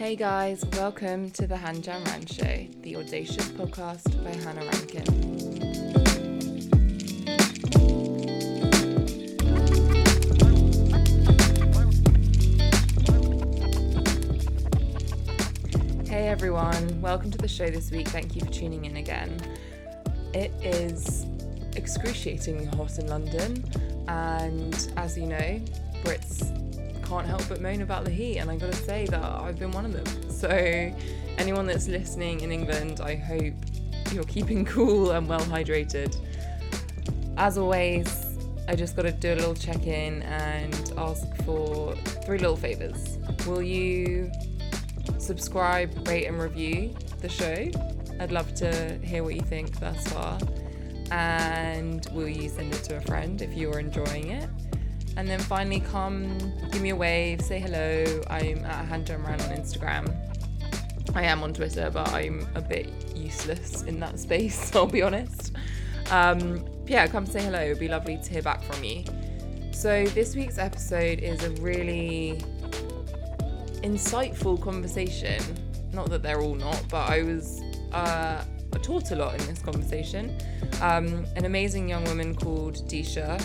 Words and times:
Hey 0.00 0.16
guys, 0.16 0.64
welcome 0.78 1.30
to 1.32 1.46
the 1.46 1.58
Han 1.58 1.82
Jan 1.82 2.02
Ran 2.04 2.24
Show, 2.24 2.66
the 2.80 2.96
audacious 2.96 3.46
podcast 3.50 4.24
by 4.24 4.30
Hannah 4.30 4.64
Rankin. 4.64 5.04
Hey 16.06 16.28
everyone, 16.28 17.02
welcome 17.02 17.30
to 17.30 17.36
the 17.36 17.46
show 17.46 17.68
this 17.68 17.90
week. 17.90 18.08
Thank 18.08 18.34
you 18.34 18.40
for 18.40 18.50
tuning 18.50 18.86
in 18.86 18.96
again. 18.96 19.38
It 20.32 20.50
is 20.62 21.26
excruciatingly 21.76 22.64
hot 22.74 22.98
in 22.98 23.06
London, 23.06 23.62
and 24.08 24.92
as 24.96 25.18
you 25.18 25.26
know, 25.26 25.60
Brits 26.04 26.69
can't 27.10 27.26
help 27.26 27.48
but 27.48 27.60
moan 27.60 27.82
about 27.82 28.04
the 28.04 28.10
heat, 28.10 28.38
and 28.38 28.48
I 28.48 28.56
gotta 28.56 28.72
say 28.72 29.04
that 29.06 29.20
I've 29.20 29.58
been 29.58 29.72
one 29.72 29.84
of 29.84 29.92
them. 29.92 30.30
So, 30.30 30.48
anyone 31.38 31.66
that's 31.66 31.88
listening 31.88 32.42
in 32.42 32.52
England, 32.52 33.00
I 33.00 33.16
hope 33.16 33.54
you're 34.12 34.22
keeping 34.24 34.64
cool 34.76 35.10
and 35.10 35.28
well 35.28 35.40
hydrated. 35.40 36.16
As 37.36 37.58
always, 37.58 38.38
I 38.68 38.76
just 38.76 38.94
gotta 38.94 39.10
do 39.10 39.34
a 39.34 39.34
little 39.34 39.56
check 39.56 39.88
in 39.88 40.22
and 40.22 40.92
ask 40.96 41.26
for 41.44 41.96
three 42.24 42.38
little 42.38 42.56
favors. 42.56 43.18
Will 43.44 43.60
you 43.60 44.30
subscribe, 45.18 46.06
rate, 46.06 46.26
and 46.26 46.40
review 46.40 46.94
the 47.20 47.28
show? 47.28 47.72
I'd 48.20 48.30
love 48.30 48.54
to 48.54 48.98
hear 48.98 49.24
what 49.24 49.34
you 49.34 49.40
think 49.40 49.80
thus 49.80 50.06
far. 50.12 50.38
And 51.10 52.06
will 52.12 52.28
you 52.28 52.48
send 52.48 52.72
it 52.72 52.84
to 52.84 52.98
a 52.98 53.00
friend 53.00 53.42
if 53.42 53.52
you're 53.54 53.80
enjoying 53.80 54.30
it? 54.30 54.48
And 55.16 55.28
then 55.28 55.40
finally, 55.40 55.80
come 55.80 56.38
give 56.70 56.82
me 56.82 56.90
a 56.90 56.96
wave, 56.96 57.42
say 57.42 57.60
hello. 57.60 58.22
I'm 58.28 58.64
at 58.64 58.86
Han 58.86 59.04
Jan 59.04 59.22
Ran 59.22 59.40
on 59.40 59.50
Instagram. 59.50 60.14
I 61.14 61.24
am 61.24 61.42
on 61.42 61.52
Twitter, 61.52 61.90
but 61.90 62.08
I'm 62.12 62.46
a 62.54 62.60
bit 62.60 62.88
useless 63.14 63.82
in 63.82 63.98
that 64.00 64.18
space, 64.18 64.74
I'll 64.76 64.86
be 64.86 65.02
honest. 65.02 65.52
Um, 66.10 66.64
yeah, 66.86 67.06
come 67.06 67.26
say 67.26 67.42
hello. 67.42 67.60
It'd 67.60 67.78
be 67.78 67.88
lovely 67.88 68.16
to 68.16 68.30
hear 68.30 68.42
back 68.42 68.62
from 68.62 68.82
you. 68.84 69.04
So, 69.72 70.06
this 70.06 70.34
week's 70.36 70.58
episode 70.58 71.20
is 71.20 71.42
a 71.44 71.50
really 71.62 72.42
insightful 73.82 74.60
conversation. 74.60 75.42
Not 75.92 76.10
that 76.10 76.22
they're 76.22 76.40
all 76.40 76.54
not, 76.54 76.84
but 76.90 77.08
I 77.08 77.22
was 77.22 77.62
uh, 77.92 78.44
taught 78.82 79.10
a 79.10 79.16
lot 79.16 79.40
in 79.40 79.46
this 79.46 79.60
conversation. 79.60 80.36
Um, 80.80 81.24
an 81.36 81.44
amazing 81.44 81.88
young 81.88 82.04
woman 82.04 82.34
called 82.34 82.76
Disha 82.88 83.40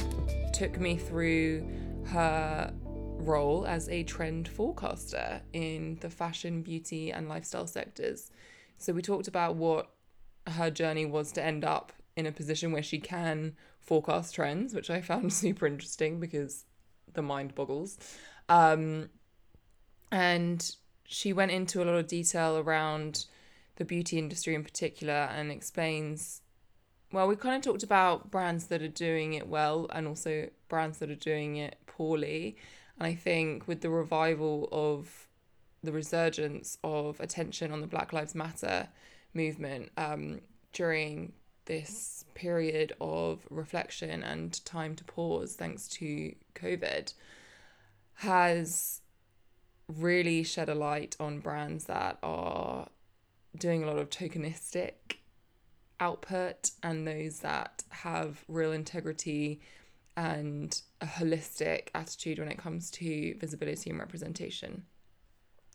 took 0.55 0.79
me 0.79 0.95
through 0.95 1.67
her 2.05 2.73
role 3.17 3.65
as 3.67 3.89
a 3.89 4.03
trend 4.03 4.47
forecaster 4.47 5.41
in 5.51 5.97
the 5.99 6.09
fashion, 6.09 6.61
beauty, 6.61 7.11
and 7.11 7.27
lifestyle 7.27 7.67
sectors. 7.67 8.31
So 8.77 8.93
we 8.93 9.01
talked 9.01 9.27
about 9.27 9.55
what 9.55 9.91
her 10.47 10.71
journey 10.71 11.05
was 11.05 11.33
to 11.33 11.43
end 11.43 11.65
up 11.65 11.91
in 12.15 12.25
a 12.25 12.31
position 12.31 12.71
where 12.71 12.83
she 12.83 12.99
can 12.99 13.57
forecast 13.81 14.33
trends, 14.33 14.73
which 14.73 14.89
I 14.89 15.01
found 15.01 15.33
super 15.43 15.67
interesting 15.67 16.21
because 16.21 16.63
the 17.13 17.21
mind 17.21 17.53
boggles. 17.53 17.97
Um, 18.47 19.09
and 20.09 20.75
she 21.03 21.33
went 21.33 21.51
into 21.51 21.83
a 21.83 21.85
lot 21.85 21.95
of 21.95 22.07
detail 22.07 22.57
around 22.57 23.25
the 23.75 23.83
beauty 23.83 24.17
industry 24.17 24.55
in 24.55 24.63
particular 24.63 25.13
and 25.13 25.51
explains 25.51 26.41
well, 27.15 27.29
we 27.29 27.37
kind 27.37 27.55
of 27.55 27.61
talked 27.61 27.81
about 27.81 28.29
brands 28.29 28.67
that 28.67 28.81
are 28.81 28.89
doing 28.89 29.35
it 29.35 29.47
well 29.47 29.87
and 29.93 30.05
also 30.05 30.49
brands 30.67 30.97
that 30.97 31.09
are 31.09 31.15
doing 31.15 31.55
it 31.55 31.77
poorly. 31.87 32.57
And 32.99 33.07
I 33.07 33.15
think 33.15 33.69
with 33.69 33.79
the 33.79 33.89
revival 33.89 34.67
of 34.69 35.29
the 35.81 35.93
resurgence 35.93 36.77
of 36.83 37.21
attention 37.21 37.71
on 37.71 37.79
the 37.79 37.87
Black 37.87 38.11
Lives 38.11 38.35
Matter 38.35 38.89
movement 39.33 39.93
um, 39.95 40.41
during 40.73 41.31
this 41.63 42.25
period 42.33 42.91
of 42.99 43.47
reflection 43.49 44.21
and 44.21 44.63
time 44.65 44.93
to 44.97 45.05
pause, 45.05 45.55
thanks 45.55 45.87
to 45.87 46.35
COVID, 46.53 47.13
has 48.15 48.99
really 49.87 50.43
shed 50.43 50.67
a 50.67 50.75
light 50.75 51.15
on 51.17 51.39
brands 51.39 51.85
that 51.85 52.17
are 52.21 52.89
doing 53.57 53.85
a 53.85 53.87
lot 53.87 53.99
of 53.99 54.09
tokenistic 54.09 55.19
output 55.99 56.71
and 56.83 57.07
those 57.07 57.39
that 57.39 57.83
have 57.89 58.43
real 58.47 58.71
integrity 58.71 59.61
and 60.17 60.81
a 61.01 61.05
holistic 61.05 61.89
attitude 61.93 62.39
when 62.39 62.47
it 62.47 62.57
comes 62.57 62.89
to 62.91 63.35
visibility 63.37 63.89
and 63.89 63.99
representation. 63.99 64.83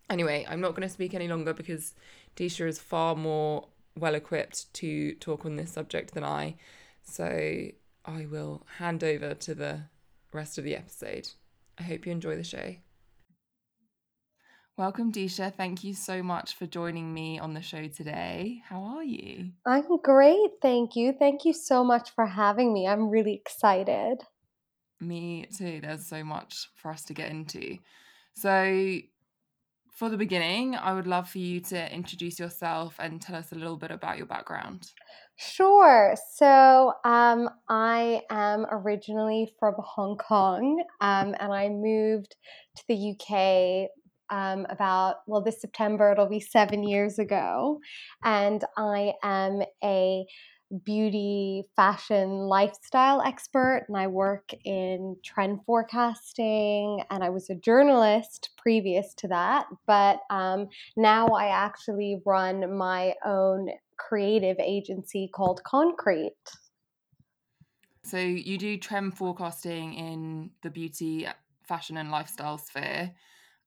Anyway, 0.08 0.47
I'm 0.48 0.60
not 0.60 0.70
going 0.70 0.82
to 0.82 0.92
speak 0.92 1.14
any 1.14 1.28
longer 1.28 1.53
because 1.53 1.94
Disha 2.36 2.66
is 2.66 2.78
far 2.78 3.14
more 3.14 3.69
well 3.97 4.14
equipped 4.14 4.72
to 4.75 5.14
talk 5.14 5.44
on 5.44 5.56
this 5.56 5.72
subject 5.72 6.14
than 6.14 6.25
I. 6.25 6.56
So 7.02 7.69
I 8.04 8.26
will 8.26 8.66
hand 8.78 9.04
over 9.04 9.34
to 9.34 9.54
the 9.54 9.82
rest 10.32 10.58
of 10.58 10.64
the 10.64 10.76
episode. 10.76 11.28
I 11.78 11.82
hope 11.84 12.06
you 12.06 12.12
enjoy 12.12 12.37
the 12.37 12.44
show. 12.44 12.76
Welcome, 14.80 15.12
Disha. 15.12 15.52
Thank 15.54 15.84
you 15.84 15.92
so 15.92 16.22
much 16.22 16.54
for 16.54 16.64
joining 16.64 17.12
me 17.12 17.38
on 17.38 17.52
the 17.52 17.60
show 17.60 17.86
today. 17.88 18.62
How 18.66 18.82
are 18.82 19.04
you? 19.04 19.50
I'm 19.66 19.98
great, 20.02 20.52
thank 20.62 20.96
you. 20.96 21.12
Thank 21.12 21.44
you 21.44 21.52
so 21.52 21.84
much 21.84 22.14
for 22.14 22.24
having 22.24 22.72
me. 22.72 22.88
I'm 22.88 23.10
really 23.10 23.34
excited. 23.34 24.22
Me 24.98 25.46
too. 25.54 25.80
There's 25.82 26.06
so 26.06 26.24
much 26.24 26.70
for 26.76 26.90
us 26.90 27.04
to 27.04 27.12
get 27.12 27.30
into. 27.30 27.76
So, 28.32 29.00
for 29.92 30.08
the 30.08 30.16
beginning, 30.16 30.76
I 30.76 30.94
would 30.94 31.06
love 31.06 31.28
for 31.28 31.40
you 31.40 31.60
to 31.60 31.94
introduce 31.94 32.38
yourself 32.38 32.94
and 32.98 33.20
tell 33.20 33.36
us 33.36 33.52
a 33.52 33.56
little 33.56 33.76
bit 33.76 33.90
about 33.90 34.16
your 34.16 34.26
background. 34.26 34.90
Sure. 35.36 36.14
So, 36.36 36.94
um, 37.04 37.50
I 37.69 38.22
am 38.30 38.64
originally 38.70 39.52
from 39.58 39.74
Hong 39.76 40.16
Kong, 40.16 40.82
um, 41.02 41.34
and 41.38 41.52
I 41.52 41.69
moved 41.69 42.34
to 42.76 42.84
the 42.88 43.10
UK 43.10 43.90
um, 44.30 44.66
about, 44.70 45.16
well, 45.26 45.41
this 45.41 45.60
September 45.60 46.12
it'll 46.12 46.28
be 46.28 46.41
seven 46.41 46.82
years 46.82 47.18
ago. 47.18 47.80
And 48.24 48.64
I 48.76 49.12
am 49.22 49.62
a 49.82 50.24
beauty, 50.84 51.64
fashion, 51.74 52.30
lifestyle 52.30 53.20
expert, 53.22 53.84
and 53.88 53.96
I 53.96 54.06
work 54.06 54.52
in 54.64 55.16
trend 55.24 55.60
forecasting. 55.64 57.02
And 57.10 57.24
I 57.24 57.30
was 57.30 57.50
a 57.50 57.56
journalist 57.56 58.50
previous 58.56 59.14
to 59.14 59.28
that, 59.28 59.66
but 59.86 60.20
um, 60.30 60.69
now 60.96 61.28
I 61.28 61.48
actually 61.48 62.20
run 62.24 62.76
my 62.76 63.14
own 63.24 63.70
creative 63.96 64.58
agency 64.60 65.28
called 65.34 65.62
Concrete. 65.64 66.32
So, 68.02 68.16
you 68.16 68.56
do 68.56 68.78
trend 68.78 69.16
forecasting 69.16 69.92
in 69.92 70.50
the 70.62 70.70
beauty, 70.70 71.26
fashion, 71.64 71.98
and 71.98 72.10
lifestyle 72.10 72.56
sphere 72.56 73.12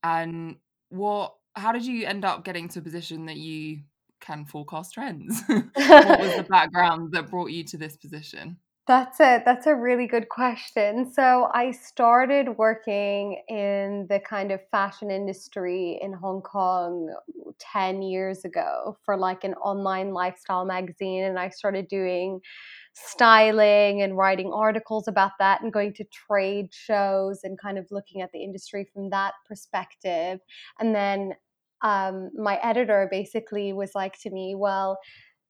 and 0.03 0.57
what 0.89 1.35
how 1.55 1.71
did 1.71 1.85
you 1.85 2.05
end 2.05 2.25
up 2.25 2.43
getting 2.43 2.67
to 2.67 2.79
a 2.79 2.81
position 2.81 3.25
that 3.25 3.37
you 3.37 3.81
can 4.19 4.45
forecast 4.45 4.93
trends 4.93 5.41
what 5.47 6.19
was 6.19 6.35
the 6.35 6.45
background 6.49 7.11
that 7.11 7.29
brought 7.29 7.51
you 7.51 7.63
to 7.63 7.77
this 7.77 7.97
position 7.97 8.57
that's 8.85 9.21
a 9.21 9.41
that's 9.45 9.65
a 9.65 9.73
really 9.73 10.07
good 10.07 10.27
question. 10.27 11.09
So 11.09 11.49
I 11.53 11.71
started 11.71 12.57
working 12.57 13.41
in 13.47 14.07
the 14.09 14.19
kind 14.19 14.51
of 14.51 14.59
fashion 14.71 15.09
industry 15.09 15.99
in 16.01 16.11
Hong 16.11 16.41
Kong 16.41 17.07
10 17.59 18.01
years 18.01 18.43
ago 18.43 18.97
for 19.05 19.15
like 19.15 19.45
an 19.45 19.53
online 19.53 20.11
lifestyle 20.11 20.65
magazine 20.65 21.23
and 21.23 21.39
I 21.39 21.47
started 21.47 21.87
doing 21.87 22.41
styling 22.93 24.01
and 24.01 24.17
writing 24.17 24.51
articles 24.53 25.07
about 25.07 25.31
that 25.39 25.61
and 25.61 25.73
going 25.73 25.93
to 25.93 26.05
trade 26.05 26.67
shows 26.71 27.41
and 27.43 27.59
kind 27.59 27.77
of 27.77 27.85
looking 27.91 28.21
at 28.21 28.31
the 28.31 28.43
industry 28.43 28.87
from 28.93 29.09
that 29.09 29.33
perspective. 29.47 30.39
And 30.79 30.93
then 30.93 31.33
um, 31.81 32.29
my 32.35 32.57
editor 32.63 33.07
basically 33.11 33.73
was 33.73 33.91
like 33.93 34.17
to 34.21 34.29
me, 34.29 34.55
well, 34.55 34.97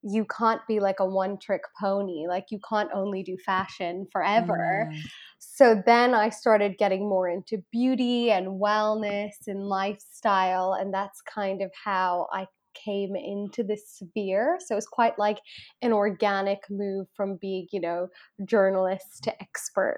you 0.03 0.25
can't 0.25 0.61
be 0.67 0.79
like 0.79 0.99
a 0.99 1.05
one 1.05 1.37
trick 1.37 1.61
pony. 1.79 2.25
Like 2.27 2.45
you 2.49 2.59
can't 2.67 2.89
only 2.93 3.23
do 3.23 3.37
fashion 3.37 4.05
forever. 4.11 4.89
Mm. 4.91 4.99
So 5.39 5.81
then 5.85 6.13
I 6.13 6.29
started 6.29 6.77
getting 6.77 7.07
more 7.07 7.29
into 7.29 7.63
beauty 7.71 8.31
and 8.31 8.59
wellness 8.59 9.31
and 9.47 9.67
lifestyle. 9.67 10.73
And 10.73 10.93
that's 10.93 11.21
kind 11.21 11.61
of 11.61 11.71
how 11.85 12.27
I 12.33 12.47
came 12.73 13.15
into 13.15 13.63
this 13.63 13.99
sphere. 13.99 14.57
So 14.65 14.77
it's 14.77 14.87
quite 14.87 15.17
like 15.17 15.39
an 15.81 15.93
organic 15.93 16.59
move 16.69 17.07
from 17.15 17.37
being, 17.39 17.67
you 17.71 17.81
know, 17.81 18.07
journalist 18.45 19.23
to 19.23 19.41
expert. 19.41 19.97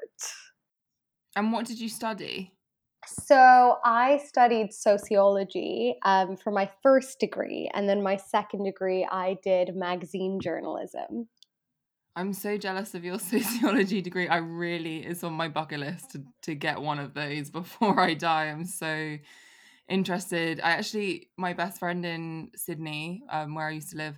And 1.35 1.51
what 1.51 1.65
did 1.65 1.79
you 1.79 1.89
study? 1.89 2.53
So 3.07 3.77
I 3.83 4.19
studied 4.25 4.73
sociology 4.73 5.95
um, 6.03 6.37
for 6.37 6.51
my 6.51 6.69
first 6.81 7.19
degree, 7.19 7.69
and 7.73 7.87
then 7.87 8.01
my 8.01 8.17
second 8.17 8.63
degree, 8.63 9.07
I 9.09 9.37
did 9.43 9.75
magazine 9.75 10.39
journalism. 10.41 11.27
I'm 12.15 12.33
so 12.33 12.57
jealous 12.57 12.95
of 12.95 13.03
your 13.03 13.19
sociology 13.33 14.01
degree. 14.01 14.27
I 14.27 14.37
really 14.37 15.05
is 15.05 15.23
on 15.23 15.33
my 15.33 15.49
bucket 15.49 15.81
list 15.81 16.11
to, 16.11 16.23
to 16.43 16.55
get 16.55 16.81
one 16.81 16.99
of 16.99 17.13
those 17.13 17.49
before 17.51 17.99
I 17.99 18.13
die. 18.13 18.45
I'm 18.45 18.65
so 18.65 19.17
interested. 19.89 20.59
I 20.61 20.71
actually, 20.71 21.29
my 21.37 21.53
best 21.53 21.79
friend 21.79 22.05
in 22.05 22.51
Sydney, 22.55 23.23
um, 23.29 23.55
where 23.55 23.67
I 23.67 23.71
used 23.71 23.91
to 23.91 23.97
live, 23.97 24.17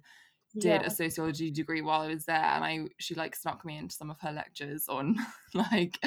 did 0.59 0.81
Yeah. 0.81 0.87
a 0.87 0.89
sociology 0.89 1.51
degree 1.51 1.81
while 1.81 2.01
I 2.01 2.07
was 2.07 2.25
there, 2.25 2.35
and 2.37 2.63
I 2.63 2.87
she 2.99 3.15
like 3.15 3.35
snuck 3.35 3.63
me 3.65 3.77
into 3.77 3.95
some 3.95 4.09
of 4.09 4.19
her 4.21 4.31
lectures 4.31 4.87
on 4.89 5.15
like 5.53 5.99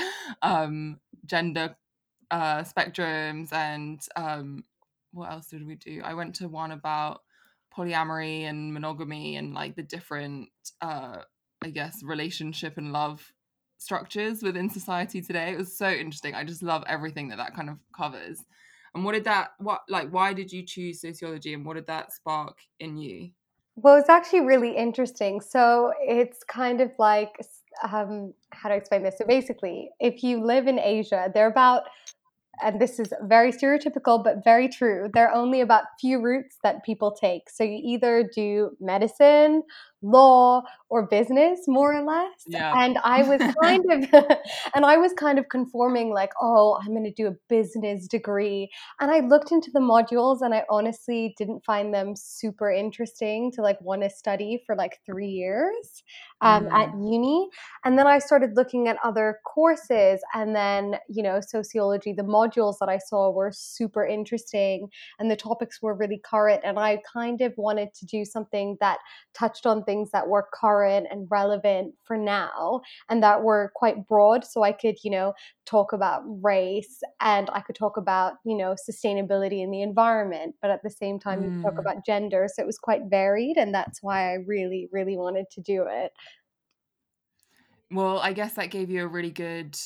um, 0.42 0.98
gender 1.26 1.76
uh, 2.30 2.62
spectrums 2.62 3.52
and 3.52 4.00
um, 4.16 4.64
what 5.12 5.30
else 5.30 5.48
did 5.48 5.66
we 5.66 5.74
do? 5.76 6.02
I 6.04 6.14
went 6.14 6.34
to 6.36 6.48
one 6.48 6.70
about 6.72 7.22
polyamory 7.76 8.42
and 8.42 8.72
monogamy 8.74 9.36
and 9.36 9.54
like 9.54 9.76
the 9.76 9.82
different 9.82 10.48
uh, 10.80 11.18
I 11.62 11.70
guess 11.70 12.02
relationship 12.02 12.76
and 12.78 12.92
love 12.92 13.32
structures 13.78 14.42
within 14.42 14.70
society 14.70 15.22
today. 15.22 15.52
It 15.52 15.58
was 15.58 15.76
so 15.76 15.88
interesting. 15.90 16.34
I 16.34 16.44
just 16.44 16.62
love 16.62 16.84
everything 16.86 17.28
that 17.28 17.36
that 17.36 17.54
kind 17.54 17.70
of 17.70 17.78
covers. 17.96 18.44
And 18.94 19.04
what 19.04 19.12
did 19.12 19.24
that 19.24 19.52
what 19.58 19.82
like 19.88 20.10
why 20.10 20.32
did 20.32 20.52
you 20.52 20.64
choose 20.64 21.00
sociology 21.00 21.54
and 21.54 21.64
what 21.64 21.74
did 21.74 21.86
that 21.86 22.12
spark 22.12 22.58
in 22.78 22.96
you? 22.96 23.30
Well, 23.76 23.96
it's 23.96 24.08
actually 24.08 24.40
really 24.40 24.76
interesting. 24.76 25.40
So 25.40 25.92
it's 26.02 26.44
kind 26.44 26.80
of 26.80 26.90
like, 26.98 27.30
um, 27.90 28.34
how 28.50 28.68
to 28.68 28.74
explain 28.74 29.02
this? 29.02 29.16
So 29.16 29.24
basically, 29.26 29.90
if 30.00 30.22
you 30.22 30.44
live 30.44 30.66
in 30.66 30.78
Asia, 30.78 31.30
they're 31.32 31.50
about 31.50 31.84
and 32.62 32.80
this 32.80 32.98
is 32.98 33.12
very 33.22 33.52
stereotypical 33.52 34.22
but 34.22 34.44
very 34.44 34.68
true 34.68 35.08
there 35.14 35.28
are 35.30 35.34
only 35.34 35.62
about 35.62 35.84
few 35.98 36.20
routes 36.20 36.58
that 36.62 36.84
people 36.84 37.10
take 37.10 37.48
so 37.48 37.64
you 37.64 37.80
either 37.82 38.28
do 38.34 38.70
medicine 38.80 39.62
law 40.02 40.62
or 40.88 41.06
business 41.06 41.60
more 41.68 41.94
or 41.94 42.02
less 42.02 42.46
Yeah. 42.46 42.78
and 42.80 42.98
i 43.04 43.22
was 43.22 43.42
kind 43.62 43.84
of 43.92 44.08
and 44.74 44.84
i 44.84 44.96
was 44.96 45.12
kind 45.14 45.38
of 45.38 45.48
conforming 45.50 46.10
like 46.12 46.32
oh 46.40 46.78
i'm 46.80 46.88
going 46.94 47.04
to 47.04 47.12
do 47.12 47.26
a 47.28 47.34
business 47.48 48.06
degree 48.06 48.70
and 49.00 49.10
i 49.10 49.20
looked 49.20 49.52
into 49.52 49.70
the 49.72 49.80
modules 49.80 50.38
and 50.40 50.54
i 50.54 50.64
honestly 50.70 51.34
didn't 51.36 51.64
find 51.64 51.92
them 51.92 52.14
super 52.16 52.70
interesting 52.70 53.50
to 53.52 53.60
like 53.62 53.80
want 53.82 54.02
to 54.02 54.10
study 54.10 54.62
for 54.66 54.74
like 54.74 54.98
three 55.04 55.28
years 55.28 56.02
um, 56.40 56.66
at 56.74 56.88
Mm. 56.88 57.10
uni 57.12 57.48
and 57.84 57.98
then 57.98 58.06
i 58.06 58.18
started 58.18 58.50
looking 58.56 58.88
at 58.88 58.96
other 59.04 59.38
courses 59.44 60.20
and 60.34 60.54
then 60.56 60.96
you 61.08 61.22
know 61.22 61.40
sociology 61.40 62.12
the 62.12 62.22
modules 62.22 62.74
that 62.80 62.88
i 62.88 62.98
saw 62.98 63.30
were 63.30 63.50
super 63.52 64.04
interesting 64.06 64.88
and 65.18 65.30
the 65.30 65.36
topics 65.36 65.82
were 65.82 65.94
really 65.94 66.20
current 66.24 66.60
and 66.64 66.78
i 66.78 66.98
kind 67.12 67.40
of 67.40 67.52
wanted 67.56 67.92
to 67.94 68.06
do 68.06 68.24
something 68.24 68.76
that 68.80 68.98
touched 69.34 69.66
on 69.66 69.82
things 69.90 70.10
that 70.12 70.28
were 70.28 70.46
current 70.54 71.06
and 71.10 71.26
relevant 71.30 71.94
for 72.06 72.16
now 72.16 72.80
and 73.08 73.22
that 73.22 73.42
were 73.42 73.72
quite 73.74 74.06
broad 74.06 74.44
so 74.44 74.62
i 74.62 74.72
could 74.72 74.96
you 75.02 75.10
know 75.10 75.34
talk 75.66 75.92
about 75.92 76.22
race 76.42 77.00
and 77.20 77.50
i 77.52 77.60
could 77.60 77.74
talk 77.76 77.96
about 77.96 78.34
you 78.44 78.56
know 78.56 78.74
sustainability 78.88 79.60
in 79.62 79.70
the 79.70 79.82
environment 79.82 80.54
but 80.62 80.70
at 80.70 80.82
the 80.82 80.90
same 80.90 81.18
time 81.18 81.42
you 81.44 81.50
talk 81.64 81.74
Mm. 81.74 81.84
about 81.84 82.04
gender 82.06 82.46
so 82.52 82.62
it 82.62 82.66
was 82.66 82.78
quite 82.78 83.02
varied 83.10 83.56
and 83.56 83.74
that's 83.74 84.02
why 84.02 84.30
i 84.30 84.34
really 84.46 84.88
really 84.92 85.16
wanted 85.16 85.46
to 85.50 85.60
do 85.60 85.86
it 85.88 86.12
Well, 87.90 88.18
I 88.20 88.32
guess 88.32 88.54
that 88.54 88.70
gave 88.70 88.90
you 88.90 89.04
a 89.04 89.08
really 89.08 89.30
good 89.30 89.76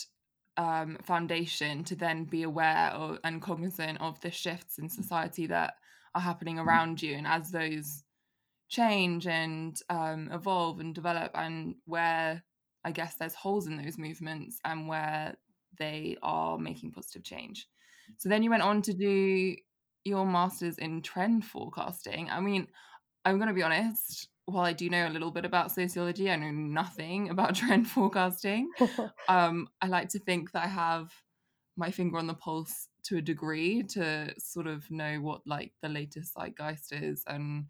um, 0.57 0.99
foundation 0.99 1.85
to 1.85 1.97
then 1.97 2.25
be 2.25 2.43
aware 2.43 2.95
or, 2.97 3.19
and 3.25 3.41
cognizant 3.41 4.01
of 4.01 4.21
the 4.21 4.31
shifts 4.31 4.79
in 4.79 4.89
society 4.89 5.47
that 5.47 5.75
are 6.15 6.21
happening 6.21 6.59
around 6.59 7.03
you. 7.03 7.15
And 7.15 7.27
as 7.27 7.51
those 7.51 8.05
change 8.69 9.27
and 9.27 9.79
um, 9.91 10.31
evolve 10.33 10.81
and 10.81 10.95
develop, 10.95 11.33
and 11.35 11.77
where 11.85 12.43
I 12.85 12.93
guess 12.93 13.15
there's 13.15 13.35
holes 13.35 13.67
in 13.67 13.83
those 13.83 13.99
movements 13.99 14.59
and 14.65 14.89
where 14.89 15.37
they 15.79 16.17
are 16.23 16.59
making 16.59 16.93
positive 16.93 17.25
change. 17.25 17.67
So 18.19 18.29
then 18.29 18.43
you 18.43 18.51
went 18.51 18.63
on 18.63 18.83
to 18.83 18.93
do 18.93 19.57
your 20.05 20.27
master's 20.27 20.79
in 20.79 21.03
trend 21.03 21.45
forecasting. 21.45 22.29
I 22.31 22.41
mean, 22.41 22.69
I'm 23.25 23.39
going 23.39 23.49
to 23.49 23.55
be 23.55 23.63
honest, 23.63 24.29
while 24.45 24.65
I 24.65 24.75
do 24.75 24.91
know 24.91 25.09
a 25.09 25.11
little 25.11 25.31
bit 25.31 25.47
about 25.47 25.73
sociology, 25.73 26.31
I 26.31 26.37
know 26.37 26.51
nothing 26.51 27.31
about 27.31 27.55
trend 27.57 27.89
forecasting. 27.89 28.71
Um, 29.27 29.69
I 29.81 29.87
like 29.87 30.11
to 30.11 30.19
think 30.19 30.53
that 30.53 30.65
I 30.65 30.69
have 30.69 31.11
my 31.79 31.91
finger 31.91 32.19
on 32.19 32.27
the 32.27 32.35
pulse 32.35 32.89
to 33.05 33.17
a 33.17 33.23
degree 33.23 33.83
to 33.83 34.35
sort 34.39 34.67
of 34.67 34.91
know 34.91 35.17
what 35.17 35.41
like 35.47 35.73
the 35.81 35.89
latest 35.89 36.35
zeitgeist 36.35 36.93
is 36.93 37.25
and 37.27 37.65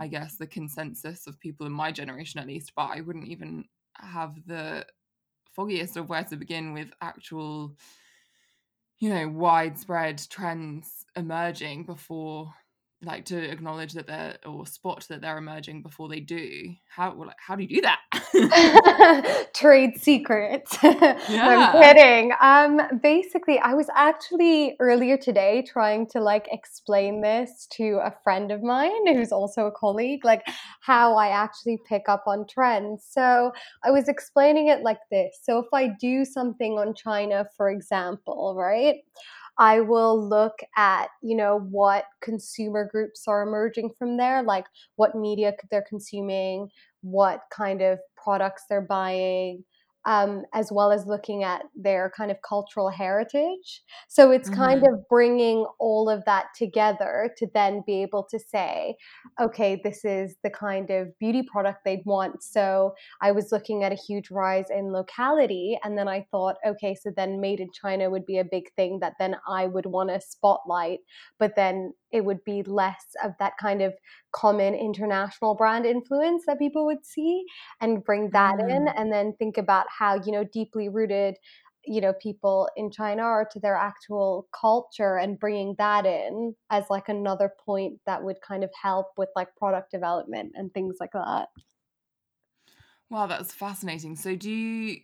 I 0.00 0.08
guess 0.08 0.36
the 0.36 0.46
consensus 0.46 1.26
of 1.26 1.38
people 1.38 1.66
in 1.66 1.72
my 1.72 1.92
generation 1.92 2.40
at 2.40 2.46
least, 2.46 2.72
but 2.74 2.90
I 2.90 3.02
wouldn't 3.02 3.28
even 3.28 3.66
have 3.96 4.34
the 4.46 4.86
foggiest 5.54 5.98
of 5.98 6.08
where 6.08 6.24
to 6.24 6.36
begin 6.36 6.72
with 6.72 6.88
actual, 7.02 7.76
you 8.98 9.10
know, 9.10 9.28
widespread 9.28 10.22
trends 10.30 11.04
emerging 11.16 11.84
before 11.84 12.54
like 13.02 13.24
to 13.26 13.50
acknowledge 13.50 13.94
that 13.94 14.06
they're 14.06 14.36
or 14.44 14.66
spot 14.66 15.06
that 15.08 15.22
they're 15.22 15.38
emerging 15.38 15.82
before 15.82 16.08
they 16.08 16.20
do. 16.20 16.74
How 16.88 17.14
well, 17.14 17.28
like, 17.28 17.36
how 17.38 17.56
do 17.56 17.62
you 17.62 17.68
do 17.68 17.80
that? 17.80 19.50
Trade 19.54 19.98
secrets. 19.98 20.76
no, 20.82 20.90
I'm 21.28 21.82
kidding. 21.82 22.32
Um, 22.40 23.00
basically, 23.02 23.58
I 23.58 23.72
was 23.72 23.88
actually 23.94 24.76
earlier 24.80 25.16
today 25.16 25.64
trying 25.66 26.08
to 26.08 26.20
like 26.20 26.48
explain 26.52 27.22
this 27.22 27.66
to 27.72 28.00
a 28.02 28.14
friend 28.22 28.50
of 28.50 28.62
mine 28.62 29.06
who's 29.06 29.32
also 29.32 29.66
a 29.66 29.72
colleague, 29.72 30.24
like 30.24 30.46
how 30.80 31.16
I 31.16 31.28
actually 31.28 31.78
pick 31.88 32.02
up 32.08 32.24
on 32.26 32.46
trends. 32.46 33.06
So 33.08 33.52
I 33.82 33.90
was 33.90 34.08
explaining 34.08 34.68
it 34.68 34.82
like 34.82 35.00
this. 35.10 35.38
So 35.42 35.58
if 35.58 35.66
I 35.72 35.88
do 36.00 36.24
something 36.24 36.74
on 36.74 36.94
China, 36.94 37.46
for 37.56 37.70
example, 37.70 38.54
right? 38.58 38.96
I 39.60 39.80
will 39.80 40.28
look 40.28 40.58
at, 40.76 41.08
you 41.22 41.36
know, 41.36 41.60
what 41.60 42.06
consumer 42.22 42.88
groups 42.90 43.28
are 43.28 43.42
emerging 43.42 43.92
from 43.98 44.16
there, 44.16 44.42
like 44.42 44.66
what 44.96 45.14
media 45.14 45.54
they're 45.70 45.84
consuming, 45.88 46.70
what 47.02 47.42
kind 47.52 47.82
of 47.82 48.00
products 48.16 48.64
they're 48.68 48.80
buying, 48.80 49.64
um, 50.04 50.44
as 50.54 50.70
well 50.72 50.92
as 50.92 51.06
looking 51.06 51.42
at 51.44 51.62
their 51.74 52.10
kind 52.16 52.30
of 52.30 52.38
cultural 52.46 52.88
heritage. 52.88 53.82
So 54.08 54.30
it's 54.30 54.48
kind 54.48 54.82
hmm 54.82 54.90
of 54.92 55.06
bringing 55.08 55.66
all 55.78 56.08
of 56.08 56.24
that 56.24 56.46
together 56.56 57.34
to 57.38 57.46
then 57.52 57.82
be 57.86 58.02
able 58.02 58.24
to 58.30 58.38
say, 58.38 58.96
okay, 59.40 59.80
this 59.82 60.04
is 60.04 60.36
the 60.42 60.50
kind 60.50 60.90
of 60.90 61.08
beauty 61.18 61.42
product 61.42 61.80
they'd 61.84 62.02
want. 62.04 62.42
So 62.42 62.94
I 63.20 63.32
was 63.32 63.52
looking 63.52 63.84
at 63.84 63.92
a 63.92 63.96
huge 63.96 64.30
rise 64.30 64.66
in 64.70 64.92
locality. 64.92 65.78
And 65.82 65.96
then 65.96 66.08
I 66.08 66.26
thought, 66.30 66.56
okay, 66.66 66.94
so 66.94 67.10
then 67.14 67.40
made 67.40 67.60
in 67.60 67.70
China 67.72 68.10
would 68.10 68.26
be 68.26 68.38
a 68.38 68.44
big 68.44 68.72
thing 68.76 68.98
that 69.00 69.14
then 69.18 69.36
I 69.48 69.66
would 69.66 69.86
want 69.86 70.10
to 70.10 70.20
spotlight. 70.20 71.00
But 71.38 71.56
then 71.56 71.94
it 72.12 72.24
would 72.24 72.42
be 72.44 72.62
less 72.62 73.04
of 73.24 73.32
that 73.38 73.54
kind 73.60 73.82
of 73.82 73.94
common 74.32 74.74
international 74.74 75.54
brand 75.54 75.86
influence 75.86 76.44
that 76.46 76.58
people 76.58 76.86
would 76.86 77.04
see 77.04 77.44
and 77.80 78.04
bring 78.04 78.30
that 78.32 78.56
in 78.68 78.88
Mm. 78.88 78.94
and 78.96 79.12
then 79.12 79.34
think 79.38 79.56
about 79.58 79.86
how 79.96 80.14
you 80.14 80.32
know 80.32 80.44
deeply 80.44 80.88
rooted 80.88 81.36
you 81.84 82.00
know 82.00 82.12
people 82.12 82.68
in 82.76 82.90
china 82.90 83.22
are 83.22 83.46
to 83.50 83.58
their 83.58 83.74
actual 83.74 84.48
culture 84.58 85.16
and 85.16 85.38
bringing 85.38 85.74
that 85.78 86.04
in 86.04 86.54
as 86.70 86.84
like 86.90 87.08
another 87.08 87.50
point 87.64 87.98
that 88.06 88.22
would 88.22 88.40
kind 88.42 88.62
of 88.62 88.70
help 88.80 89.06
with 89.16 89.30
like 89.34 89.48
product 89.56 89.90
development 89.90 90.52
and 90.54 90.72
things 90.74 90.96
like 91.00 91.12
that 91.12 91.48
Wow, 93.08 93.26
that's 93.26 93.52
fascinating. 93.52 94.16
So, 94.16 94.36
do 94.36 94.50
you 94.50 95.00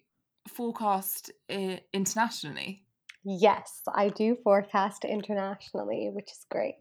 forecast 0.48 1.30
internationally? 1.48 2.86
yes 3.24 3.82
i 3.94 4.08
do 4.08 4.34
forecast 4.36 5.04
internationally 5.04 6.08
which 6.10 6.30
is 6.32 6.46
great 6.50 6.76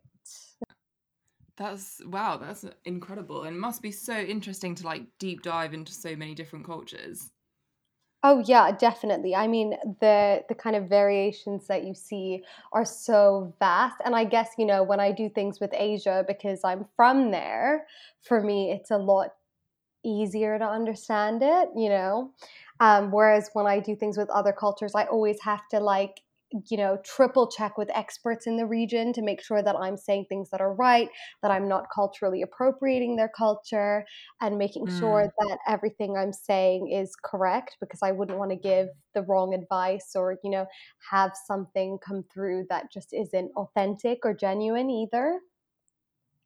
That's 1.57 2.01
wow, 2.05 2.37
that's 2.37 2.63
incredible, 2.85 3.43
and 3.43 3.59
must 3.59 3.81
be 3.81 3.91
so 3.91 4.17
interesting 4.17 4.73
to 4.75 4.85
like 4.85 5.17
deep 5.17 5.41
dive 5.41 5.73
into 5.73 5.91
so 5.91 6.15
many 6.15 6.33
different 6.33 6.65
cultures. 6.65 7.31
Oh 8.23 8.39
yeah, 8.39 8.71
definitely. 8.71 9.35
I 9.35 9.47
mean, 9.47 9.71
the 10.01 10.43
the 10.49 10.55
kind 10.55 10.75
of 10.75 10.89
variations 10.89 11.67
that 11.67 11.83
you 11.83 11.93
see 11.93 12.43
are 12.73 12.85
so 12.85 13.53
vast. 13.59 13.97
And 14.03 14.15
I 14.15 14.23
guess, 14.23 14.53
you 14.57 14.65
know, 14.65 14.81
when 14.83 14.99
I 14.99 15.11
do 15.11 15.29
things 15.29 15.59
with 15.59 15.71
Asia 15.73 16.25
because 16.27 16.63
I'm 16.63 16.85
from 16.95 17.29
there, 17.31 17.87
for 18.21 18.41
me 18.41 18.71
it's 18.71 18.89
a 18.89 18.97
lot 18.97 19.35
easier 20.03 20.59
to 20.59 20.65
understand 20.65 21.43
it, 21.43 21.69
you 21.75 21.89
know. 21.89 22.33
Um, 22.81 23.11
whereas 23.11 23.49
when 23.53 23.67
I 23.67 23.79
do 23.81 23.95
things 23.95 24.17
with 24.17 24.29
other 24.31 24.53
cultures, 24.53 24.95
I 24.95 25.05
always 25.05 25.41
have 25.43 25.67
to 25.69 25.79
like, 25.81 26.21
you 26.69 26.77
know, 26.77 26.97
triple 27.03 27.49
check 27.51 27.77
with 27.77 27.89
experts 27.95 28.47
in 28.47 28.57
the 28.57 28.65
region 28.65 29.13
to 29.13 29.21
make 29.21 29.41
sure 29.41 29.61
that 29.61 29.75
I'm 29.75 29.97
saying 29.97 30.25
things 30.29 30.49
that 30.51 30.61
are 30.61 30.73
right, 30.73 31.09
that 31.41 31.51
I'm 31.51 31.67
not 31.67 31.87
culturally 31.93 32.41
appropriating 32.41 33.15
their 33.15 33.29
culture, 33.29 34.05
and 34.41 34.57
making 34.57 34.87
sure 34.87 35.25
Mm. 35.25 35.31
that 35.39 35.59
everything 35.67 36.15
I'm 36.17 36.33
saying 36.33 36.91
is 36.91 37.15
correct 37.23 37.77
because 37.79 38.01
I 38.01 38.11
wouldn't 38.11 38.39
want 38.39 38.51
to 38.51 38.57
give 38.57 38.89
the 39.13 39.23
wrong 39.23 39.53
advice 39.53 40.15
or, 40.15 40.37
you 40.43 40.49
know, 40.49 40.65
have 41.11 41.33
something 41.45 41.97
come 42.05 42.23
through 42.33 42.65
that 42.69 42.91
just 42.91 43.13
isn't 43.13 43.51
authentic 43.55 44.19
or 44.23 44.33
genuine 44.33 44.89
either. 44.89 45.39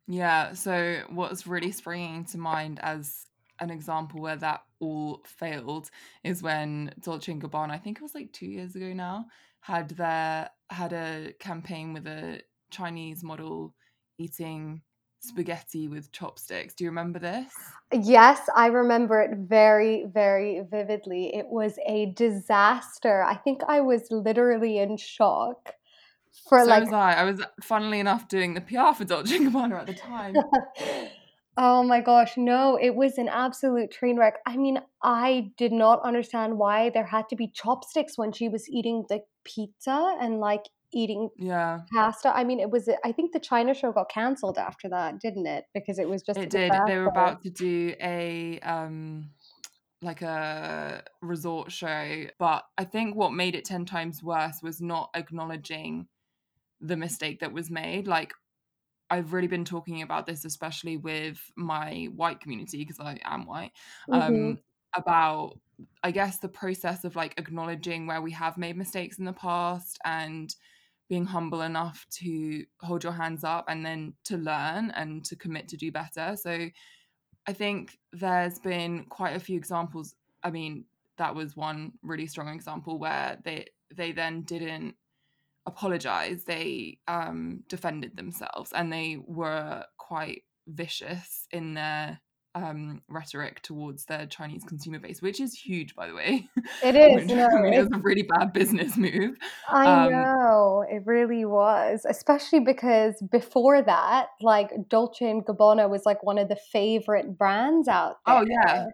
Yeah. 0.07 0.53
So, 0.53 1.03
what's 1.09 1.45
really 1.45 1.71
springing 1.71 2.25
to 2.25 2.37
mind 2.37 2.79
as 2.79 3.25
an 3.59 3.69
example 3.69 4.21
where 4.21 4.37
that 4.37 4.63
all 4.79 5.21
failed 5.25 5.89
is 6.23 6.41
when 6.41 6.93
Dolce 7.01 7.31
and 7.31 7.41
Gabbana, 7.41 7.71
I 7.71 7.77
think 7.77 7.97
it 7.97 8.03
was 8.03 8.15
like 8.15 8.31
two 8.33 8.45
years 8.47 8.75
ago 8.75 8.93
now, 8.93 9.27
had 9.61 9.89
their 9.89 10.49
had 10.69 10.93
a 10.93 11.33
campaign 11.39 11.93
with 11.93 12.07
a 12.07 12.41
Chinese 12.69 13.23
model 13.23 13.73
eating 14.17 14.81
spaghetti 15.21 15.87
with 15.87 16.11
chopsticks. 16.11 16.73
Do 16.73 16.83
you 16.83 16.89
remember 16.89 17.19
this? 17.19 17.51
Yes, 17.91 18.39
I 18.55 18.67
remember 18.67 19.21
it 19.21 19.37
very, 19.37 20.05
very 20.11 20.61
vividly. 20.69 21.35
It 21.35 21.47
was 21.47 21.77
a 21.87 22.13
disaster. 22.15 23.21
I 23.23 23.35
think 23.35 23.61
I 23.67 23.81
was 23.81 24.07
literally 24.11 24.79
in 24.79 24.97
shock 24.97 25.73
for 26.47 26.59
so 26.59 26.65
like. 26.65 26.83
was 26.83 26.93
I. 26.93 27.13
I 27.13 27.23
was, 27.23 27.41
funnily 27.61 27.99
enough, 27.99 28.27
doing 28.27 28.53
the 28.53 28.61
PR 28.61 28.93
for 28.95 29.05
Dolce 29.05 29.37
& 29.37 29.39
Gabbana 29.39 29.79
at 29.79 29.87
the 29.87 29.93
time. 29.93 30.35
oh 31.57 31.83
my 31.83 32.01
gosh, 32.01 32.37
no! 32.37 32.77
It 32.81 32.95
was 32.95 33.17
an 33.17 33.27
absolute 33.27 33.91
train 33.91 34.17
wreck. 34.17 34.35
I 34.45 34.57
mean, 34.57 34.79
I 35.03 35.51
did 35.57 35.71
not 35.71 36.01
understand 36.03 36.57
why 36.57 36.91
there 36.91 37.05
had 37.05 37.27
to 37.29 37.35
be 37.35 37.47
chopsticks 37.47 38.17
when 38.17 38.31
she 38.31 38.47
was 38.47 38.69
eating 38.69 39.05
the 39.09 39.21
pizza 39.43 40.15
and 40.19 40.39
like 40.39 40.63
eating 40.91 41.29
yeah 41.37 41.81
pasta. 41.93 42.35
I 42.35 42.43
mean, 42.43 42.59
it 42.59 42.69
was. 42.69 42.89
I 43.03 43.11
think 43.11 43.31
the 43.31 43.39
China 43.39 43.73
show 43.73 43.91
got 43.91 44.09
cancelled 44.09 44.57
after 44.57 44.89
that, 44.89 45.19
didn't 45.19 45.45
it? 45.45 45.65
Because 45.73 45.99
it 45.99 46.09
was 46.09 46.21
just. 46.21 46.39
It 46.39 46.49
did. 46.49 46.71
They 46.87 46.97
were 46.97 47.07
about 47.07 47.41
to 47.43 47.49
do 47.49 47.93
a 48.01 48.59
um 48.61 49.29
like 50.01 50.21
a 50.21 51.03
resort 51.21 51.71
show, 51.71 52.25
but 52.39 52.63
I 52.77 52.85
think 52.85 53.15
what 53.15 53.33
made 53.33 53.55
it 53.55 53.65
ten 53.65 53.85
times 53.85 54.23
worse 54.23 54.61
was 54.63 54.81
not 54.81 55.09
acknowledging 55.13 56.07
the 56.81 56.95
mistake 56.95 57.41
that 57.41 57.51
was 57.51 57.69
made. 57.69 58.07
Like 58.07 58.33
I've 59.09 59.33
really 59.33 59.47
been 59.47 59.65
talking 59.65 60.01
about 60.01 60.25
this, 60.25 60.45
especially 60.45 60.97
with 60.97 61.39
my 61.55 62.07
white 62.15 62.39
community 62.39 62.77
because 62.77 62.99
I 62.99 63.19
am 63.23 63.45
white. 63.45 63.71
Um, 64.11 64.21
mm-hmm. 64.21 64.51
About 64.95 65.59
I 66.03 66.11
guess 66.11 66.39
the 66.39 66.49
process 66.49 67.03
of 67.05 67.15
like 67.15 67.35
acknowledging 67.37 68.05
where 68.05 68.21
we 68.21 68.31
have 68.31 68.57
made 68.57 68.75
mistakes 68.75 69.17
in 69.17 69.25
the 69.25 69.33
past 69.33 69.97
and 70.03 70.53
being 71.07 71.25
humble 71.25 71.61
enough 71.61 72.05
to 72.11 72.65
hold 72.81 73.03
your 73.03 73.13
hands 73.13 73.43
up 73.43 73.65
and 73.67 73.85
then 73.85 74.13
to 74.25 74.37
learn 74.37 74.91
and 74.91 75.23
to 75.25 75.35
commit 75.35 75.67
to 75.69 75.77
do 75.77 75.91
better. 75.91 76.35
So 76.35 76.69
I 77.47 77.53
think 77.53 77.97
there's 78.11 78.59
been 78.59 79.05
quite 79.05 79.35
a 79.35 79.39
few 79.39 79.57
examples. 79.57 80.15
I 80.43 80.51
mean, 80.51 80.85
that 81.17 81.33
was 81.33 81.55
one 81.55 81.93
really 82.03 82.27
strong 82.27 82.49
example 82.49 82.99
where 82.99 83.39
they 83.43 83.67
they 83.95 84.11
then 84.11 84.43
didn't 84.43 84.95
apologize. 85.65 86.43
They 86.43 86.99
um, 87.07 87.63
defended 87.67 88.15
themselves 88.15 88.71
and 88.73 88.91
they 88.91 89.17
were 89.25 89.83
quite 89.97 90.43
vicious 90.67 91.47
in 91.51 91.73
their 91.73 92.19
um, 92.55 93.01
rhetoric 93.07 93.61
towards 93.61 94.05
their 94.05 94.25
Chinese 94.25 94.63
consumer 94.63 94.99
base, 94.99 95.21
which 95.21 95.39
is 95.39 95.53
huge, 95.53 95.95
by 95.95 96.07
the 96.07 96.13
way. 96.13 96.49
It 96.83 96.95
is. 96.95 97.15
which, 97.15 97.27
no, 97.27 97.47
I 97.47 97.61
mean, 97.61 97.73
it 97.73 97.79
was 97.79 97.89
a 97.93 97.99
really 97.99 98.23
bad 98.23 98.53
business 98.53 98.97
move. 98.97 99.37
I 99.69 100.05
um, 100.05 100.11
know 100.11 100.85
it 100.89 101.03
really 101.05 101.45
was, 101.45 102.05
especially 102.07 102.59
because 102.59 103.21
before 103.31 103.81
that, 103.81 104.27
like 104.41 104.71
Dolce 104.89 105.29
and 105.29 105.45
Gabbana 105.45 105.89
was 105.89 106.05
like 106.05 106.23
one 106.23 106.37
of 106.37 106.49
the 106.49 106.55
favorite 106.55 107.37
brands 107.37 107.87
out 107.87 108.17
there. 108.25 108.35
Oh 108.35 108.45
yeah, 108.47 108.85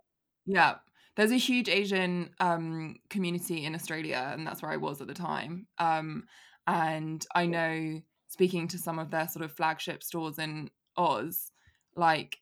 yeah. 0.45 0.75
There's 1.15 1.31
a 1.31 1.37
huge 1.37 1.69
Asian 1.69 2.31
um, 2.41 2.97
community 3.09 3.63
in 3.63 3.73
Australia, 3.73 4.31
and 4.33 4.45
that's 4.45 4.61
where 4.61 4.71
I 4.71 4.77
was 4.77 4.99
at 4.99 5.07
the 5.07 5.13
time. 5.13 5.67
Um, 5.77 6.25
and 6.67 7.25
I 7.33 7.45
know 7.45 8.01
speaking 8.27 8.67
to 8.67 8.77
some 8.77 8.99
of 8.99 9.11
their 9.11 9.27
sort 9.29 9.45
of 9.45 9.51
flagship 9.53 10.03
stores 10.03 10.39
in 10.39 10.69
Oz, 10.97 11.51
like 11.95 12.39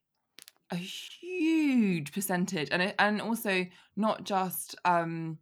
a 0.73 0.75
huge 0.75 2.11
percentage 2.11 2.69
and 2.71 2.81
it, 2.81 2.95
and 2.97 3.21
also 3.21 3.65
not 3.95 4.23
just 4.23 4.75
um 4.85 5.37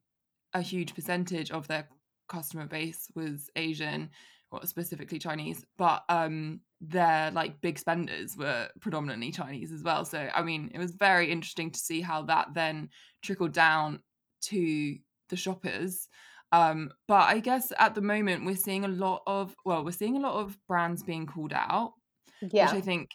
a 0.53 0.61
huge 0.61 0.93
percentage 0.93 1.51
of 1.51 1.67
their 1.67 1.87
customer 2.27 2.65
base 2.65 3.07
was 3.15 3.49
Asian 3.55 4.09
or 4.51 4.65
specifically 4.65 5.17
Chinese, 5.17 5.65
but 5.77 6.03
um 6.09 6.59
their 6.81 7.31
like 7.31 7.61
big 7.61 7.79
spenders 7.79 8.35
were 8.35 8.67
predominantly 8.81 9.31
Chinese 9.31 9.71
as 9.71 9.83
well. 9.83 10.03
So 10.03 10.29
I 10.33 10.41
mean, 10.41 10.69
it 10.73 10.79
was 10.79 10.91
very 10.91 11.31
interesting 11.31 11.71
to 11.71 11.79
see 11.79 12.01
how 12.01 12.23
that 12.23 12.49
then 12.53 12.89
trickled 13.23 13.53
down 13.53 13.99
to 14.43 14.97
the 15.29 15.35
shoppers. 15.37 16.09
Um, 16.51 16.91
but 17.07 17.29
I 17.29 17.39
guess 17.39 17.71
at 17.79 17.95
the 17.95 18.01
moment 18.01 18.45
we're 18.45 18.57
seeing 18.57 18.83
a 18.83 18.89
lot 18.89 19.21
of 19.25 19.55
well, 19.63 19.85
we're 19.85 19.91
seeing 19.91 20.17
a 20.17 20.19
lot 20.19 20.35
of 20.35 20.57
brands 20.67 21.03
being 21.03 21.25
called 21.25 21.53
out, 21.53 21.93
yeah. 22.41 22.65
which 22.65 22.73
I 22.73 22.81
think 22.81 23.11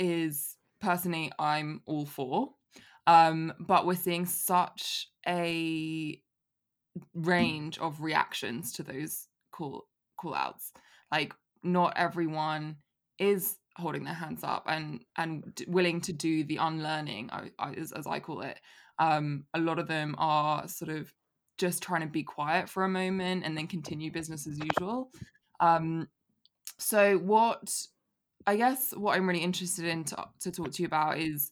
is 0.00 0.56
personally 0.84 1.32
I'm 1.38 1.80
all 1.86 2.06
for. 2.06 2.50
Um, 3.06 3.52
but 3.58 3.86
we're 3.86 3.94
seeing 3.94 4.26
such 4.26 5.08
a 5.26 6.20
range 7.14 7.78
of 7.78 8.00
reactions 8.00 8.72
to 8.74 8.82
those 8.82 9.28
call 9.52 9.86
call 10.16 10.34
outs. 10.34 10.72
Like 11.10 11.34
not 11.62 11.94
everyone 11.96 12.76
is 13.18 13.56
holding 13.76 14.04
their 14.04 14.14
hands 14.14 14.44
up 14.44 14.64
and 14.68 15.04
and 15.16 15.60
willing 15.66 16.00
to 16.02 16.12
do 16.12 16.44
the 16.44 16.58
unlearning 16.58 17.30
as, 17.58 17.92
as 17.92 18.06
I 18.06 18.20
call 18.20 18.42
it. 18.42 18.58
Um, 18.98 19.44
a 19.54 19.58
lot 19.58 19.78
of 19.78 19.88
them 19.88 20.14
are 20.18 20.68
sort 20.68 20.90
of 20.90 21.12
just 21.58 21.82
trying 21.82 22.02
to 22.02 22.06
be 22.06 22.22
quiet 22.22 22.68
for 22.68 22.84
a 22.84 22.88
moment 22.88 23.44
and 23.44 23.56
then 23.56 23.66
continue 23.66 24.10
business 24.10 24.46
as 24.46 24.58
usual. 24.58 25.10
Um, 25.60 26.08
so 26.78 27.18
what 27.18 27.72
I 28.46 28.56
guess 28.56 28.92
what 28.96 29.16
I'm 29.16 29.26
really 29.26 29.42
interested 29.42 29.86
in 29.86 30.04
to, 30.04 30.24
to 30.40 30.50
talk 30.50 30.72
to 30.72 30.82
you 30.82 30.86
about 30.86 31.18
is 31.18 31.50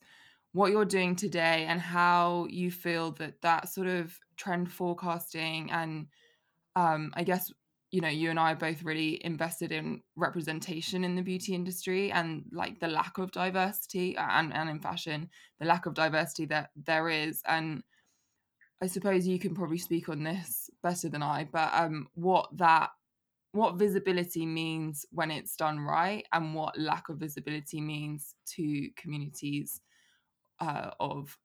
what 0.53 0.71
you're 0.71 0.85
doing 0.85 1.17
today 1.17 1.65
and 1.69 1.81
how 1.81 2.47
you 2.51 2.71
feel 2.71 3.13
that 3.13 3.41
that 3.43 3.69
sort 3.69 3.87
of 3.87 4.19
trend 4.37 4.71
forecasting 4.71 5.71
and 5.71 6.07
um, 6.77 7.13
I 7.15 7.25
guess 7.25 7.51
you 7.91 8.01
know 8.01 8.09
you 8.09 8.31
and 8.31 8.39
I 8.39 8.53
are 8.53 8.57
both 8.57 8.83
really 8.83 9.25
invested 9.25 9.73
in 9.73 10.03
representation 10.17 11.05
in 11.05 11.15
the 11.15 11.23
beauty 11.23 11.55
industry 11.55 12.11
and 12.11 12.45
like 12.53 12.81
the 12.81 12.89
lack 12.89 13.19
of 13.19 13.33
diversity 13.33 14.17
and 14.17 14.53
and 14.53 14.69
in 14.69 14.81
fashion 14.81 15.29
the 15.61 15.67
lack 15.67 15.87
of 15.87 15.95
diversity 15.95 16.47
that 16.47 16.71
there 16.77 17.09
is 17.09 17.43
and 17.47 17.83
I 18.83 18.87
suppose 18.87 19.27
you 19.27 19.39
can 19.39 19.55
probably 19.55 19.79
speak 19.79 20.09
on 20.09 20.25
this 20.25 20.69
better 20.83 21.09
than 21.09 21.23
I 21.23 21.47
but 21.51 21.71
um 21.75 22.09
what 22.15 22.49
that 22.57 22.91
what 23.53 23.77
visibility 23.77 24.47
means 24.47 25.05
when 25.13 25.31
it's 25.31 25.57
done 25.57 25.79
right 25.79 26.27
and 26.33 26.55
what 26.55 26.79
lack 26.79 27.09
of 27.09 27.19
visibility 27.19 27.81
means 27.81 28.35
to 28.47 28.89
communities 28.97 29.81
uh, 30.61 30.91
of 31.01 31.37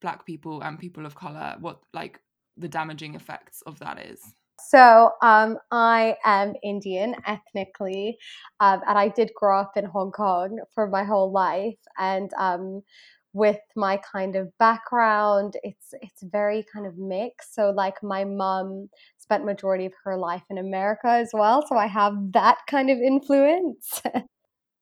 black 0.00 0.24
people 0.24 0.62
and 0.62 0.78
people 0.78 1.04
of 1.06 1.14
color 1.14 1.56
what 1.60 1.80
like 1.92 2.20
the 2.56 2.68
damaging 2.68 3.14
effects 3.14 3.62
of 3.66 3.78
that 3.78 3.98
is. 3.98 4.20
So 4.68 5.12
um, 5.22 5.58
i 5.70 6.16
am 6.24 6.54
indian 6.62 7.16
ethnically 7.26 8.18
um, 8.60 8.82
and 8.86 8.98
i 8.98 9.08
did 9.08 9.30
grow 9.34 9.58
up 9.58 9.76
in 9.76 9.84
hong 9.86 10.12
kong 10.12 10.58
for 10.74 10.86
my 10.86 11.02
whole 11.02 11.32
life 11.32 11.78
and 11.98 12.30
um, 12.38 12.82
with 13.32 13.60
my 13.76 13.96
kind 13.98 14.34
of 14.34 14.56
background 14.58 15.54
it's 15.62 15.94
it's 16.02 16.22
very 16.22 16.64
kind 16.72 16.86
of 16.86 16.98
mixed. 16.98 17.54
So 17.54 17.70
like 17.70 18.02
my 18.02 18.24
mom 18.24 18.88
spent 19.18 19.44
majority 19.44 19.86
of 19.86 19.92
her 20.04 20.16
life 20.16 20.42
in 20.50 20.58
america 20.58 21.06
as 21.08 21.30
well 21.32 21.64
so 21.66 21.76
i 21.76 21.86
have 21.86 22.14
that 22.32 22.58
kind 22.68 22.90
of 22.90 22.98
influence. 22.98 24.02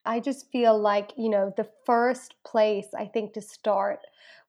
I 0.04 0.20
just 0.20 0.46
feel 0.50 0.78
like 0.80 1.12
you 1.18 1.28
know 1.28 1.52
the 1.56 1.68
first 1.84 2.34
place 2.46 2.86
i 2.96 3.04
think 3.04 3.34
to 3.34 3.42
start 3.42 3.98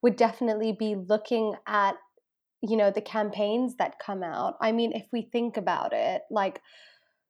would 0.01 0.15
definitely 0.15 0.73
be 0.79 0.95
looking 0.95 1.55
at 1.67 1.95
you 2.61 2.77
know 2.77 2.91
the 2.91 3.01
campaigns 3.01 3.75
that 3.77 3.99
come 3.99 4.23
out. 4.23 4.55
I 4.61 4.71
mean 4.71 4.93
if 4.93 5.05
we 5.11 5.23
think 5.23 5.57
about 5.57 5.91
it 5.93 6.21
like 6.29 6.61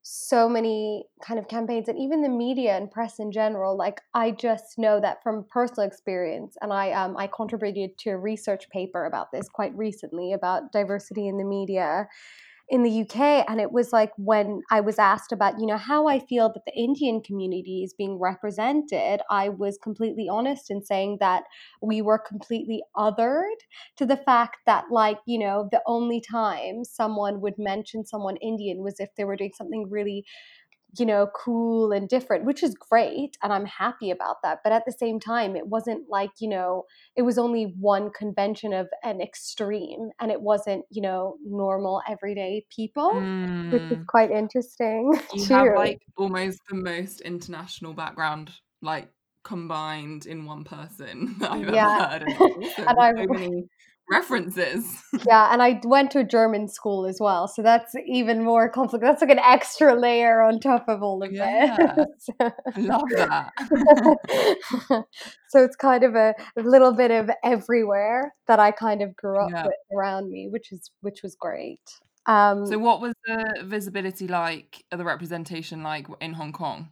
so 0.02 0.48
many 0.48 1.04
kind 1.22 1.40
of 1.40 1.48
campaigns 1.48 1.90
and 1.90 2.00
even 2.00 2.22
the 2.22 2.30
media 2.30 2.76
and 2.78 2.90
press 2.90 3.20
in 3.20 3.32
general 3.32 3.78
like 3.78 4.00
i 4.14 4.32
just 4.32 4.78
know 4.78 5.00
that 5.00 5.22
from 5.22 5.46
personal 5.50 5.86
experience 5.86 6.56
and 6.62 6.72
i 6.72 6.92
um, 6.92 7.18
i 7.18 7.28
contributed 7.28 7.98
to 7.98 8.12
a 8.12 8.18
research 8.18 8.70
paper 8.70 9.06
about 9.06 9.32
this 9.32 9.50
quite 9.50 9.76
recently 9.76 10.32
about 10.32 10.72
diversity 10.72 11.28
in 11.28 11.38
the 11.38 11.44
media 11.44 12.08
in 12.70 12.84
the 12.84 12.90
UK 12.92 13.44
and 13.48 13.60
it 13.60 13.72
was 13.72 13.92
like 13.92 14.12
when 14.18 14.62
I 14.70 14.80
was 14.82 15.00
asked 15.00 15.32
about 15.32 15.60
you 15.60 15.66
know 15.66 15.78
how 15.78 16.08
I 16.08 16.20
feel 16.20 16.52
that 16.54 16.66
the 16.66 16.74
Indian 16.78 17.22
community 17.22 17.84
is 17.84 17.94
being 17.94 18.20
represented 18.20 19.22
I 19.30 19.50
was 19.50 19.78
completely 19.82 20.28
honest 20.30 20.70
in 20.70 20.84
saying 20.84 21.18
that 21.20 21.44
we 21.82 22.02
were 22.02 22.20
completely 22.20 22.84
othered 22.96 23.60
to 23.98 24.06
the 24.06 24.18
fact 24.18 24.58
that 24.66 24.86
like 24.92 25.18
you 25.26 25.40
know 25.40 25.68
the 25.72 25.82
only 25.88 26.22
time 26.22 26.84
someone 26.84 27.42
would 27.42 27.58
mention 27.58 28.06
someone 28.06 28.38
Indian 28.38 28.84
was 28.84 29.00
if 29.00 29.10
they 29.16 29.26
were 29.26 29.36
doing 29.36 29.54
something 29.56 29.90
really 29.90 30.26
you 30.98 31.06
know, 31.06 31.28
cool 31.36 31.92
and 31.92 32.10
different, 32.10 32.46
which 32.46 32.64
is 32.64 32.74
great. 32.74 33.38
And 33.44 33.54
I'm 33.54 33.66
happy 33.66 34.10
about 34.10 34.38
that. 34.44 34.60
But 34.64 34.74
at 34.74 34.86
the 34.86 34.92
same 34.92 35.20
time, 35.20 35.56
it 35.56 35.68
wasn't 35.68 36.10
like, 36.10 36.32
you 36.40 36.50
know, 36.50 36.86
it 37.16 37.22
was 37.22 37.38
only 37.38 37.76
one 37.80 38.10
convention 38.12 38.74
of 38.74 38.88
an 39.04 39.22
extreme 39.22 40.10
and 40.20 40.32
it 40.32 40.42
wasn't, 40.42 40.86
you 40.90 41.02
know, 41.02 41.36
normal 41.46 42.02
everyday 42.10 42.66
people, 42.76 43.12
mm. 43.12 43.72
which 43.72 43.84
is 43.84 43.98
mm. 43.98 44.06
quite 44.08 44.32
interesting. 44.32 45.14
You 45.34 45.46
too. 45.46 45.54
have 45.54 45.76
like 45.76 46.00
almost 46.18 46.60
the 46.70 46.76
most 46.76 47.22
international 47.22 47.94
background, 47.94 48.52
like 48.82 49.10
combined 49.44 50.26
in 50.26 50.46
one 50.46 50.64
person 50.64 51.36
that 51.40 51.52
I've 51.52 51.74
yeah. 51.74 52.10
ever 52.14 52.34
heard. 52.34 52.54
And 52.78 53.20
so 53.20 53.34
many 53.34 53.64
references. 54.10 54.86
yeah, 55.28 55.52
and 55.52 55.62
I 55.62 55.80
went 55.84 56.12
to 56.12 56.20
a 56.20 56.24
German 56.24 56.68
school 56.68 57.06
as 57.06 57.18
well, 57.20 57.48
so 57.48 57.62
that's 57.62 57.94
even 58.08 58.44
more 58.44 58.70
complicated. 58.70 59.10
That's 59.10 59.22
like 59.22 59.32
an 59.32 59.40
extra 59.40 60.00
layer 60.00 60.42
on 60.42 60.60
top 60.60 60.86
of 60.88 61.04
all 61.04 61.24
of 61.24 61.32
yeah. 61.32 61.96
this. 61.96 62.30
I 62.40 62.80
love 62.80 63.04
that. 63.16 63.52
so 65.50 65.64
it's 65.64 65.76
kind 65.76 66.04
of 66.04 66.16
a, 66.16 66.34
a, 66.58 66.62
little 66.62 66.94
bit 66.94 67.12
of 67.12 67.30
everywhere 67.44 68.34
that 68.48 68.60
I 68.60 68.72
kind 68.72 69.02
of 69.02 69.16
grew 69.16 69.40
up 69.40 69.52
yeah. 69.52 69.66
with 69.66 69.74
around 69.96 70.30
me, 70.30 70.48
which 70.50 70.72
is 70.72 70.92
which 71.02 71.22
was 71.24 71.36
great. 71.36 71.82
Um, 72.26 72.66
so, 72.68 72.78
what 72.78 73.02
was 73.02 73.14
the 73.26 73.64
visibility 73.64 74.28
like, 74.28 74.84
the 74.92 75.04
representation 75.04 75.84
like 75.84 76.08
in 76.22 76.34
Hong 76.34 76.52
Kong? 76.52 76.90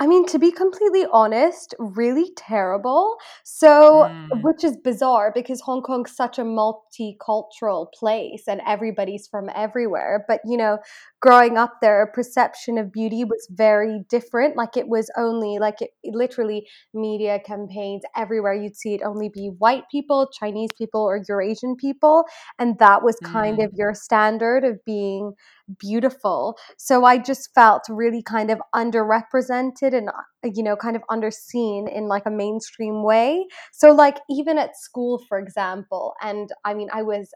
I 0.00 0.06
mean, 0.06 0.26
to 0.26 0.38
be 0.38 0.52
completely 0.52 1.06
honest, 1.12 1.74
really 1.78 2.30
terrible. 2.36 3.16
So, 3.42 4.08
mm. 4.08 4.42
which 4.42 4.62
is 4.62 4.76
bizarre 4.76 5.32
because 5.34 5.60
Hong 5.62 5.82
Kong's 5.82 6.14
such 6.14 6.38
a 6.38 6.44
multicultural 6.44 7.88
place 7.92 8.44
and 8.46 8.60
everybody's 8.64 9.26
from 9.26 9.50
everywhere. 9.56 10.24
But, 10.28 10.40
you 10.44 10.56
know, 10.56 10.78
growing 11.20 11.58
up 11.58 11.74
there, 11.82 12.02
a 12.02 12.12
perception 12.12 12.78
of 12.78 12.92
beauty 12.92 13.24
was 13.24 13.48
very 13.50 14.04
different. 14.08 14.56
Like 14.56 14.76
it 14.76 14.88
was 14.88 15.10
only 15.16 15.58
like 15.58 15.82
it, 15.82 15.90
it 16.04 16.14
literally 16.14 16.68
media 16.94 17.40
campaigns 17.44 18.02
everywhere 18.16 18.54
you'd 18.54 18.76
see 18.76 18.94
it 18.94 19.02
only 19.04 19.28
be 19.28 19.50
white 19.58 19.84
people, 19.90 20.28
Chinese 20.32 20.70
people, 20.78 21.00
or 21.00 21.20
Eurasian 21.28 21.74
people. 21.74 22.24
And 22.58 22.78
that 22.78 23.02
was 23.02 23.16
kind 23.24 23.58
mm. 23.58 23.64
of 23.64 23.72
your 23.74 23.94
standard 23.94 24.64
of 24.64 24.84
being 24.84 25.32
beautiful. 25.78 26.56
So 26.76 27.04
I 27.04 27.18
just 27.18 27.50
felt 27.54 27.82
really 27.88 28.22
kind 28.22 28.50
of 28.50 28.60
underrepresented 28.74 29.94
and, 29.94 30.08
uh, 30.08 30.48
you 30.54 30.62
know, 30.62 30.76
kind 30.76 30.96
of 30.96 31.02
underseen 31.10 31.92
in 31.94 32.08
like 32.08 32.24
a 32.26 32.30
mainstream 32.30 33.02
way. 33.02 33.46
So, 33.72 33.92
like, 33.92 34.18
even 34.30 34.58
at 34.58 34.76
school, 34.76 35.22
for 35.28 35.38
example, 35.38 36.14
and 36.22 36.50
I 36.64 36.74
mean, 36.74 36.88
I 36.92 37.02
was 37.02 37.30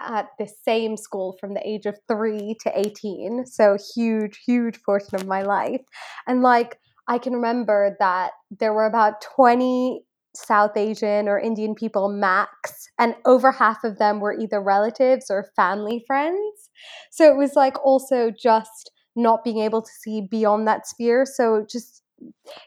at 0.00 0.28
the 0.38 0.48
same 0.64 0.96
school 0.96 1.36
from 1.40 1.54
the 1.54 1.66
age 1.66 1.86
of 1.86 1.96
three 2.08 2.56
to 2.62 2.78
18. 2.78 3.46
So, 3.46 3.76
huge, 3.94 4.40
huge 4.46 4.82
portion 4.82 5.14
of 5.16 5.26
my 5.26 5.42
life. 5.42 5.82
And 6.26 6.42
like, 6.42 6.78
I 7.06 7.18
can 7.18 7.34
remember 7.34 7.96
that 8.00 8.32
there 8.50 8.72
were 8.72 8.86
about 8.86 9.20
20 9.36 10.04
South 10.34 10.76
Asian 10.76 11.28
or 11.28 11.38
Indian 11.38 11.74
people 11.74 12.08
max, 12.08 12.88
and 12.98 13.14
over 13.24 13.52
half 13.52 13.84
of 13.84 13.98
them 13.98 14.20
were 14.20 14.38
either 14.38 14.60
relatives 14.60 15.30
or 15.30 15.50
family 15.56 16.02
friends. 16.06 16.70
So 17.10 17.30
it 17.30 17.36
was 17.36 17.54
like 17.54 17.82
also 17.84 18.30
just 18.30 18.90
not 19.16 19.44
being 19.44 19.58
able 19.58 19.82
to 19.82 19.90
see 19.90 20.26
beyond 20.30 20.66
that 20.66 20.86
sphere. 20.86 21.24
So 21.24 21.64
just 21.70 22.02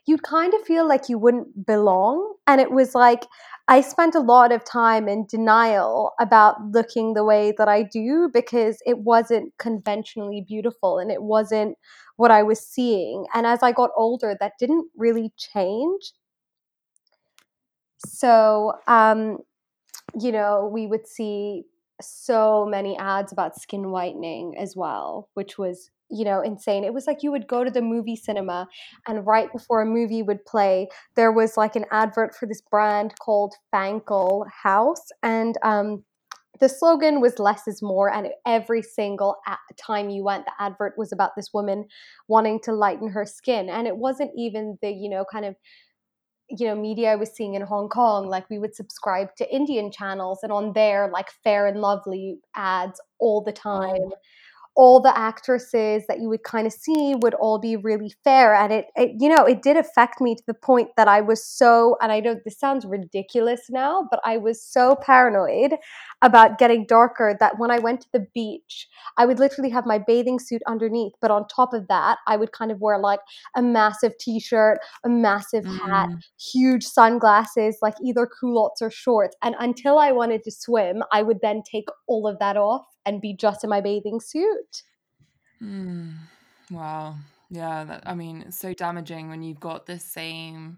you'd 0.06 0.24
kind 0.24 0.54
of 0.54 0.62
feel 0.62 0.88
like 0.88 1.10
you 1.10 1.18
wouldn't 1.18 1.66
belong. 1.66 2.36
And 2.48 2.62
it 2.62 2.72
was 2.72 2.96
like 2.96 3.26
I 3.68 3.82
spent 3.82 4.16
a 4.16 4.20
lot 4.20 4.52
of 4.54 4.64
time 4.64 5.08
in 5.10 5.26
denial 5.26 6.14
about 6.20 6.56
looking 6.72 7.14
the 7.14 7.24
way 7.26 7.54
that 7.58 7.68
I 7.68 7.84
do 7.84 8.30
because 8.34 8.78
it 8.86 9.00
wasn't 9.00 9.54
conventionally 9.60 10.44
beautiful 10.48 11.00
and 11.00 11.12
it 11.12 11.22
wasn't 11.24 11.78
what 12.16 12.32
I 12.32 12.44
was 12.44 12.60
seeing. 12.60 13.26
And 13.34 13.46
as 13.46 13.60
I 13.62 13.72
got 13.74 13.90
older, 13.98 14.36
that 14.40 14.54
didn't 14.60 14.88
really 14.96 15.34
change. 15.38 16.14
So, 17.98 18.74
um, 18.88 19.40
you 20.20 20.32
know, 20.32 20.70
we 20.72 20.88
would 20.88 21.08
see 21.08 21.64
so 22.02 22.66
many 22.70 22.98
ads 22.98 23.32
about 23.32 23.60
skin 23.60 23.92
whitening 23.92 24.56
as 24.60 24.76
well, 24.76 25.30
which 25.34 25.58
was, 25.58 25.90
you 26.10 26.26
know, 26.26 26.42
insane. 26.42 26.84
It 26.84 26.94
was 26.94 27.08
like 27.08 27.24
you 27.24 27.32
would 27.32 27.48
go 27.48 27.64
to 27.64 27.72
the 27.72 27.82
movie 27.82 28.16
cinema, 28.16 28.68
and 29.08 29.26
right 29.28 29.52
before 29.52 29.82
a 29.82 29.86
movie 29.86 30.24
would 30.24 30.46
play, 30.46 30.90
there 31.16 31.32
was 31.32 31.58
like 31.58 31.76
an 31.76 31.86
advert 31.92 32.36
for 32.36 32.46
this 32.48 32.62
brand 32.62 33.16
called 33.20 33.56
Fancl 33.74 34.46
House. 34.64 35.08
And, 35.24 35.58
um, 35.64 36.04
the 36.60 36.70
slogan 36.70 37.22
was 37.22 37.40
less 37.40 37.68
is 37.68 37.82
more 37.84 38.12
and 38.12 38.28
every 38.46 38.82
single 38.82 39.36
time 39.80 40.10
you 40.10 40.24
went 40.24 40.46
the 40.46 40.52
advert 40.60 40.94
was 40.98 41.12
about 41.12 41.36
this 41.36 41.54
woman 41.54 41.86
wanting 42.28 42.60
to 42.62 42.74
lighten 42.74 43.10
her 43.10 43.26
skin 43.26 43.70
and 43.70 43.88
it 43.88 43.98
wasn't 43.98 44.32
even 44.36 44.78
the 44.82 44.90
you 44.90 45.10
know 45.10 45.24
kind 45.32 45.46
of 45.46 45.56
you 46.50 46.68
know 46.68 46.76
media 46.76 47.12
I 47.12 47.16
was 47.16 47.32
seeing 47.32 47.56
in 47.56 47.62
Hong 47.62 47.90
Kong 47.90 48.28
like 48.28 48.50
we 48.50 48.60
would 48.60 48.76
subscribe 48.76 49.36
to 49.36 49.56
Indian 49.56 49.92
channels 49.92 50.40
and 50.44 50.52
on 50.52 50.74
there 50.74 51.10
like 51.12 51.30
fair 51.44 51.68
and 51.68 51.82
lovely 51.82 52.40
ads 52.56 53.02
all 53.20 53.42
the 53.42 53.52
time. 53.52 53.98
oh 53.98 54.12
all 54.78 55.00
the 55.00 55.18
actresses 55.18 56.06
that 56.08 56.22
you 56.22 56.30
would 56.30 56.44
kind 56.44 56.68
of 56.68 56.72
see 56.72 57.16
would 57.24 57.34
all 57.34 57.58
be 57.58 57.76
really 57.76 58.14
fair 58.24 58.54
and 58.54 58.72
it, 58.72 58.86
it, 58.96 59.12
you 59.20 59.28
know 59.28 59.44
it 59.44 59.64
did 59.64 59.76
affect 59.76 60.22
me 60.22 60.36
to 60.36 60.44
the 60.46 60.54
point 60.54 60.88
that 60.96 61.08
i 61.08 61.20
was 61.20 61.44
so 61.44 61.98
and 62.00 62.12
i 62.12 62.20
know 62.20 62.36
this 62.46 62.60
sounds 62.60 62.86
ridiculous 62.86 63.62
now 63.72 64.08
but 64.12 64.20
i 64.24 64.38
was 64.38 64.62
so 64.62 64.96
paranoid 65.02 65.74
about 66.22 66.60
getting 66.60 66.86
darker 66.86 67.36
that 67.40 67.58
when 67.58 67.72
i 67.72 67.80
went 67.80 68.02
to 68.02 68.08
the 68.14 68.26
beach 68.36 68.88
i 69.18 69.26
would 69.26 69.40
literally 69.40 69.70
have 69.70 69.86
my 69.86 69.98
bathing 69.98 70.38
suit 70.38 70.62
underneath 70.68 71.14
but 71.22 71.32
on 71.32 71.48
top 71.48 71.74
of 71.74 71.88
that 71.88 72.20
i 72.28 72.38
would 72.38 72.52
kind 72.52 72.72
of 72.72 72.80
wear 72.80 73.00
like 73.00 73.20
a 73.56 73.62
massive 73.64 74.16
t-shirt 74.20 74.78
a 75.04 75.10
massive 75.10 75.66
hat 75.66 76.10
mm. 76.10 76.20
huge 76.54 76.84
sunglasses 76.84 77.80
like 77.82 77.96
either 78.06 78.30
culottes 78.40 78.80
or 78.82 78.92
shorts 78.92 79.36
and 79.42 79.56
until 79.60 79.98
i 79.98 80.12
wanted 80.12 80.44
to 80.44 80.52
swim 80.52 81.02
i 81.12 81.24
would 81.24 81.40
then 81.42 81.64
take 81.70 81.88
all 82.08 82.28
of 82.28 82.38
that 82.38 82.58
off 82.58 82.86
and 83.08 83.22
be 83.22 83.34
just 83.34 83.64
in 83.64 83.70
my 83.70 83.82
bathing 83.82 84.20
suit. 84.20 84.84
Mm, 85.64 86.14
wow. 86.70 87.16
Yeah, 87.50 87.86
that, 87.86 88.04
I 88.06 88.14
mean, 88.14 88.44
it's 88.46 88.60
so 88.60 88.74
damaging 88.74 89.30
when 89.30 89.42
you've 89.42 89.62
got 89.62 89.86
the 89.86 89.98
same 89.98 90.78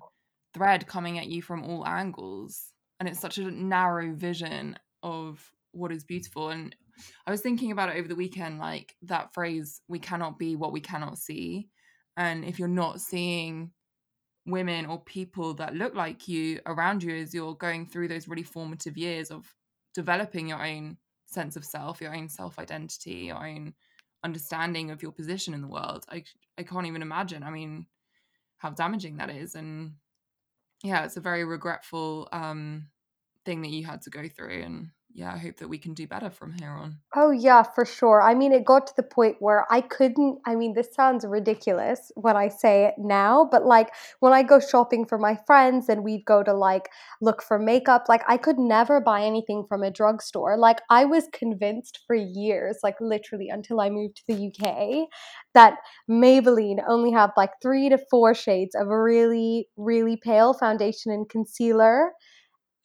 thread 0.53 0.87
coming 0.87 1.17
at 1.17 1.27
you 1.27 1.41
from 1.41 1.63
all 1.63 1.85
angles. 1.85 2.71
And 2.99 3.09
it's 3.09 3.19
such 3.19 3.39
a 3.39 3.49
narrow 3.49 4.13
vision 4.13 4.77
of 5.01 5.43
what 5.71 5.91
is 5.91 6.03
beautiful. 6.03 6.49
And 6.49 6.75
I 7.25 7.31
was 7.31 7.41
thinking 7.41 7.71
about 7.71 7.89
it 7.89 7.97
over 7.97 8.07
the 8.07 8.15
weekend, 8.15 8.59
like 8.59 8.95
that 9.03 9.33
phrase, 9.33 9.81
we 9.87 9.99
cannot 9.99 10.37
be 10.37 10.55
what 10.55 10.71
we 10.71 10.81
cannot 10.81 11.17
see. 11.17 11.69
And 12.15 12.45
if 12.45 12.59
you're 12.59 12.67
not 12.67 13.01
seeing 13.01 13.71
women 14.45 14.85
or 14.85 15.01
people 15.01 15.53
that 15.55 15.75
look 15.75 15.95
like 15.95 16.27
you 16.27 16.59
around 16.65 17.01
you 17.01 17.15
as 17.15 17.33
you're 17.33 17.55
going 17.55 17.87
through 17.87 18.09
those 18.09 18.27
really 18.27 18.43
formative 18.43 18.97
years 18.97 19.31
of 19.31 19.53
developing 19.93 20.49
your 20.49 20.63
own 20.63 20.97
sense 21.29 21.55
of 21.55 21.65
self, 21.65 22.01
your 22.01 22.15
own 22.15 22.29
self 22.29 22.59
identity, 22.59 23.27
your 23.27 23.45
own 23.45 23.73
understanding 24.23 24.91
of 24.91 25.01
your 25.01 25.11
position 25.11 25.53
in 25.53 25.61
the 25.61 25.67
world. 25.67 26.05
I 26.09 26.23
I 26.57 26.63
can't 26.63 26.87
even 26.87 27.01
imagine. 27.01 27.43
I 27.43 27.51
mean, 27.51 27.87
how 28.57 28.71
damaging 28.71 29.17
that 29.17 29.29
is, 29.29 29.55
and 29.55 29.93
yeah, 30.83 31.05
it's 31.05 31.17
a 31.17 31.21
very 31.21 31.45
regretful 31.45 32.27
um, 32.31 32.87
thing 33.45 33.61
that 33.61 33.71
you 33.71 33.85
had 33.85 34.01
to 34.03 34.09
go 34.09 34.27
through, 34.27 34.61
and 34.63 34.89
yeah, 35.11 35.33
I 35.33 35.37
hope 35.37 35.57
that 35.57 35.67
we 35.67 35.79
can 35.79 35.93
do 35.93 36.05
better 36.05 36.29
from 36.29 36.53
here 36.53 36.69
on. 36.69 36.99
Oh, 37.15 37.31
yeah, 37.31 37.63
for 37.63 37.83
sure. 37.83 38.21
I 38.21 38.35
mean, 38.35 38.53
it 38.53 38.63
got 38.63 38.85
to 38.87 38.93
the 38.95 39.03
point 39.03 39.37
where 39.39 39.65
I 39.71 39.81
couldn't. 39.81 40.39
I 40.45 40.55
mean, 40.55 40.75
this 40.75 40.93
sounds 40.93 41.25
ridiculous 41.25 42.11
when 42.15 42.37
I 42.37 42.47
say 42.47 42.85
it 42.85 42.93
now, 42.97 43.49
but 43.51 43.65
like 43.65 43.89
when 44.19 44.33
I 44.33 44.43
go 44.43 44.59
shopping 44.59 45.05
for 45.05 45.17
my 45.17 45.35
friends 45.47 45.89
and 45.89 46.03
we'd 46.03 46.25
go 46.25 46.43
to 46.43 46.53
like 46.53 46.89
look 47.21 47.41
for 47.41 47.57
makeup, 47.57 48.05
like 48.07 48.21
I 48.27 48.37
could 48.37 48.59
never 48.59 49.01
buy 49.01 49.23
anything 49.23 49.65
from 49.67 49.81
a 49.81 49.89
drugstore. 49.91 50.57
Like 50.57 50.81
I 50.91 51.05
was 51.05 51.27
convinced 51.33 51.99
for 52.05 52.15
years, 52.15 52.77
like 52.83 52.95
literally 53.01 53.49
until 53.49 53.81
I 53.81 53.89
moved 53.89 54.17
to 54.17 54.23
the 54.27 54.47
UK, 54.47 55.07
that 55.55 55.77
Maybelline 56.09 56.83
only 56.87 57.11
had 57.11 57.31
like 57.35 57.51
three 57.63 57.89
to 57.89 57.97
four 58.11 58.35
shades 58.35 58.75
of 58.75 58.87
a 58.87 59.01
really, 59.01 59.69
really 59.75 60.17
pale 60.23 60.53
foundation 60.53 61.11
and 61.11 61.27
concealer 61.27 62.11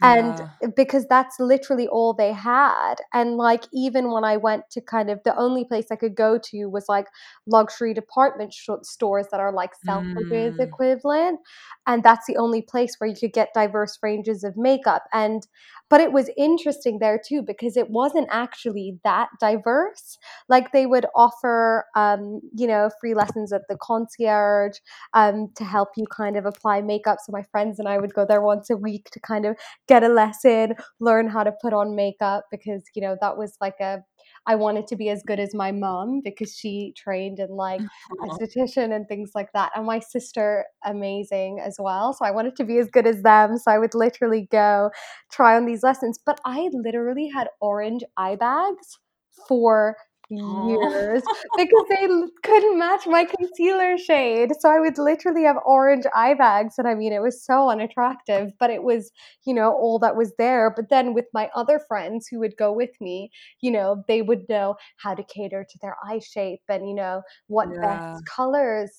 and 0.03 0.75
because 0.75 1.07
that's 1.07 1.39
literally 1.39 1.87
all 1.89 2.13
they 2.13 2.33
had 2.33 2.97
and 3.13 3.37
like 3.37 3.65
even 3.73 4.11
when 4.11 4.25
i 4.25 4.37
went 4.37 4.69
to 4.71 4.81
kind 4.81 5.09
of 5.11 5.21
the 5.25 5.37
only 5.37 5.65
place 5.65 5.87
i 5.91 5.97
could 5.97 6.15
go 6.15 6.39
to 6.39 6.67
was 6.67 6.87
like 6.89 7.07
luxury 7.47 7.95
department 7.95 8.53
sh- 8.53 8.71
stores 8.83 9.27
that 9.31 9.41
are 9.41 9.53
like 9.53 9.71
selfridges 9.87 10.57
mm. 10.57 10.61
equivalent 10.61 11.39
and 11.87 12.03
that's 12.03 12.27
the 12.27 12.37
only 12.37 12.61
place 12.61 12.97
where 12.99 13.09
you 13.09 13.17
could 13.17 13.33
get 13.33 13.55
diverse 13.55 13.99
ranges 14.03 14.43
of 14.43 14.57
makeup 14.57 15.05
and 15.13 15.47
but 15.95 16.01
it 16.01 16.11
was 16.11 16.29
interesting 16.37 16.99
there 16.99 17.21
too 17.25 17.41
because 17.41 17.77
it 17.77 17.89
wasn't 17.89 18.27
actually 18.29 18.99
that 19.05 19.29
diverse. 19.39 20.19
Like 20.49 20.73
they 20.73 20.87
would 20.87 21.07
offer, 21.15 21.85
um, 21.95 22.41
you 22.53 22.67
know, 22.67 22.91
free 23.01 23.15
lessons 23.15 23.53
at 23.53 23.63
the 23.69 23.77
concierge 23.81 24.79
um, 25.13 25.53
to 25.55 25.63
help 25.63 25.91
you 25.97 26.05
kind 26.11 26.37
of 26.37 26.47
apply 26.47 26.81
makeup. 26.81 27.19
So 27.25 27.31
my 27.31 27.45
friends 27.45 27.79
and 27.79 27.87
I 27.89 27.99
would 27.99 28.13
go 28.13 28.27
there 28.29 28.43
once 28.43 28.71
a 28.71 28.77
week 28.77 29.09
to 29.13 29.21
kind 29.21 29.47
of 29.47 29.57
get 29.87 30.03
a 30.03 30.09
lesson, 30.09 30.75
learn 30.99 31.29
how 31.29 31.45
to 31.45 31.53
put 31.63 31.73
on 31.73 31.95
makeup 31.95 32.47
because, 32.51 32.83
you 32.97 33.01
know, 33.01 33.17
that 33.21 33.39
was 33.39 33.57
like 33.61 33.79
a 33.81 34.03
I 34.47 34.55
wanted 34.57 34.87
to 34.89 34.97
be 34.97 35.09
as 35.09 35.23
good 35.23 35.41
as 35.41 35.55
my 35.55 35.73
mom 35.73 36.21
because 36.23 36.55
she 36.55 36.93
trained 36.97 37.39
in 37.39 37.51
like 37.51 37.81
esthetician 38.23 38.95
and 38.95 39.07
things 39.09 39.33
like 39.35 39.53
that. 39.53 39.73
And 39.75 39.87
my 39.87 40.01
sister, 40.01 40.65
amazing 40.85 41.61
as 41.61 41.77
well. 41.79 42.13
So 42.13 42.25
I 42.25 42.31
wanted 42.31 42.57
to 42.57 42.65
be 42.65 42.79
as 42.79 42.89
good 42.91 43.07
as 43.07 43.23
them. 43.23 43.59
So 43.59 43.71
I 43.71 43.79
would 43.79 43.95
literally 43.95 44.49
go 44.51 44.91
try 45.31 45.57
on 45.57 45.67
these 45.67 45.84
lessons. 45.85 46.19
But 46.25 46.41
I 46.45 46.69
literally 46.73 47.29
had 47.29 47.49
orange 47.61 48.03
eye 48.17 48.37
bags 48.37 48.99
for 49.47 49.97
oh. 50.33 50.69
years 50.69 51.23
because 51.57 51.85
they 51.91 52.09
couldn't 52.43 52.79
match 52.79 53.07
my 53.07 53.25
concealer 53.25 53.99
shade. 53.99 54.53
So 54.59 54.71
I 54.71 54.81
would 54.81 54.99
literally 54.99 55.45
have 55.45 55.57
orange 55.65 56.05
eye 56.15 56.35
bags. 56.35 56.75
And 56.79 56.89
I 56.89 56.95
mean, 56.95 57.13
it 57.13 57.23
was 57.23 57.45
so 57.45 57.71
unattractive, 57.71 58.53
but 58.59 58.71
it 58.71 58.83
was, 58.83 59.11
you 59.47 59.55
know, 59.55 59.73
all 59.73 59.99
that 60.01 60.17
was 60.17 60.33
there. 60.39 60.73
But 60.75 60.89
then 60.91 61.15
with 61.15 61.27
my 61.33 61.51
other 61.55 61.81
friends 61.87 62.27
who 62.27 62.39
would 62.41 62.57
go 62.57 62.73
with 62.73 62.91
me, 63.01 63.31
you 63.61 63.71
know, 63.71 64.05
they 64.09 64.23
would 64.23 64.49
know 64.49 64.77
how 64.97 65.15
to 65.15 65.23
cater 65.23 65.65
to 65.69 65.79
their 65.81 65.97
eye 66.05 66.21
shape 66.21 66.61
and, 66.69 66.89
you 66.89 66.95
know, 66.95 67.23
what 67.47 67.69
yeah. 67.73 67.81
best 67.81 68.27
colors, 68.27 68.91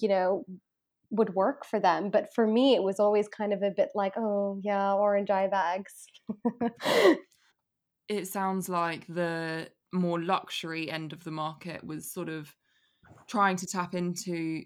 you 0.00 0.08
know, 0.08 0.44
would 1.12 1.34
work 1.34 1.64
for 1.64 1.78
them. 1.78 2.10
But 2.10 2.34
for 2.34 2.46
me, 2.46 2.74
it 2.74 2.82
was 2.82 2.98
always 2.98 3.28
kind 3.28 3.52
of 3.52 3.62
a 3.62 3.70
bit 3.70 3.90
like, 3.94 4.14
oh, 4.16 4.58
yeah, 4.62 4.94
orange 4.94 5.30
eye 5.30 5.46
bags. 5.46 6.06
it 8.08 8.26
sounds 8.26 8.68
like 8.68 9.06
the 9.06 9.68
more 9.92 10.20
luxury 10.20 10.90
end 10.90 11.12
of 11.12 11.22
the 11.22 11.30
market 11.30 11.84
was 11.84 12.10
sort 12.10 12.30
of 12.30 12.56
trying 13.28 13.56
to 13.56 13.66
tap 13.66 13.94
into 13.94 14.62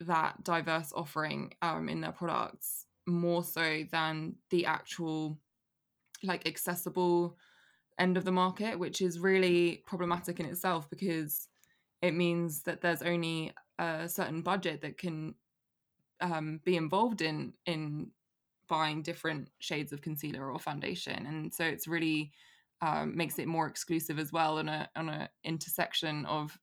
that 0.00 0.44
diverse 0.44 0.92
offering 0.94 1.52
um, 1.62 1.88
in 1.88 2.00
their 2.00 2.12
products 2.12 2.86
more 3.08 3.42
so 3.42 3.84
than 3.90 4.36
the 4.50 4.66
actual 4.66 5.38
like 6.22 6.46
accessible 6.46 7.36
end 7.98 8.16
of 8.16 8.24
the 8.24 8.30
market 8.30 8.78
which 8.78 9.00
is 9.00 9.18
really 9.18 9.82
problematic 9.86 10.38
in 10.38 10.46
itself 10.46 10.88
because 10.90 11.48
it 12.00 12.14
means 12.14 12.62
that 12.62 12.80
there's 12.80 13.02
only 13.02 13.52
a 13.78 14.08
certain 14.08 14.42
budget 14.42 14.82
that 14.82 14.98
can 14.98 15.34
um, 16.20 16.60
be 16.64 16.76
involved 16.76 17.22
in 17.22 17.52
in 17.66 18.10
buying 18.68 19.02
different 19.02 19.48
shades 19.60 19.92
of 19.92 20.02
concealer 20.02 20.50
or 20.50 20.58
foundation. 20.58 21.26
And 21.26 21.52
so 21.52 21.64
it's 21.64 21.88
really 21.88 22.32
um, 22.80 23.16
makes 23.16 23.38
it 23.38 23.48
more 23.48 23.66
exclusive 23.66 24.18
as 24.18 24.32
well 24.32 24.58
on 24.58 24.68
a 24.68 24.88
on 24.94 25.08
a 25.08 25.28
intersection 25.44 26.26
of 26.26 26.56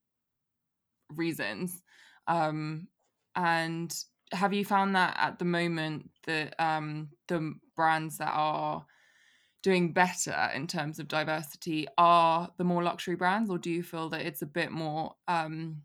reasons. 1.10 1.82
Um, 2.28 2.88
and 3.36 3.94
have 4.32 4.54
you 4.54 4.66
found 4.66 4.96
that 4.96 5.16
at 5.20 5.40
the 5.40 5.46
moment 5.46 6.10
that 6.26 6.56
um, 6.60 7.10
the 7.28 7.54
brands 7.76 8.18
that 8.18 8.32
are 8.34 8.86
doing 9.62 9.94
better 9.94 10.52
in 10.54 10.68
terms 10.68 11.00
of 11.00 11.08
diversity 11.08 11.88
are 11.98 12.50
the 12.58 12.64
more 12.64 12.84
luxury 12.84 13.16
brands 13.16 13.50
or 13.50 13.58
do 13.58 13.72
you 13.72 13.82
feel 13.82 14.10
that 14.10 14.26
it's 14.26 14.44
a 14.44 14.48
bit 14.48 14.72
more 14.72 15.14
um, 15.28 15.82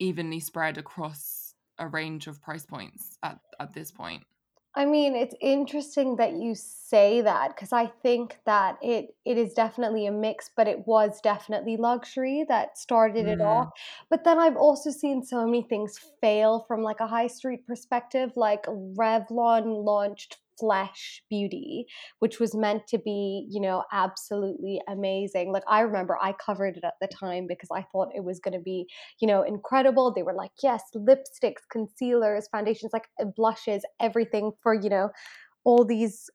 evenly 0.00 0.40
spread 0.40 0.78
across 0.78 1.49
a 1.80 1.88
range 1.88 2.28
of 2.28 2.40
price 2.40 2.64
points 2.64 3.18
at, 3.22 3.40
at 3.58 3.72
this 3.72 3.90
point 3.90 4.22
I 4.74 4.84
mean, 4.84 5.16
it's 5.16 5.34
interesting 5.40 6.16
that 6.16 6.34
you 6.34 6.54
say 6.54 7.22
that 7.22 7.48
because 7.48 7.72
I 7.72 7.86
think 7.86 8.38
that 8.46 8.78
it 8.80 9.16
it 9.24 9.36
is 9.36 9.52
definitely 9.52 10.06
a 10.06 10.12
mix, 10.12 10.48
but 10.56 10.68
it 10.68 10.86
was 10.86 11.20
definitely 11.20 11.76
luxury 11.76 12.44
that 12.48 12.78
started 12.78 13.26
it 13.26 13.40
off. 13.40 13.66
Mm. 13.66 13.70
But 14.10 14.22
then 14.22 14.38
I've 14.38 14.56
also 14.56 14.90
seen 14.90 15.24
so 15.24 15.44
many 15.44 15.62
things 15.62 15.98
fail 16.20 16.64
from 16.68 16.82
like 16.82 17.00
a 17.00 17.08
high 17.08 17.26
street 17.26 17.66
perspective, 17.66 18.30
like 18.36 18.64
Revlon 18.66 19.84
launched 19.84 20.38
flesh 20.60 21.22
beauty, 21.28 21.86
which 22.20 22.38
was 22.38 22.54
meant 22.54 22.86
to 22.88 22.98
be, 22.98 23.46
you 23.50 23.60
know, 23.60 23.82
absolutely 23.92 24.80
amazing. 24.88 25.52
Like 25.52 25.64
I 25.66 25.80
remember 25.80 26.18
I 26.20 26.32
covered 26.32 26.76
it 26.76 26.84
at 26.84 26.94
the 27.00 27.08
time 27.08 27.46
because 27.48 27.70
I 27.74 27.84
thought 27.90 28.10
it 28.14 28.24
was 28.24 28.38
going 28.38 28.54
to 28.54 28.60
be, 28.60 28.86
you 29.20 29.26
know, 29.26 29.42
incredible. 29.42 30.12
They 30.12 30.22
were 30.22 30.34
like, 30.34 30.52
yes, 30.62 30.82
lipsticks, 30.94 31.62
concealers, 31.72 32.48
foundations, 32.48 32.92
like 32.92 33.08
blushes, 33.34 33.84
everything 34.00 34.52
for, 34.62 34.74
you 34.74 34.90
know, 34.90 35.10
all 35.64 35.84
these 35.84 36.30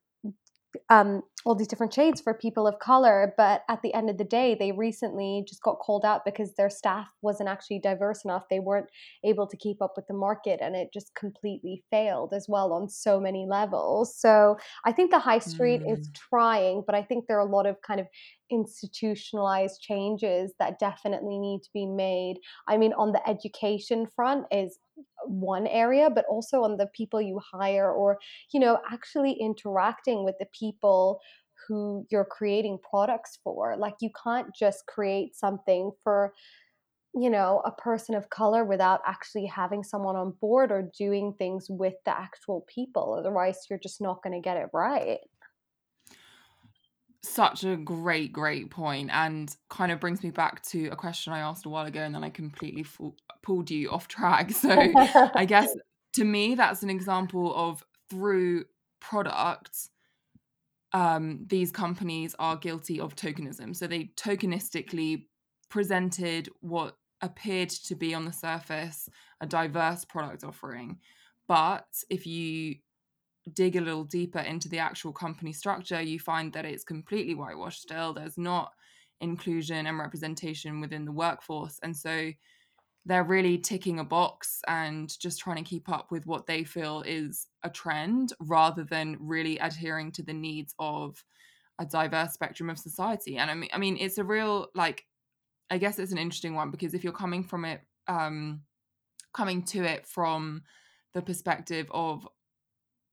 um, 0.89 1.23
all 1.45 1.53
these 1.53 1.67
different 1.67 1.93
shades 1.93 2.19
for 2.19 2.33
people 2.33 2.65
of 2.67 2.79
color. 2.79 3.33
But 3.37 3.63
at 3.69 3.81
the 3.83 3.93
end 3.93 4.09
of 4.09 4.17
the 4.17 4.23
day, 4.23 4.55
they 4.59 4.71
recently 4.71 5.43
just 5.47 5.61
got 5.61 5.77
called 5.79 6.03
out 6.03 6.25
because 6.25 6.55
their 6.55 6.71
staff 6.71 7.07
wasn't 7.21 7.49
actually 7.49 7.79
diverse 7.79 8.25
enough. 8.25 8.45
They 8.49 8.59
weren't 8.59 8.87
able 9.23 9.47
to 9.47 9.55
keep 9.57 9.81
up 9.81 9.93
with 9.95 10.07
the 10.07 10.15
market 10.15 10.59
and 10.61 10.75
it 10.75 10.89
just 10.91 11.13
completely 11.13 11.83
failed 11.91 12.33
as 12.33 12.47
well 12.49 12.73
on 12.73 12.89
so 12.89 13.19
many 13.19 13.45
levels. 13.47 14.17
So 14.19 14.57
I 14.85 14.91
think 14.91 15.11
the 15.11 15.19
high 15.19 15.39
street 15.39 15.81
mm. 15.81 15.93
is 15.93 16.09
trying, 16.13 16.83
but 16.85 16.95
I 16.95 17.03
think 17.03 17.25
there 17.27 17.37
are 17.37 17.47
a 17.47 17.51
lot 17.51 17.67
of 17.67 17.81
kind 17.83 17.99
of 17.99 18.07
institutionalized 18.51 19.81
changes 19.81 20.53
that 20.59 20.79
definitely 20.79 21.39
need 21.39 21.61
to 21.63 21.69
be 21.73 21.85
made. 21.85 22.37
I 22.67 22.77
mean, 22.77 22.93
on 22.93 23.11
the 23.11 23.27
education 23.27 24.07
front 24.15 24.45
is 24.51 24.79
one 25.25 25.67
area 25.67 26.09
but 26.09 26.25
also 26.29 26.63
on 26.63 26.77
the 26.77 26.87
people 26.87 27.21
you 27.21 27.39
hire 27.51 27.91
or 27.91 28.17
you 28.53 28.59
know 28.59 28.79
actually 28.91 29.33
interacting 29.33 30.23
with 30.23 30.35
the 30.39 30.45
people 30.57 31.19
who 31.67 32.05
you're 32.11 32.25
creating 32.25 32.77
products 32.87 33.39
for 33.43 33.75
like 33.77 33.95
you 34.01 34.09
can't 34.23 34.47
just 34.57 34.85
create 34.85 35.35
something 35.35 35.91
for 36.03 36.33
you 37.15 37.29
know 37.29 37.61
a 37.65 37.71
person 37.71 38.13
of 38.13 38.29
color 38.29 38.63
without 38.65 39.01
actually 39.05 39.45
having 39.45 39.83
someone 39.83 40.15
on 40.15 40.33
board 40.41 40.71
or 40.71 40.89
doing 40.97 41.33
things 41.37 41.67
with 41.69 41.95
the 42.05 42.11
actual 42.11 42.65
people 42.73 43.15
otherwise 43.17 43.65
you're 43.69 43.79
just 43.79 44.01
not 44.01 44.21
going 44.21 44.33
to 44.33 44.43
get 44.43 44.57
it 44.57 44.67
right 44.73 45.19
such 47.27 47.63
a 47.63 47.75
great 47.75 48.31
great 48.31 48.69
point 48.69 49.09
and 49.11 49.55
kind 49.69 49.91
of 49.91 49.99
brings 49.99 50.23
me 50.23 50.29
back 50.29 50.61
to 50.63 50.87
a 50.87 50.95
question 50.95 51.33
i 51.33 51.39
asked 51.39 51.65
a 51.65 51.69
while 51.69 51.85
ago 51.85 52.01
and 52.01 52.13
then 52.13 52.23
i 52.23 52.29
completely 52.29 52.85
pulled 53.41 53.69
you 53.69 53.89
off 53.89 54.07
track. 54.07 54.51
So 54.55 54.69
i 55.35 55.45
guess 55.45 55.75
to 56.13 56.23
me 56.23 56.55
that's 56.55 56.83
an 56.83 56.89
example 56.89 57.53
of 57.55 57.83
through 58.09 58.65
products 58.99 59.89
um, 60.95 61.45
these 61.47 61.73
companies 61.73 62.35
are 62.39 62.55
guilty 62.55 63.01
of 63.01 63.17
tokenism. 63.17 63.75
So 63.75 63.85
they 63.85 64.11
tokenistically 64.15 65.25
presented 65.69 66.47
what 66.61 66.95
appeared 67.21 67.69
to 67.69 67.95
be 67.95 68.13
on 68.13 68.23
the 68.23 68.31
surface 68.31 69.09
a 69.41 69.45
diverse 69.45 70.05
product 70.05 70.45
offering. 70.45 70.99
But 71.49 71.85
if 72.09 72.25
you 72.25 72.75
dig 73.53 73.75
a 73.75 73.81
little 73.81 74.03
deeper 74.03 74.39
into 74.39 74.69
the 74.69 74.79
actual 74.79 75.13
company 75.13 75.53
structure, 75.53 76.01
you 76.01 76.19
find 76.19 76.53
that 76.53 76.65
it's 76.65 76.83
completely 76.83 77.35
whitewashed 77.35 77.81
still. 77.81 78.13
There's 78.13 78.37
not 78.37 78.73
inclusion 79.21 79.87
and 79.87 79.99
representation 79.99 80.81
within 80.81 81.05
the 81.05 81.11
workforce. 81.11 81.79
And 81.83 81.95
so 81.95 82.31
they're 83.05 83.23
really 83.23 83.57
ticking 83.57 83.99
a 83.99 84.03
box 84.03 84.61
and 84.67 85.17
just 85.19 85.39
trying 85.39 85.63
to 85.63 85.69
keep 85.69 85.89
up 85.89 86.11
with 86.11 86.25
what 86.25 86.47
they 86.47 86.63
feel 86.63 87.03
is 87.05 87.47
a 87.63 87.69
trend 87.69 88.33
rather 88.39 88.83
than 88.83 89.17
really 89.19 89.59
adhering 89.59 90.11
to 90.13 90.23
the 90.23 90.33
needs 90.33 90.73
of 90.79 91.23
a 91.77 91.85
diverse 91.85 92.33
spectrum 92.33 92.69
of 92.69 92.79
society. 92.79 93.37
And 93.37 93.51
I 93.51 93.53
mean 93.53 93.69
I 93.73 93.77
mean 93.77 93.97
it's 93.99 94.17
a 94.17 94.23
real 94.23 94.69
like 94.73 95.05
I 95.69 95.77
guess 95.77 95.99
it's 95.99 96.11
an 96.11 96.17
interesting 96.17 96.55
one 96.55 96.71
because 96.71 96.93
if 96.93 97.03
you're 97.03 97.13
coming 97.13 97.43
from 97.43 97.65
it 97.65 97.81
um 98.07 98.61
coming 99.33 99.63
to 99.63 99.83
it 99.83 100.07
from 100.07 100.63
the 101.13 101.21
perspective 101.21 101.87
of 101.91 102.27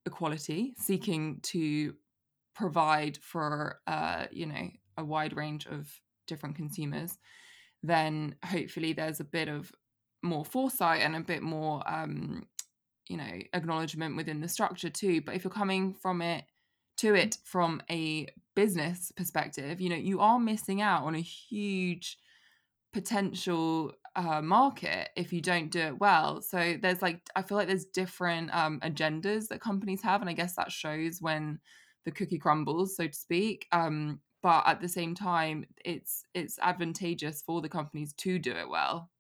equality, 0.07 0.75
seeking 0.79 1.41
to 1.43 1.95
provide 2.55 3.19
for 3.23 3.81
uh, 3.87 4.27
you 4.31 4.47
know 4.47 4.69
a 4.97 5.05
wide 5.05 5.37
range 5.37 5.67
of 5.67 5.91
different 6.27 6.57
consumers, 6.57 7.19
then 7.83 8.35
hopefully 8.45 8.93
there's 8.93 9.21
a 9.21 9.25
bit 9.25 9.49
of 9.49 9.73
more 10.23 10.45
foresight 10.45 11.01
and 11.01 11.17
a 11.17 11.21
bit 11.21 11.43
more 11.43 11.83
um, 11.87 12.47
you 13.09 13.17
know 13.17 13.41
acknowledgement 13.53 14.17
within 14.17 14.41
the 14.41 14.49
structure 14.49 14.91
too. 14.91 15.21
But 15.21 15.35
if 15.35 15.45
you're 15.45 15.51
coming 15.51 15.95
from 15.95 16.23
it 16.23 16.45
to 16.99 17.15
it 17.15 17.38
from 17.45 17.83
a 17.91 18.29
business 18.55 19.12
perspective, 19.17 19.81
you 19.81 19.88
know 19.88 19.97
you 19.97 20.21
are 20.21 20.38
missing 20.38 20.81
out 20.81 21.05
on 21.05 21.15
a 21.15 21.21
huge 21.21 22.19
potential 22.93 23.93
uh, 24.16 24.42
market 24.42 25.11
if 25.16 25.33
you 25.33 25.40
don't 25.40 25.70
do 25.70 25.81
it 25.81 25.98
well. 25.98 26.42
So 26.42 26.77
there's 26.81 27.03
like 27.03 27.22
I 27.37 27.42
feel 27.42 27.57
like 27.59 27.68
there's 27.68 27.87
different 27.87 28.55
um, 28.55 28.81
agendas 28.81 29.48
that 29.48 29.61
companies 29.61 30.03
have, 30.03 30.20
and 30.20 30.31
I 30.31 30.35
guess 30.35 30.57
that 30.57 30.72
shows 30.72 31.18
when 31.20 31.61
the 32.05 32.12
cookie 32.12 32.38
crumbles, 32.38 32.96
so 32.96 33.07
to 33.07 33.12
speak. 33.14 33.66
Um, 33.72 34.20
but 34.42 34.66
at 34.66 34.81
the 34.81 34.88
same 34.88 35.14
time, 35.14 35.66
it's 35.85 36.25
it's 36.35 36.59
advantageous 36.61 37.42
for 37.42 37.62
the 37.62 37.68
companies 37.68 38.12
to 38.14 38.38
do 38.38 38.53
it 38.53 38.68
well. 38.68 39.12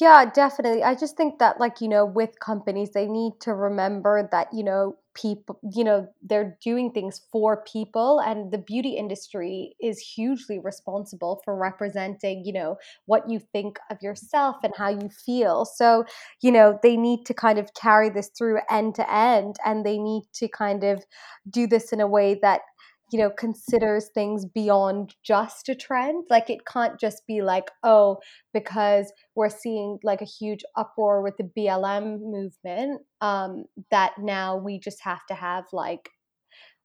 Yeah, 0.00 0.24
definitely. 0.32 0.82
I 0.82 0.94
just 0.94 1.16
think 1.16 1.38
that, 1.38 1.60
like, 1.60 1.80
you 1.80 1.88
know, 1.88 2.04
with 2.06 2.40
companies, 2.40 2.90
they 2.92 3.06
need 3.06 3.34
to 3.40 3.52
remember 3.54 4.28
that, 4.32 4.48
you 4.52 4.64
know, 4.64 4.96
people, 5.14 5.58
you 5.72 5.84
know, 5.84 6.08
they're 6.22 6.56
doing 6.62 6.90
things 6.90 7.20
for 7.30 7.62
people, 7.70 8.18
and 8.20 8.50
the 8.50 8.58
beauty 8.58 8.96
industry 8.96 9.76
is 9.80 9.98
hugely 10.00 10.58
responsible 10.58 11.40
for 11.44 11.54
representing, 11.54 12.44
you 12.44 12.52
know, 12.52 12.76
what 13.06 13.28
you 13.28 13.38
think 13.52 13.78
of 13.90 13.98
yourself 14.02 14.56
and 14.64 14.72
how 14.76 14.88
you 14.88 15.08
feel. 15.08 15.64
So, 15.66 16.04
you 16.40 16.50
know, 16.50 16.78
they 16.82 16.96
need 16.96 17.26
to 17.26 17.34
kind 17.34 17.58
of 17.58 17.72
carry 17.74 18.08
this 18.10 18.30
through 18.36 18.58
end 18.70 18.94
to 18.96 19.12
end, 19.14 19.56
and 19.64 19.84
they 19.84 19.98
need 19.98 20.24
to 20.34 20.48
kind 20.48 20.82
of 20.82 21.04
do 21.48 21.66
this 21.66 21.92
in 21.92 22.00
a 22.00 22.06
way 22.08 22.34
that 22.42 22.62
you 23.10 23.18
know 23.18 23.30
considers 23.30 24.08
things 24.14 24.44
beyond 24.46 25.14
just 25.22 25.68
a 25.68 25.74
trend 25.74 26.24
like 26.30 26.48
it 26.50 26.66
can't 26.66 26.98
just 26.98 27.26
be 27.26 27.42
like 27.42 27.70
oh 27.82 28.18
because 28.52 29.12
we're 29.34 29.48
seeing 29.48 29.98
like 30.02 30.22
a 30.22 30.26
huge 30.26 30.62
uproar 30.76 31.22
with 31.22 31.36
the 31.36 31.50
blm 31.56 32.18
movement 32.20 33.02
um 33.20 33.64
that 33.90 34.12
now 34.18 34.56
we 34.56 34.78
just 34.78 35.02
have 35.02 35.24
to 35.26 35.34
have 35.34 35.64
like 35.72 36.10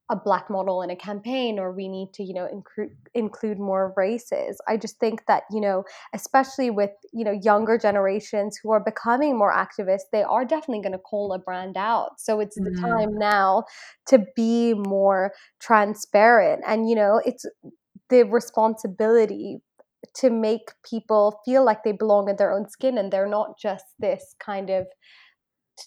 a 0.09 0.15
black 0.15 0.49
model 0.49 0.81
in 0.81 0.89
a 0.89 0.95
campaign 0.95 1.59
or 1.59 1.71
we 1.71 1.87
need 1.87 2.11
to 2.13 2.23
you 2.23 2.33
know 2.33 2.47
include 2.47 2.91
include 3.13 3.59
more 3.59 3.93
races. 3.95 4.59
I 4.67 4.77
just 4.77 4.99
think 4.99 5.25
that 5.27 5.43
you 5.51 5.61
know 5.61 5.83
especially 6.13 6.69
with 6.69 6.91
you 7.13 7.23
know 7.23 7.31
younger 7.31 7.77
generations 7.77 8.59
who 8.61 8.71
are 8.71 8.79
becoming 8.79 9.37
more 9.37 9.53
activists 9.53 10.09
they 10.11 10.23
are 10.23 10.45
definitely 10.45 10.81
going 10.81 10.93
to 10.93 10.99
call 10.99 11.33
a 11.33 11.39
brand 11.39 11.77
out. 11.77 12.19
So 12.19 12.39
it's 12.39 12.59
mm-hmm. 12.59 12.75
the 12.75 12.81
time 12.81 13.17
now 13.17 13.65
to 14.07 14.25
be 14.35 14.73
more 14.73 15.33
transparent. 15.59 16.63
And 16.65 16.89
you 16.89 16.95
know 16.95 17.21
it's 17.25 17.45
the 18.09 18.23
responsibility 18.23 19.61
to 20.15 20.29
make 20.29 20.71
people 20.89 21.39
feel 21.45 21.63
like 21.63 21.83
they 21.83 21.91
belong 21.91 22.29
in 22.29 22.35
their 22.37 22.51
own 22.51 22.67
skin 22.67 22.97
and 22.97 23.11
they're 23.11 23.27
not 23.27 23.59
just 23.59 23.85
this 23.99 24.35
kind 24.39 24.69
of 24.69 24.87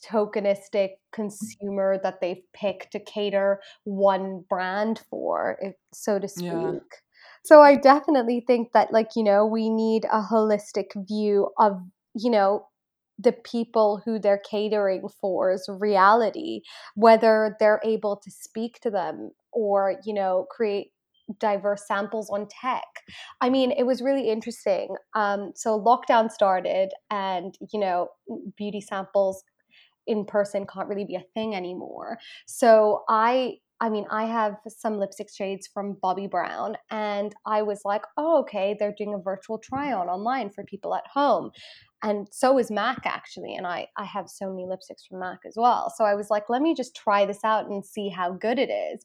tokenistic 0.00 0.90
consumer 1.12 1.98
that 2.02 2.20
they've 2.20 2.42
picked 2.55 2.92
to 2.92 3.00
cater 3.00 3.61
one 3.85 4.44
brand 4.48 5.02
for, 5.11 5.59
so 5.92 6.18
to 6.18 6.28
speak. 6.28 6.50
Yeah. 6.50 6.78
So 7.44 7.61
I 7.61 7.76
definitely 7.76 8.44
think 8.46 8.72
that, 8.72 8.92
like, 8.92 9.11
you 9.16 9.24
know, 9.24 9.46
we 9.46 9.68
need 9.68 10.05
a 10.07 10.22
holistic 10.22 10.87
view 11.09 11.50
of, 11.59 11.81
you 12.14 12.31
know, 12.31 12.66
the 13.18 13.33
people 13.33 14.00
who 14.05 14.18
they're 14.18 14.42
catering 14.48 15.09
for's 15.20 15.68
reality, 15.68 16.62
whether 16.94 17.57
they're 17.61 17.81
able 17.85 18.16
to 18.16 18.31
speak 18.31 18.81
to 18.81 18.90
them 18.90 19.31
or, 19.52 19.96
you 20.05 20.14
know, 20.14 20.46
create 20.50 20.92
diverse 21.38 21.87
samples 21.87 22.28
on 22.31 22.48
tech. 22.48 22.85
I 23.40 23.48
mean, 23.48 23.70
it 23.70 23.85
was 23.85 24.02
really 24.02 24.28
interesting. 24.28 24.88
Um, 25.14 25.52
so 25.55 25.81
lockdown 25.81 26.31
started, 26.31 26.90
and 27.11 27.57
you 27.72 27.78
know, 27.78 28.09
beauty 28.57 28.81
samples 28.81 29.42
in 30.06 30.24
person 30.24 30.66
can't 30.66 30.88
really 30.88 31.04
be 31.04 31.16
a 31.16 31.24
thing 31.34 31.54
anymore. 31.54 32.18
So 32.46 33.04
I 33.08 33.58
I 33.80 33.88
mean, 33.88 34.06
I 34.10 34.26
have 34.26 34.58
some 34.68 34.96
lipstick 34.96 35.28
shades 35.28 35.66
from 35.66 35.96
Bobbi 35.96 36.30
Brown, 36.30 36.76
and 36.88 37.34
I 37.44 37.62
was 37.62 37.80
like, 37.84 38.02
oh, 38.16 38.38
okay, 38.42 38.76
they're 38.78 38.94
doing 38.96 39.12
a 39.12 39.18
virtual 39.18 39.58
try 39.58 39.92
on 39.92 40.08
online 40.08 40.50
for 40.50 40.62
people 40.62 40.94
at 40.94 41.02
home. 41.12 41.50
And 42.04 42.28
so 42.30 42.58
is 42.58 42.70
MAC 42.70 43.02
actually. 43.04 43.54
And 43.56 43.66
I, 43.66 43.88
I 43.96 44.04
have 44.04 44.28
so 44.28 44.50
many 44.50 44.64
lipsticks 44.64 45.06
from 45.08 45.20
MAC 45.20 45.40
as 45.46 45.54
well. 45.56 45.92
So 45.96 46.04
I 46.04 46.14
was 46.14 46.30
like, 46.30 46.48
let 46.48 46.62
me 46.62 46.74
just 46.74 46.94
try 46.94 47.24
this 47.24 47.44
out 47.44 47.66
and 47.66 47.84
see 47.84 48.08
how 48.08 48.32
good 48.32 48.58
it 48.58 48.70
is. 48.70 49.04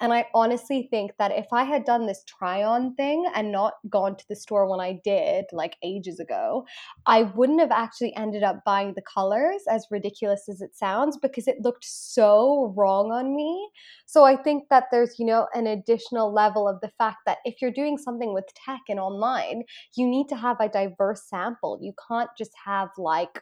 And 0.00 0.12
I 0.12 0.26
honestly 0.32 0.86
think 0.90 1.12
that 1.18 1.32
if 1.32 1.46
I 1.52 1.64
had 1.64 1.84
done 1.84 2.06
this 2.06 2.22
try 2.24 2.62
on 2.62 2.94
thing 2.94 3.26
and 3.34 3.50
not 3.50 3.74
gone 3.90 4.16
to 4.16 4.24
the 4.28 4.36
store 4.36 4.68
when 4.70 4.80
I 4.80 5.00
did, 5.04 5.46
like 5.52 5.76
ages 5.82 6.20
ago, 6.20 6.64
I 7.06 7.22
wouldn't 7.22 7.60
have 7.60 7.72
actually 7.72 8.14
ended 8.14 8.44
up 8.44 8.64
buying 8.64 8.94
the 8.94 9.02
colors, 9.02 9.62
as 9.68 9.86
ridiculous 9.90 10.48
as 10.48 10.60
it 10.60 10.76
sounds, 10.76 11.16
because 11.16 11.48
it 11.48 11.62
looked 11.62 11.84
so 11.84 12.72
wrong 12.76 13.10
on 13.10 13.34
me. 13.34 13.70
So 14.06 14.24
I 14.24 14.36
think 14.36 14.64
that 14.70 14.84
there's, 14.92 15.18
you 15.18 15.26
know, 15.26 15.48
an 15.54 15.66
additional 15.66 16.32
level 16.32 16.68
of 16.68 16.80
the 16.80 16.92
fact 16.96 17.18
that 17.26 17.38
if 17.44 17.60
you're 17.60 17.72
doing 17.72 17.98
something 17.98 18.32
with 18.32 18.44
tech 18.64 18.80
and 18.88 19.00
online, 19.00 19.64
you 19.96 20.06
need 20.06 20.28
to 20.28 20.36
have 20.36 20.58
a 20.60 20.68
diverse 20.68 21.22
sample. 21.28 21.78
You 21.82 21.92
can't 22.08 22.30
just 22.38 22.52
have 22.64 22.88
like, 22.96 23.40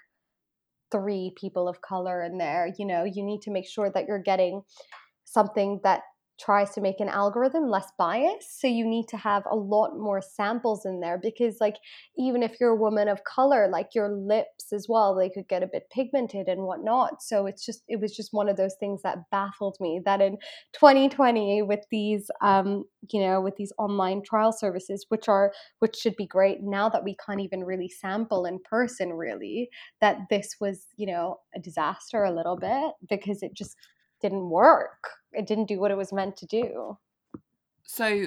three 0.93 1.33
people 1.37 1.69
of 1.69 1.81
color 1.81 2.23
in 2.23 2.39
there 2.39 2.69
you 2.79 2.87
know 2.87 3.03
you 3.03 3.23
need 3.25 3.43
to 3.43 3.51
make 3.51 3.67
sure 3.69 3.91
that 3.91 4.07
you're 4.07 4.23
getting 4.23 4.63
something 5.25 5.81
that 5.83 6.03
tries 6.39 6.71
to 6.71 6.81
make 6.81 7.01
an 7.01 7.09
algorithm 7.09 7.69
less 7.69 7.87
biased. 7.99 8.61
So 8.61 8.67
you 8.67 8.87
need 8.87 9.09
to 9.09 9.17
have 9.17 9.45
a 9.51 9.57
lot 9.57 9.97
more 9.97 10.21
samples 10.21 10.85
in 10.85 11.01
there 11.01 11.19
because, 11.21 11.57
like, 11.61 11.77
even 12.19 12.43
if 12.43 12.57
you're 12.61 12.71
a 12.71 12.77
woman 12.77 13.09
of 13.09 13.25
color, 13.25 13.69
like 13.69 13.89
your 13.95 14.11
lips 14.13 14.73
as 14.73 14.87
well, 14.89 15.15
they 15.15 15.31
could 15.31 15.49
get 15.49 15.63
a 15.63 15.69
bit 15.71 15.85
pigmented 15.91 16.49
and 16.49 16.63
whatnot. 16.63 17.23
So 17.23 17.47
it's 17.47 17.65
just, 17.65 17.83
it 17.89 18.01
was 18.01 18.15
just 18.15 18.33
one 18.33 18.49
of 18.49 18.57
those 18.57 18.77
things 18.79 19.03
that 19.03 19.19
baffled 19.31 19.77
me 19.81 20.01
that 20.05 20.21
in 20.21 20.37
2020, 20.75 21.63
with 21.63 21.85
these, 21.91 22.31
um, 22.43 22.85
you 23.13 23.21
know, 23.21 23.41
with 23.41 23.57
these 23.57 23.73
online 23.79 24.23
trial 24.23 24.53
services, 24.53 25.07
which 25.09 25.29
are, 25.29 25.53
which 25.79 25.97
should 25.97 26.17
be 26.17 26.27
great 26.27 26.59
now 26.63 26.89
that 26.89 27.05
we 27.05 27.17
can't 27.25 27.41
even 27.41 27.65
really 27.65 27.89
sample 27.89 28.45
in 28.45 28.59
person, 28.69 29.13
really, 29.13 29.69
that 30.01 30.19
this 30.31 30.57
was, 30.61 30.87
you 30.97 31.07
know, 31.07 31.39
a 31.55 31.61
disaster 31.61 32.25
a 32.25 32.35
little 32.35 32.57
bit 32.57 32.93
because 33.09 33.43
it 33.43 33.55
just 33.55 33.77
didn't 34.29 34.51
work. 34.51 35.11
It 35.33 35.47
didn't 35.47 35.67
do 35.67 35.79
what 35.79 35.91
it 35.91 35.97
was 35.97 36.13
meant 36.13 36.37
to 36.39 36.47
do. 36.47 36.99
So 37.85 38.27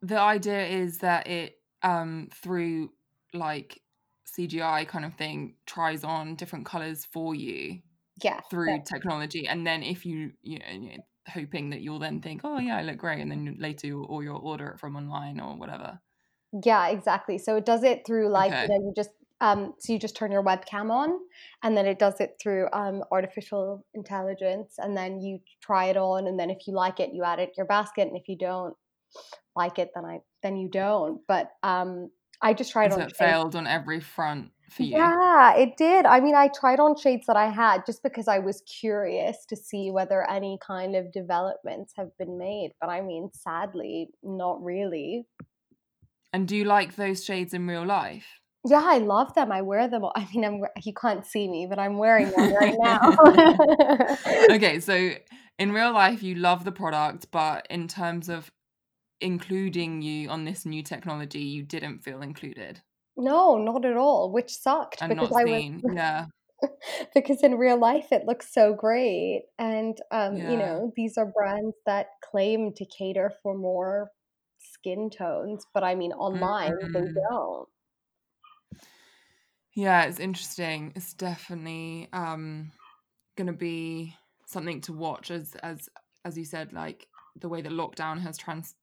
the 0.00 0.18
idea 0.18 0.66
is 0.66 0.98
that 0.98 1.26
it 1.26 1.58
um 1.82 2.28
through 2.32 2.90
like 3.34 3.80
CGI 4.26 4.86
kind 4.86 5.04
of 5.04 5.14
thing 5.14 5.56
tries 5.66 6.04
on 6.04 6.36
different 6.36 6.64
colors 6.66 7.04
for 7.04 7.34
you. 7.34 7.80
Yeah. 8.22 8.40
Through 8.50 8.82
technology 8.84 9.46
and 9.48 9.66
then 9.66 9.82
if 9.82 10.06
you 10.06 10.32
you 10.42 10.58
know 10.58 10.96
hoping 11.28 11.70
that 11.70 11.80
you'll 11.80 11.98
then 11.98 12.20
think, 12.20 12.40
"Oh 12.44 12.58
yeah, 12.58 12.78
I 12.78 12.82
look 12.82 12.96
great," 12.96 13.20
and 13.20 13.30
then 13.30 13.56
later 13.58 13.86
you 13.86 14.04
or 14.04 14.22
you'll 14.24 14.38
order 14.38 14.68
it 14.68 14.80
from 14.80 14.96
online 14.96 15.38
or 15.38 15.56
whatever. 15.56 16.00
Yeah, 16.64 16.88
exactly. 16.88 17.38
So 17.38 17.56
it 17.56 17.64
does 17.64 17.84
it 17.84 18.06
through 18.06 18.28
like 18.28 18.52
okay. 18.52 18.62
you 18.62 18.68
know 18.68 18.86
you 18.86 18.92
just 18.96 19.10
um, 19.40 19.74
so 19.78 19.92
you 19.92 19.98
just 19.98 20.16
turn 20.16 20.30
your 20.30 20.42
webcam 20.42 20.90
on, 20.90 21.18
and 21.62 21.76
then 21.76 21.86
it 21.86 21.98
does 21.98 22.20
it 22.20 22.32
through 22.40 22.68
um, 22.72 23.02
artificial 23.10 23.84
intelligence, 23.94 24.74
and 24.78 24.96
then 24.96 25.20
you 25.20 25.38
try 25.62 25.86
it 25.86 25.96
on, 25.96 26.26
and 26.26 26.38
then 26.38 26.50
if 26.50 26.66
you 26.66 26.74
like 26.74 27.00
it, 27.00 27.10
you 27.12 27.24
add 27.24 27.38
it 27.38 27.46
to 27.46 27.58
your 27.58 27.66
basket, 27.66 28.08
and 28.08 28.16
if 28.16 28.28
you 28.28 28.36
don't 28.36 28.74
like 29.56 29.78
it, 29.78 29.90
then 29.94 30.04
I 30.04 30.18
then 30.42 30.56
you 30.56 30.68
don't. 30.68 31.20
But 31.26 31.50
um, 31.62 32.10
I 32.42 32.54
just 32.54 32.72
tried 32.72 32.92
on. 32.92 33.00
It 33.00 33.16
failed 33.16 33.56
on 33.56 33.66
every 33.66 34.00
front 34.00 34.50
for 34.70 34.82
you. 34.82 34.96
Yeah, 34.96 35.54
it 35.54 35.76
did. 35.76 36.06
I 36.06 36.20
mean, 36.20 36.34
I 36.34 36.48
tried 36.48 36.80
on 36.80 36.96
shades 36.96 37.26
that 37.26 37.36
I 37.36 37.50
had 37.50 37.84
just 37.86 38.02
because 38.02 38.28
I 38.28 38.38
was 38.38 38.62
curious 38.62 39.44
to 39.48 39.56
see 39.56 39.90
whether 39.90 40.28
any 40.30 40.58
kind 40.66 40.96
of 40.96 41.12
developments 41.12 41.92
have 41.96 42.16
been 42.18 42.38
made. 42.38 42.72
But 42.80 42.90
I 42.90 43.00
mean, 43.00 43.30
sadly, 43.32 44.08
not 44.22 44.62
really. 44.62 45.26
And 46.32 46.46
do 46.46 46.56
you 46.56 46.64
like 46.64 46.96
those 46.96 47.24
shades 47.24 47.52
in 47.54 47.66
real 47.66 47.84
life? 47.84 48.39
Yeah, 48.66 48.82
I 48.84 48.98
love 48.98 49.34
them. 49.34 49.50
I 49.50 49.62
wear 49.62 49.88
them. 49.88 50.04
I 50.14 50.28
mean, 50.34 50.44
I'm 50.44 50.60
you 50.82 50.92
can't 50.92 51.24
see 51.24 51.48
me, 51.48 51.66
but 51.68 51.78
I'm 51.78 51.96
wearing 51.96 52.30
them 52.30 52.54
right 52.54 52.76
now. 52.78 53.16
okay, 54.54 54.80
so 54.80 55.12
in 55.58 55.72
real 55.72 55.92
life, 55.92 56.22
you 56.22 56.34
love 56.34 56.64
the 56.64 56.72
product, 56.72 57.30
but 57.30 57.66
in 57.70 57.88
terms 57.88 58.28
of 58.28 58.50
including 59.20 60.02
you 60.02 60.28
on 60.28 60.44
this 60.44 60.66
new 60.66 60.82
technology, 60.82 61.40
you 61.40 61.62
didn't 61.62 62.00
feel 62.00 62.20
included. 62.22 62.82
No, 63.16 63.58
not 63.58 63.84
at 63.84 63.96
all, 63.96 64.30
which 64.30 64.50
sucked 64.50 65.02
and 65.02 65.10
because 65.10 65.32
I 65.32 65.44
was 65.44 65.94
yeah. 65.94 66.26
because 67.14 67.42
in 67.42 67.56
real 67.56 67.78
life 67.78 68.08
it 68.10 68.24
looks 68.26 68.52
so 68.52 68.74
great 68.74 69.44
and 69.58 69.98
um, 70.10 70.36
yeah. 70.36 70.50
you 70.50 70.56
know 70.56 70.92
these 70.96 71.16
are 71.16 71.32
brands 71.34 71.76
that 71.86 72.08
claim 72.22 72.72
to 72.76 72.84
cater 72.86 73.32
for 73.42 73.56
more 73.56 74.10
skin 74.58 75.08
tones 75.10 75.64
but 75.72 75.82
i 75.82 75.94
mean 75.94 76.12
online 76.12 76.72
mm-hmm. 76.72 76.92
they 76.92 77.12
don't 77.30 77.68
yeah, 79.80 80.04
it's 80.04 80.20
interesting. 80.20 80.92
It's 80.94 81.14
definitely 81.14 82.08
um 82.12 82.70
gonna 83.36 83.54
be 83.54 84.14
something 84.46 84.82
to 84.82 84.92
watch 84.92 85.30
as 85.30 85.54
as 85.62 85.88
as 86.24 86.36
you 86.36 86.44
said, 86.44 86.74
like 86.74 87.06
the 87.36 87.48
way 87.48 87.62
that 87.62 87.72
lockdown 87.72 88.20
has 88.20 88.36
trans 88.36 88.74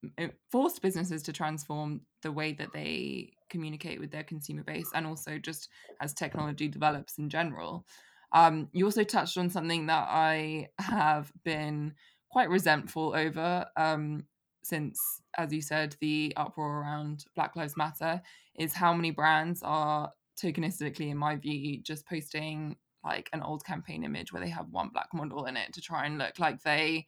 forced 0.52 0.82
businesses 0.82 1.22
to 1.24 1.34
transform 1.34 2.02
the 2.24 2.32
way 2.32 2.54
that 2.54 2.74
they 2.74 3.32
communicate 3.50 4.00
with 4.00 4.10
their 4.10 4.24
consumer 4.24 4.64
base 4.64 4.90
and 4.96 5.06
also 5.06 5.38
just 5.38 5.70
as 6.02 6.14
technology 6.14 6.68
develops 6.68 7.20
in 7.20 7.30
general. 7.30 7.86
Um, 8.32 8.70
you 8.72 8.86
also 8.86 9.04
touched 9.04 9.38
on 9.38 9.52
something 9.52 9.86
that 9.86 10.08
I 10.10 10.70
have 10.80 11.32
been 11.46 11.94
quite 12.32 12.50
resentful 12.50 13.14
over 13.16 13.68
um, 13.78 14.26
since, 14.64 15.00
as 15.38 15.54
you 15.54 15.62
said, 15.62 15.96
the 16.02 16.34
uproar 16.36 16.82
around 16.82 17.26
Black 17.36 17.56
Lives 17.56 17.78
Matter 17.78 18.22
is 18.56 18.74
how 18.74 18.94
many 18.94 19.12
brands 19.12 19.62
are 19.64 20.12
tokenistically, 20.41 21.10
in 21.10 21.17
my 21.17 21.36
view, 21.36 21.82
just 21.82 22.08
posting 22.08 22.78
like 23.04 23.30
an 23.34 23.41
old 23.41 23.63
campaign 23.65 24.04
image 24.04 24.34
where 24.34 24.41
they 24.41 24.50
have 24.50 24.69
one 24.69 24.89
black 24.89 25.08
model 25.13 25.45
in 25.45 25.56
it 25.58 25.73
to 25.73 25.82
try 25.82 26.06
and 26.06 26.17
look 26.17 26.39
like 26.39 26.62
they 26.63 27.06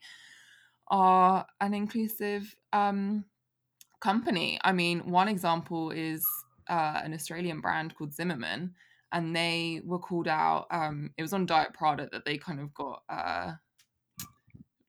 are 0.88 1.46
an 1.60 1.74
inclusive 1.74 2.54
um, 2.72 3.24
company. 4.00 4.58
I 4.62 4.72
mean, 4.72 5.10
one 5.10 5.28
example 5.28 5.90
is 5.90 6.24
uh, 6.68 7.00
an 7.04 7.14
Australian 7.14 7.60
brand 7.60 7.94
called 7.94 8.14
Zimmermann, 8.14 8.74
and 9.12 9.34
they 9.34 9.82
were 9.84 9.98
called 9.98 10.28
out. 10.28 10.66
Um, 10.70 11.10
it 11.16 11.22
was 11.22 11.32
on 11.32 11.46
Diet 11.46 11.74
Prada 11.74 12.08
that 12.12 12.24
they 12.24 12.38
kind 12.38 12.60
of 12.60 12.72
got 12.74 13.02
uh, 13.08 13.52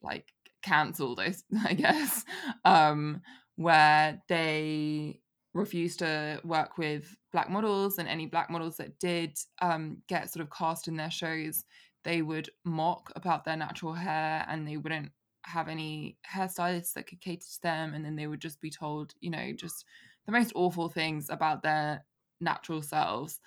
like 0.01 0.25
cancelled, 0.61 1.19
I 1.19 1.73
guess, 1.73 2.25
um, 2.65 3.21
where 3.55 4.21
they 4.27 5.20
refused 5.53 5.99
to 5.99 6.39
work 6.43 6.77
with 6.77 7.15
black 7.31 7.49
models 7.49 7.97
and 7.97 8.07
any 8.07 8.25
black 8.25 8.49
models 8.49 8.77
that 8.77 8.97
did 8.99 9.37
um, 9.61 9.97
get 10.07 10.31
sort 10.31 10.43
of 10.43 10.51
cast 10.51 10.87
in 10.87 10.95
their 10.95 11.11
shows 11.11 11.65
they 12.03 12.21
would 12.21 12.49
mock 12.65 13.11
about 13.15 13.45
their 13.45 13.57
natural 13.57 13.93
hair 13.93 14.45
and 14.49 14.67
they 14.67 14.77
wouldn't 14.77 15.11
have 15.45 15.67
any 15.67 16.17
hairstylists 16.29 16.93
that 16.93 17.07
could 17.07 17.21
cater 17.21 17.41
to 17.41 17.61
them 17.61 17.93
and 17.93 18.05
then 18.05 18.15
they 18.15 18.27
would 18.27 18.41
just 18.41 18.61
be 18.61 18.69
told 18.69 19.13
you 19.19 19.29
know 19.29 19.51
just 19.53 19.85
the 20.25 20.31
most 20.31 20.51
awful 20.55 20.87
things 20.87 21.29
about 21.29 21.63
their 21.63 22.05
natural 22.39 22.81
selves. 22.81 23.39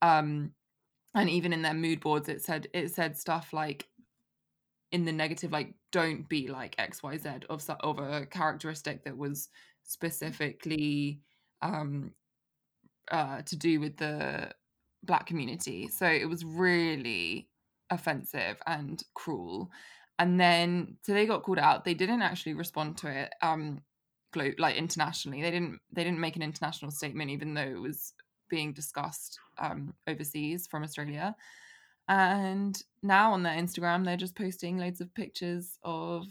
Um, 0.00 0.52
and 1.14 1.28
even 1.28 1.52
in 1.52 1.62
their 1.62 1.74
mood 1.74 2.00
boards 2.00 2.28
it 2.28 2.42
said 2.42 2.68
it 2.72 2.88
said 2.88 3.18
stuff 3.18 3.52
like 3.52 3.86
in 4.90 5.04
the 5.04 5.12
negative 5.12 5.52
like 5.52 5.74
don't 5.90 6.28
be 6.28 6.48
like 6.48 6.76
xyz 6.76 7.44
of 7.46 7.68
of 7.80 7.98
a 7.98 8.26
characteristic 8.26 9.04
that 9.04 9.16
was 9.16 9.48
specifically 9.82 11.20
um 11.62 12.12
uh 13.10 13.42
to 13.42 13.56
do 13.56 13.80
with 13.80 13.96
the 13.96 14.50
black 15.04 15.26
community. 15.26 15.88
So 15.88 16.06
it 16.06 16.28
was 16.28 16.44
really 16.44 17.48
offensive 17.90 18.56
and 18.66 19.02
cruel. 19.14 19.70
And 20.18 20.40
then 20.40 20.96
so 21.02 21.12
they 21.12 21.26
got 21.26 21.42
called 21.42 21.58
out. 21.58 21.84
They 21.84 21.94
didn't 21.94 22.22
actually 22.22 22.54
respond 22.54 22.96
to 22.98 23.08
it 23.08 23.32
um 23.42 23.80
glo- 24.32 24.52
like 24.58 24.76
internationally. 24.76 25.42
They 25.42 25.50
didn't 25.50 25.80
they 25.92 26.04
didn't 26.04 26.20
make 26.20 26.36
an 26.36 26.42
international 26.42 26.90
statement 26.90 27.30
even 27.30 27.54
though 27.54 27.62
it 27.62 27.80
was 27.80 28.12
being 28.48 28.72
discussed 28.72 29.38
um 29.58 29.94
overseas 30.06 30.66
from 30.66 30.82
australia. 30.82 31.34
And 32.08 32.80
now 33.02 33.32
on 33.32 33.42
their 33.42 33.56
instagram 33.56 34.04
they're 34.04 34.16
just 34.16 34.36
posting 34.36 34.76
loads 34.78 35.00
of 35.00 35.14
pictures 35.14 35.78
of 35.82 36.26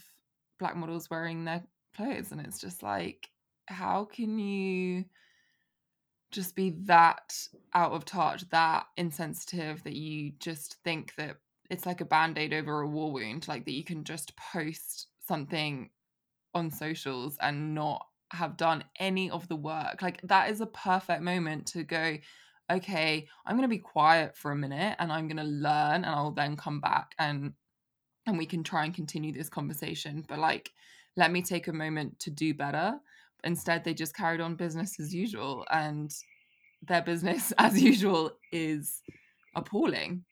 black 0.60 0.76
models 0.76 1.10
wearing 1.10 1.44
their 1.44 1.64
clothes. 1.96 2.32
And 2.32 2.42
it's 2.42 2.60
just 2.60 2.84
like 2.84 3.30
how 3.68 4.06
can 4.06 4.38
you 4.40 5.06
just 6.32 6.56
be 6.56 6.72
that 6.86 7.38
out 7.74 7.92
of 7.92 8.06
touch 8.06 8.50
that 8.50 8.86
insensitive 8.96 9.84
that 9.84 9.96
you 9.96 10.32
just 10.40 10.78
think 10.84 11.14
that 11.16 11.38
it's 11.70 11.86
like 11.86 12.02
a 12.02 12.06
band-aid 12.06 12.54
over 12.54 12.82
a 12.82 12.88
war 12.88 13.12
wound 13.12 13.48
like 13.48 13.66
that 13.66 13.74
you 13.74 13.84
can 13.84 14.04
just 14.04 14.34
post 14.38 15.08
something 15.28 15.90
on 16.54 16.72
socials 16.72 17.38
and 17.42 17.74
not 17.76 18.06
have 18.32 18.58
done 18.58 18.84
any 19.00 19.30
of 19.30 19.48
the 19.50 19.56
work? 19.56 20.02
Like 20.02 20.22
that 20.24 20.50
is 20.50 20.62
a 20.62 20.66
perfect 20.66 21.22
moment 21.22 21.68
to 21.68 21.84
go 21.84 22.18
okay 22.72 23.28
i'm 23.46 23.56
going 23.58 23.68
to 23.68 23.76
be 23.76 23.78
quiet 23.78 24.36
for 24.36 24.52
a 24.52 24.56
minute 24.56 24.96
and 25.00 25.12
i'm 25.12 25.28
going 25.28 25.38
to 25.38 25.44
learn 25.44 25.96
and 25.96 26.06
i'll 26.06 26.32
then 26.32 26.56
come 26.56 26.80
back 26.80 27.14
and 27.20 27.54
and 28.26 28.38
we 28.38 28.46
can 28.46 28.64
try 28.64 28.86
and 28.86 28.94
continue 28.94 29.34
this 29.34 29.50
conversation 29.50 30.24
but 30.28 30.40
like 30.40 30.72
let 31.18 31.32
me 31.32 31.42
take 31.42 31.68
a 31.68 31.74
moment 31.74 32.18
to 32.20 32.30
do 32.30 32.54
better 32.54 32.94
instead 33.44 33.84
they 33.84 33.94
just 33.94 34.16
carried 34.16 34.42
on 34.42 34.56
business 34.56 35.00
as 35.00 35.14
usual 35.14 35.66
and 35.72 36.14
their 36.82 37.02
business 37.02 37.54
as 37.58 37.82
usual 37.82 38.32
is 38.52 39.02
appalling. 39.56 40.24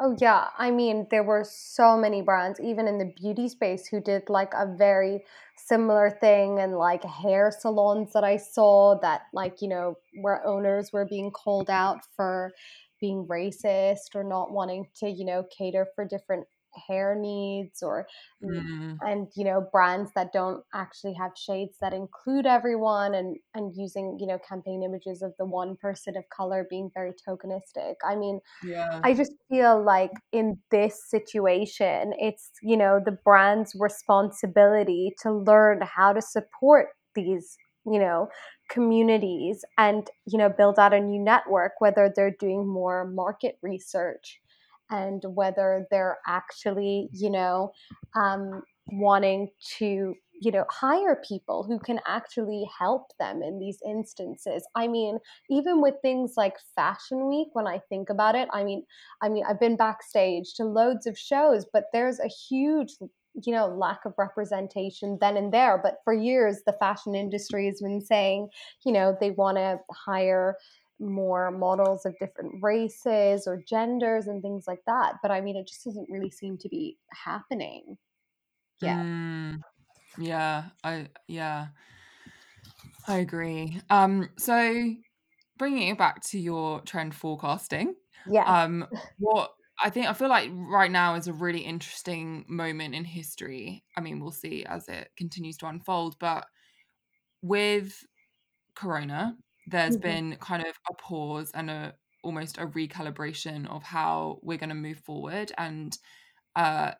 Oh 0.00 0.16
yeah, 0.20 0.48
I 0.56 0.70
mean 0.70 1.08
there 1.10 1.24
were 1.24 1.44
so 1.44 1.96
many 1.96 2.22
brands 2.22 2.60
even 2.60 2.86
in 2.86 2.98
the 2.98 3.12
beauty 3.16 3.48
space 3.48 3.88
who 3.88 4.00
did 4.00 4.28
like 4.28 4.52
a 4.54 4.72
very 4.76 5.24
similar 5.56 6.08
thing 6.08 6.60
and 6.60 6.76
like 6.76 7.02
hair 7.02 7.50
salons 7.50 8.12
that 8.12 8.22
I 8.22 8.36
saw 8.36 8.98
that 9.00 9.22
like, 9.32 9.60
you 9.60 9.68
know, 9.68 9.96
where 10.20 10.46
owners 10.46 10.92
were 10.92 11.04
being 11.04 11.32
called 11.32 11.68
out 11.68 11.98
for 12.14 12.52
being 13.00 13.26
racist 13.26 14.14
or 14.14 14.22
not 14.22 14.52
wanting 14.52 14.86
to, 15.00 15.10
you 15.10 15.24
know, 15.24 15.44
cater 15.56 15.86
for 15.96 16.04
different 16.04 16.46
hair 16.86 17.16
needs 17.18 17.82
or 17.82 18.06
mm. 18.42 18.96
and 19.02 19.28
you 19.36 19.44
know 19.44 19.66
brands 19.72 20.10
that 20.14 20.32
don't 20.32 20.62
actually 20.74 21.14
have 21.14 21.32
shades 21.36 21.76
that 21.80 21.92
include 21.92 22.46
everyone 22.46 23.14
and 23.14 23.36
and 23.54 23.72
using 23.76 24.16
you 24.20 24.26
know 24.26 24.38
campaign 24.48 24.82
images 24.82 25.22
of 25.22 25.32
the 25.38 25.44
one 25.44 25.76
person 25.76 26.16
of 26.16 26.24
color 26.30 26.66
being 26.68 26.90
very 26.94 27.12
tokenistic 27.26 27.94
i 28.04 28.14
mean 28.14 28.40
yeah. 28.64 29.00
i 29.04 29.14
just 29.14 29.32
feel 29.50 29.82
like 29.82 30.12
in 30.32 30.58
this 30.70 31.08
situation 31.08 32.12
it's 32.18 32.50
you 32.62 32.76
know 32.76 33.00
the 33.04 33.16
brand's 33.24 33.74
responsibility 33.78 35.12
to 35.22 35.32
learn 35.32 35.80
how 35.82 36.12
to 36.12 36.22
support 36.22 36.88
these 37.14 37.56
you 37.90 37.98
know 37.98 38.28
communities 38.68 39.64
and 39.76 40.08
you 40.26 40.38
know 40.38 40.48
build 40.48 40.78
out 40.78 40.92
a 40.92 41.00
new 41.00 41.22
network 41.22 41.72
whether 41.78 42.12
they're 42.14 42.34
doing 42.38 42.66
more 42.66 43.06
market 43.06 43.56
research 43.62 44.40
and 44.90 45.22
whether 45.24 45.86
they're 45.90 46.18
actually, 46.26 47.08
you 47.12 47.30
know, 47.30 47.72
um, 48.16 48.62
wanting 48.90 49.48
to, 49.78 50.14
you 50.40 50.50
know, 50.50 50.64
hire 50.70 51.20
people 51.26 51.64
who 51.64 51.78
can 51.78 52.00
actually 52.06 52.64
help 52.78 53.10
them 53.18 53.42
in 53.42 53.58
these 53.58 53.78
instances. 53.86 54.66
I 54.74 54.88
mean, 54.88 55.18
even 55.50 55.82
with 55.82 55.94
things 56.00 56.34
like 56.36 56.54
Fashion 56.74 57.28
Week, 57.28 57.48
when 57.52 57.66
I 57.66 57.80
think 57.88 58.08
about 58.08 58.34
it, 58.34 58.48
I 58.52 58.64
mean, 58.64 58.84
I 59.22 59.28
mean, 59.28 59.44
I've 59.48 59.60
been 59.60 59.76
backstage 59.76 60.54
to 60.54 60.64
loads 60.64 61.06
of 61.06 61.18
shows, 61.18 61.66
but 61.72 61.84
there's 61.92 62.20
a 62.20 62.28
huge 62.28 62.92
you 63.44 63.52
know 63.52 63.68
lack 63.68 64.04
of 64.04 64.14
representation 64.18 65.16
then 65.20 65.36
and 65.36 65.52
there 65.52 65.78
but 65.80 65.98
for 66.02 66.12
years 66.12 66.62
the 66.66 66.72
fashion 66.80 67.14
industry 67.14 67.66
has 67.66 67.80
been 67.80 68.00
saying 68.00 68.48
you 68.84 68.90
know 68.90 69.16
they 69.20 69.30
want 69.30 69.56
to 69.56 69.78
hire 69.92 70.56
more 71.00 71.50
models 71.50 72.06
of 72.06 72.18
different 72.18 72.62
races 72.62 73.46
or 73.46 73.62
genders 73.68 74.26
and 74.26 74.42
things 74.42 74.66
like 74.66 74.82
that. 74.86 75.14
But 75.22 75.30
I 75.30 75.40
mean, 75.40 75.56
it 75.56 75.66
just 75.68 75.84
doesn't 75.84 76.08
really 76.10 76.30
seem 76.30 76.58
to 76.58 76.68
be 76.68 76.98
happening 77.12 77.98
Yeah. 78.80 78.94
Mm, 78.94 79.60
yeah, 80.18 80.70
I 80.84 81.10
yeah, 81.28 81.68
I 83.06 83.18
agree. 83.18 83.80
Um, 83.90 84.30
so 84.38 84.94
bringing 85.58 85.88
it 85.88 85.98
back 85.98 86.22
to 86.30 86.38
your 86.38 86.80
trend 86.82 87.14
forecasting, 87.14 87.96
yeah. 88.26 88.52
Um, 88.64 88.86
what 89.18 89.52
I 89.82 89.90
think 89.90 90.06
I 90.08 90.12
feel 90.14 90.28
like 90.28 90.50
right 90.52 90.90
now 90.90 91.14
is 91.16 91.28
a 91.28 91.32
really 91.32 91.60
interesting 91.60 92.44
moment 92.48 92.94
in 92.94 93.04
history. 93.04 93.84
I 93.96 94.00
mean, 94.00 94.20
we'll 94.20 94.32
see 94.32 94.64
as 94.64 94.88
it 94.88 95.10
continues 95.16 95.58
to 95.58 95.66
unfold, 95.68 96.18
but 96.20 96.46
with 97.42 98.04
Corona, 98.74 99.36
there's 99.68 99.96
mm-hmm. 99.96 100.02
been 100.02 100.36
kind 100.36 100.66
of 100.66 100.74
a 100.90 100.94
pause 100.94 101.50
and 101.54 101.70
a 101.70 101.94
almost 102.22 102.58
a 102.58 102.66
recalibration 102.66 103.68
of 103.70 103.82
how 103.82 104.38
we're 104.42 104.58
going 104.58 104.68
to 104.68 104.74
move 104.74 104.98
forward 104.98 105.52
and 105.56 105.98
uh, 106.56 106.90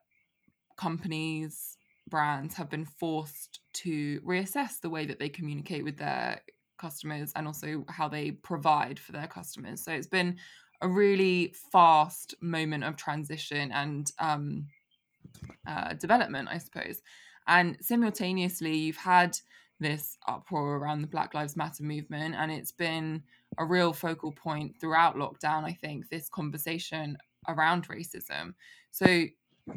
companies 0.76 1.76
brands 2.08 2.54
have 2.54 2.70
been 2.70 2.84
forced 2.84 3.60
to 3.74 4.20
reassess 4.20 4.80
the 4.80 4.88
way 4.88 5.04
that 5.04 5.18
they 5.18 5.28
communicate 5.28 5.84
with 5.84 5.98
their 5.98 6.40
customers 6.78 7.32
and 7.34 7.46
also 7.46 7.84
how 7.88 8.08
they 8.08 8.30
provide 8.30 8.98
for 8.98 9.12
their 9.12 9.26
customers 9.26 9.82
so 9.82 9.92
it's 9.92 10.06
been 10.06 10.36
a 10.80 10.88
really 10.88 11.52
fast 11.72 12.34
moment 12.40 12.84
of 12.84 12.96
transition 12.96 13.72
and 13.72 14.12
um, 14.20 14.66
uh, 15.66 15.92
development 15.94 16.48
i 16.50 16.56
suppose 16.56 17.02
and 17.48 17.76
simultaneously 17.80 18.76
you've 18.76 18.96
had 18.96 19.36
this 19.80 20.16
uproar 20.26 20.76
around 20.76 21.02
the 21.02 21.08
Black 21.08 21.34
Lives 21.34 21.56
Matter 21.56 21.82
movement. 21.82 22.34
And 22.36 22.50
it's 22.50 22.72
been 22.72 23.22
a 23.58 23.64
real 23.64 23.92
focal 23.92 24.32
point 24.32 24.76
throughout 24.80 25.16
lockdown, 25.16 25.64
I 25.64 25.72
think, 25.80 26.08
this 26.08 26.28
conversation 26.28 27.16
around 27.46 27.88
racism. 27.88 28.54
So, 28.90 29.24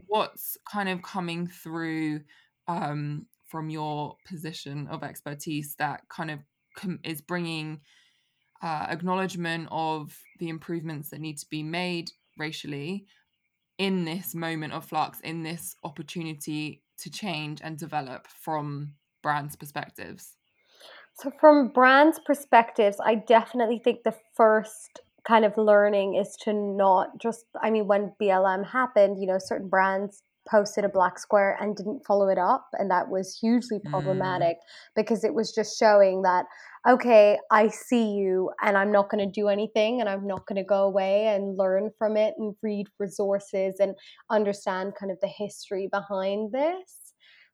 what's 0.07 0.57
kind 0.71 0.89
of 0.89 1.01
coming 1.01 1.47
through 1.47 2.21
um, 2.67 3.25
from 3.47 3.69
your 3.69 4.15
position 4.25 4.87
of 4.87 5.03
expertise 5.03 5.75
that 5.75 6.07
kind 6.09 6.31
of 6.31 6.39
com- 6.75 6.99
is 7.03 7.21
bringing 7.21 7.81
uh, 8.61 8.87
acknowledgement 8.89 9.67
of 9.71 10.17
the 10.39 10.49
improvements 10.49 11.09
that 11.09 11.19
need 11.19 11.37
to 11.37 11.49
be 11.49 11.63
made 11.63 12.11
racially 12.37 13.05
in 13.77 14.05
this 14.05 14.35
moment 14.35 14.73
of 14.73 14.85
flux, 14.85 15.19
in 15.21 15.43
this 15.43 15.75
opportunity 15.83 16.81
to 16.99 17.09
change 17.09 17.59
and 17.63 17.77
develop 17.77 18.27
from 18.27 18.93
brands' 19.21 19.55
perspectives? 19.55 20.37
So, 21.15 21.31
from 21.39 21.69
brands' 21.69 22.19
perspectives, 22.25 22.97
I 23.03 23.15
definitely 23.15 23.79
think 23.83 24.03
the 24.03 24.15
first 24.35 25.01
kind 25.27 25.45
of 25.45 25.53
learning 25.57 26.15
is 26.15 26.35
to 26.43 26.53
not 26.53 27.19
just, 27.21 27.45
I 27.61 27.69
mean, 27.69 27.87
when 27.87 28.13
BLM 28.21 28.71
happened, 28.71 29.17
you 29.19 29.27
know, 29.27 29.37
certain 29.37 29.69
brands 29.69 30.23
posted 30.49 30.83
a 30.83 30.89
black 30.89 31.19
square 31.19 31.57
and 31.59 31.75
didn't 31.75 32.03
follow 32.05 32.27
it 32.27 32.37
up. 32.37 32.67
And 32.73 32.89
that 32.89 33.09
was 33.09 33.37
hugely 33.39 33.79
mm. 33.79 33.89
problematic 33.89 34.57
mm. 34.57 34.95
because 34.95 35.23
it 35.23 35.33
was 35.33 35.53
just 35.53 35.77
showing 35.77 36.23
that, 36.23 36.45
okay, 36.89 37.37
I 37.51 37.67
see 37.67 38.11
you 38.13 38.49
and 38.61 38.75
I'm 38.75 38.91
not 38.91 39.09
going 39.09 39.23
to 39.23 39.31
do 39.31 39.47
anything 39.47 39.99
and 39.99 40.09
I'm 40.09 40.25
not 40.25 40.47
going 40.47 40.57
to 40.57 40.67
go 40.67 40.83
away 40.83 41.27
and 41.27 41.57
learn 41.57 41.91
from 41.97 42.17
it 42.17 42.33
and 42.37 42.55
read 42.63 42.87
resources 42.99 43.75
and 43.79 43.93
understand 44.31 44.93
kind 44.99 45.11
of 45.11 45.19
the 45.21 45.27
history 45.27 45.87
behind 45.91 46.51
this. 46.51 47.00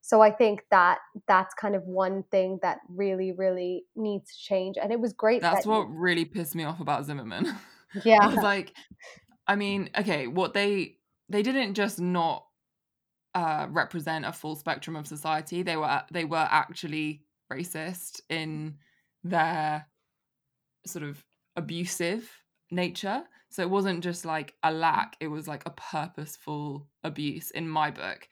So 0.07 0.21
I 0.21 0.31
think 0.31 0.63
that 0.71 0.99
that's 1.27 1.53
kind 1.53 1.75
of 1.75 1.83
one 1.83 2.23
thing 2.31 2.59
that 2.61 2.77
really, 2.87 3.33
really 3.33 3.83
needs 3.93 4.31
to 4.31 4.39
change. 4.39 4.77
And 4.81 4.89
it 4.89 5.01
was 5.01 5.11
great. 5.11 5.41
That's 5.41 5.65
that 5.65 5.69
what 5.69 5.89
you... 5.89 5.95
really 5.97 6.23
pissed 6.23 6.55
me 6.55 6.63
off 6.63 6.79
about 6.79 7.05
zimmermann 7.05 7.57
Yeah. 8.05 8.25
it 8.25 8.35
was 8.35 8.41
like, 8.41 8.73
I 9.47 9.57
mean, 9.57 9.89
okay, 9.99 10.27
what 10.27 10.53
they 10.53 10.95
they 11.27 11.43
didn't 11.43 11.73
just 11.73 11.99
not 11.99 12.45
uh, 13.35 13.67
represent 13.69 14.25
a 14.25 14.31
full 14.31 14.55
spectrum 14.55 14.95
of 14.95 15.07
society. 15.07 15.61
They 15.61 15.75
were 15.75 16.01
they 16.09 16.23
were 16.23 16.47
actually 16.49 17.23
racist 17.51 18.21
in 18.29 18.77
their 19.25 19.87
sort 20.85 21.03
of 21.03 21.21
abusive 21.57 22.31
nature. 22.71 23.23
So 23.49 23.61
it 23.61 23.69
wasn't 23.69 24.05
just 24.05 24.23
like 24.23 24.53
a 24.63 24.71
lack; 24.71 25.17
it 25.19 25.27
was 25.27 25.49
like 25.49 25.63
a 25.65 25.71
purposeful 25.71 26.87
abuse 27.03 27.51
in 27.51 27.67
my 27.67 27.91
book. 27.91 28.29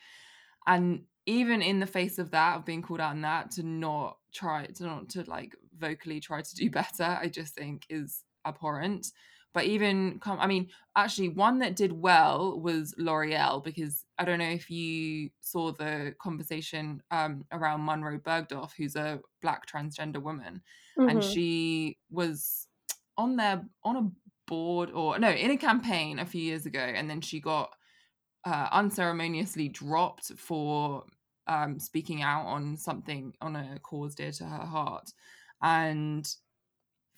And 0.65 1.01
even 1.25 1.61
in 1.61 1.79
the 1.79 1.87
face 1.87 2.19
of 2.19 2.31
that 2.31 2.57
of 2.57 2.65
being 2.65 2.81
called 2.81 3.01
out 3.01 3.15
in 3.15 3.21
that 3.21 3.51
to 3.51 3.63
not 3.63 4.17
try 4.33 4.65
to 4.65 4.83
not 4.83 5.09
to 5.09 5.23
like 5.23 5.55
vocally 5.77 6.19
try 6.19 6.41
to 6.41 6.55
do 6.55 6.69
better 6.81 7.17
i 7.21 7.27
just 7.27 7.55
think 7.55 7.85
is 7.89 8.23
abhorrent 8.45 9.07
but 9.53 9.65
even 9.65 10.19
come 10.19 10.39
i 10.39 10.47
mean 10.47 10.67
actually 10.95 11.29
one 11.29 11.59
that 11.59 11.75
did 11.75 11.91
well 11.91 12.59
was 12.59 12.93
l'oreal 12.97 13.63
because 13.63 14.05
i 14.19 14.25
don't 14.25 14.39
know 14.39 14.45
if 14.45 14.69
you 14.69 15.29
saw 15.41 15.71
the 15.71 16.13
conversation 16.21 17.01
um, 17.11 17.43
around 17.51 17.83
munroe 17.83 18.19
bergdorf 18.19 18.71
who's 18.77 18.95
a 18.95 19.19
black 19.41 19.65
transgender 19.67 20.21
woman 20.21 20.61
mm-hmm. 20.97 21.09
and 21.09 21.23
she 21.23 21.97
was 22.11 22.67
on 23.17 23.35
their 23.35 23.63
on 23.83 23.95
a 23.95 24.11
board 24.47 24.91
or 24.91 25.17
no 25.17 25.29
in 25.29 25.49
a 25.49 25.57
campaign 25.57 26.19
a 26.19 26.25
few 26.25 26.41
years 26.41 26.67
ago 26.67 26.79
and 26.79 27.09
then 27.09 27.19
she 27.19 27.39
got 27.39 27.71
uh, 28.45 28.67
unceremoniously 28.71 29.67
dropped 29.67 30.31
for 30.37 31.03
um, 31.47 31.79
speaking 31.79 32.21
out 32.21 32.45
on 32.45 32.77
something 32.77 33.33
on 33.41 33.55
a 33.55 33.79
cause 33.81 34.15
dear 34.15 34.31
to 34.31 34.45
her 34.45 34.65
heart 34.65 35.11
and 35.61 36.35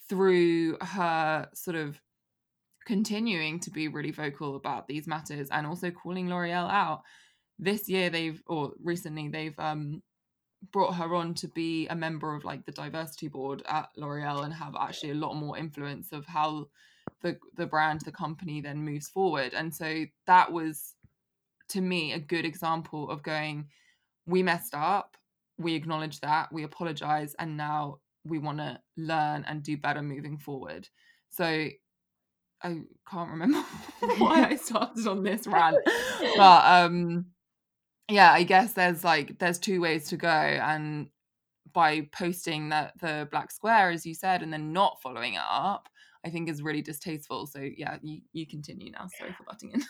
through 0.10 0.78
her 0.82 1.48
sort 1.54 1.76
of 1.76 2.02
continuing 2.86 3.60
to 3.60 3.70
be 3.70 3.88
really 3.88 4.12
vocal 4.12 4.56
about 4.56 4.88
these 4.88 5.08
matters 5.08 5.50
and 5.52 5.68
also 5.68 5.92
calling 5.92 6.30
L'Oreal 6.30 6.70
out. 6.72 7.02
This 7.60 7.90
year 7.90 8.10
they've 8.10 8.42
or 8.48 8.74
recently 8.82 9.28
they've 9.28 9.60
um 9.60 10.02
brought 10.72 10.96
her 10.96 11.14
on 11.14 11.34
to 11.36 11.48
be 11.48 11.88
a 11.88 11.96
member 11.96 12.34
of 12.34 12.44
like 12.44 12.66
the 12.66 12.72
diversity 12.72 13.28
board 13.28 13.62
at 13.68 13.90
L'Oreal 13.98 14.44
and 14.44 14.54
have 14.54 14.76
actually 14.80 15.12
a 15.12 15.16
lot 15.16 15.36
more 15.36 15.58
influence 15.58 16.12
of 16.12 16.26
how 16.26 16.68
the 17.22 17.38
the 17.56 17.66
brand, 17.66 18.02
the 18.02 18.12
company 18.12 18.62
then 18.62 18.84
moves 18.84 19.10
forward. 19.10 19.54
And 19.54 19.74
so 19.74 20.06
that 20.26 20.52
was 20.52 20.94
to 21.70 21.82
me 21.82 22.14
a 22.14 22.20
good 22.20 22.46
example 22.46 23.10
of 23.10 23.24
going, 23.24 23.68
we 24.28 24.44
messed 24.44 24.76
up, 24.76 25.18
we 25.58 25.74
acknowledge 25.74 26.20
that, 26.20 26.52
we 26.52 26.64
apologize, 26.64 27.36
and 27.40 27.58
now 27.58 28.00
we 28.26 28.38
want 28.38 28.60
to 28.60 28.80
learn 28.98 29.46
and 29.48 29.64
do 29.64 29.78
better 29.78 30.02
moving 30.02 30.38
forward. 30.38 30.88
So 31.30 31.46
I 31.46 32.82
can't 33.10 33.32
remember 33.32 33.60
why 34.18 34.46
I 34.50 34.56
started 34.58 35.08
on 35.08 35.24
this 35.24 35.48
rant, 35.48 35.78
but 36.36 36.66
um, 36.66 37.28
yeah, 38.10 38.32
I 38.32 38.44
guess 38.44 38.74
there's 38.74 39.04
like 39.04 39.40
there's 39.40 39.60
two 39.60 39.82
ways 39.82 40.10
to 40.10 40.18
go, 40.18 40.28
and 40.28 41.08
by 41.74 42.08
posting 42.12 42.70
that 42.70 42.94
the 43.00 43.28
black 43.32 43.52
square, 43.52 43.92
as 43.92 44.06
you 44.06 44.14
said, 44.14 44.42
and 44.42 44.52
then 44.52 44.74
not 44.74 45.02
following 45.02 45.36
it 45.36 45.42
up, 45.50 45.88
I 46.26 46.30
think 46.30 46.50
is 46.50 46.62
really 46.62 46.82
distasteful. 46.82 47.48
So 47.48 47.60
yeah, 47.60 47.98
you, 48.02 48.22
you 48.34 48.46
continue 48.46 48.92
now. 48.92 49.08
Sorry 49.18 49.34
for 49.34 49.44
butting 49.44 49.72
in. 49.72 49.84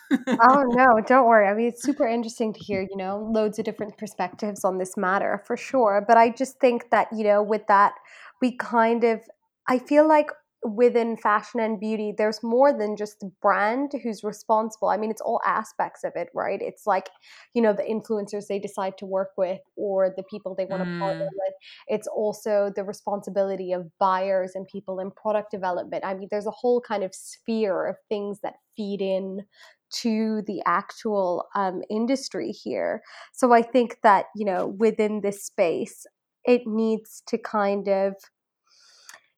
oh 0.50 0.64
no, 0.68 0.88
don't 1.06 1.28
worry. 1.28 1.48
I 1.48 1.54
mean, 1.54 1.68
it's 1.68 1.84
super 1.90 2.08
interesting 2.08 2.54
to 2.54 2.60
hear, 2.60 2.82
you 2.82 2.98
know, 2.98 3.30
loads 3.34 3.60
of 3.60 3.66
different 3.66 3.98
perspectives 3.98 4.64
on 4.64 4.78
this 4.78 4.98
matter 4.98 5.44
for 5.46 5.58
sure. 5.58 6.04
But 6.08 6.18
I 6.18 6.30
just 6.30 6.60
think 6.60 6.90
that, 6.92 7.08
you 7.12 7.24
know, 7.24 7.42
with 7.42 7.68
that, 7.68 7.94
we 8.42 8.56
kind 8.56 9.04
of 9.04 9.22
I 9.68 9.80
feel 9.80 10.08
like 10.08 10.32
within 10.76 11.18
fashion 11.18 11.60
and 11.60 11.80
beauty, 11.80 12.14
there's 12.18 12.44
more 12.44 12.78
than 12.78 12.96
just 12.96 13.20
the 13.20 13.32
brand 13.42 13.92
who's 14.04 14.24
responsible. 14.24 14.90
I 14.90 14.98
mean, 14.98 15.12
it's 15.12 15.22
all 15.22 15.42
aspects 15.46 16.04
of 16.04 16.14
it, 16.16 16.30
right? 16.34 16.62
It's 16.62 16.86
like, 16.86 17.10
you 17.54 17.62
know, 17.62 17.74
the 17.74 17.84
influencers 17.84 18.48
they 18.48 18.60
decide 18.60 18.98
to 19.00 19.06
work 19.06 19.32
with 19.38 19.60
or 19.76 20.14
the 20.16 20.24
people 20.24 20.56
they 20.56 20.66
want 20.66 20.84
to 20.84 20.90
mm. 20.90 21.00
partner 21.00 21.26
with. 21.26 21.54
It's 21.88 22.08
also 22.08 22.72
the 22.76 22.84
responsibility 22.84 23.72
of 23.72 23.90
buyers 24.00 24.52
and 24.56 24.68
people 24.68 25.00
in 25.00 25.12
product 25.12 25.52
development. 25.52 26.06
I 26.06 26.14
mean, 26.14 26.28
there's 26.32 26.48
a 26.48 26.52
whole 26.52 26.82
kind 26.82 27.04
of 27.04 27.14
sphere 27.16 27.86
of 27.86 27.96
things 28.10 28.40
that 28.42 28.56
feed 28.76 29.02
in 29.02 29.46
to 29.90 30.42
the 30.48 30.62
actual 30.66 31.48
um, 31.56 31.82
industry 31.90 32.52
here. 32.52 33.02
So 33.34 33.54
I 33.54 33.62
think 33.62 33.98
that, 34.04 34.26
you 34.36 34.46
know, 34.46 34.68
within 34.68 35.22
this 35.22 35.46
space, 35.46 36.06
it 36.44 36.62
needs 36.66 37.24
to 37.28 37.38
kind 37.38 37.88
of 37.88 38.16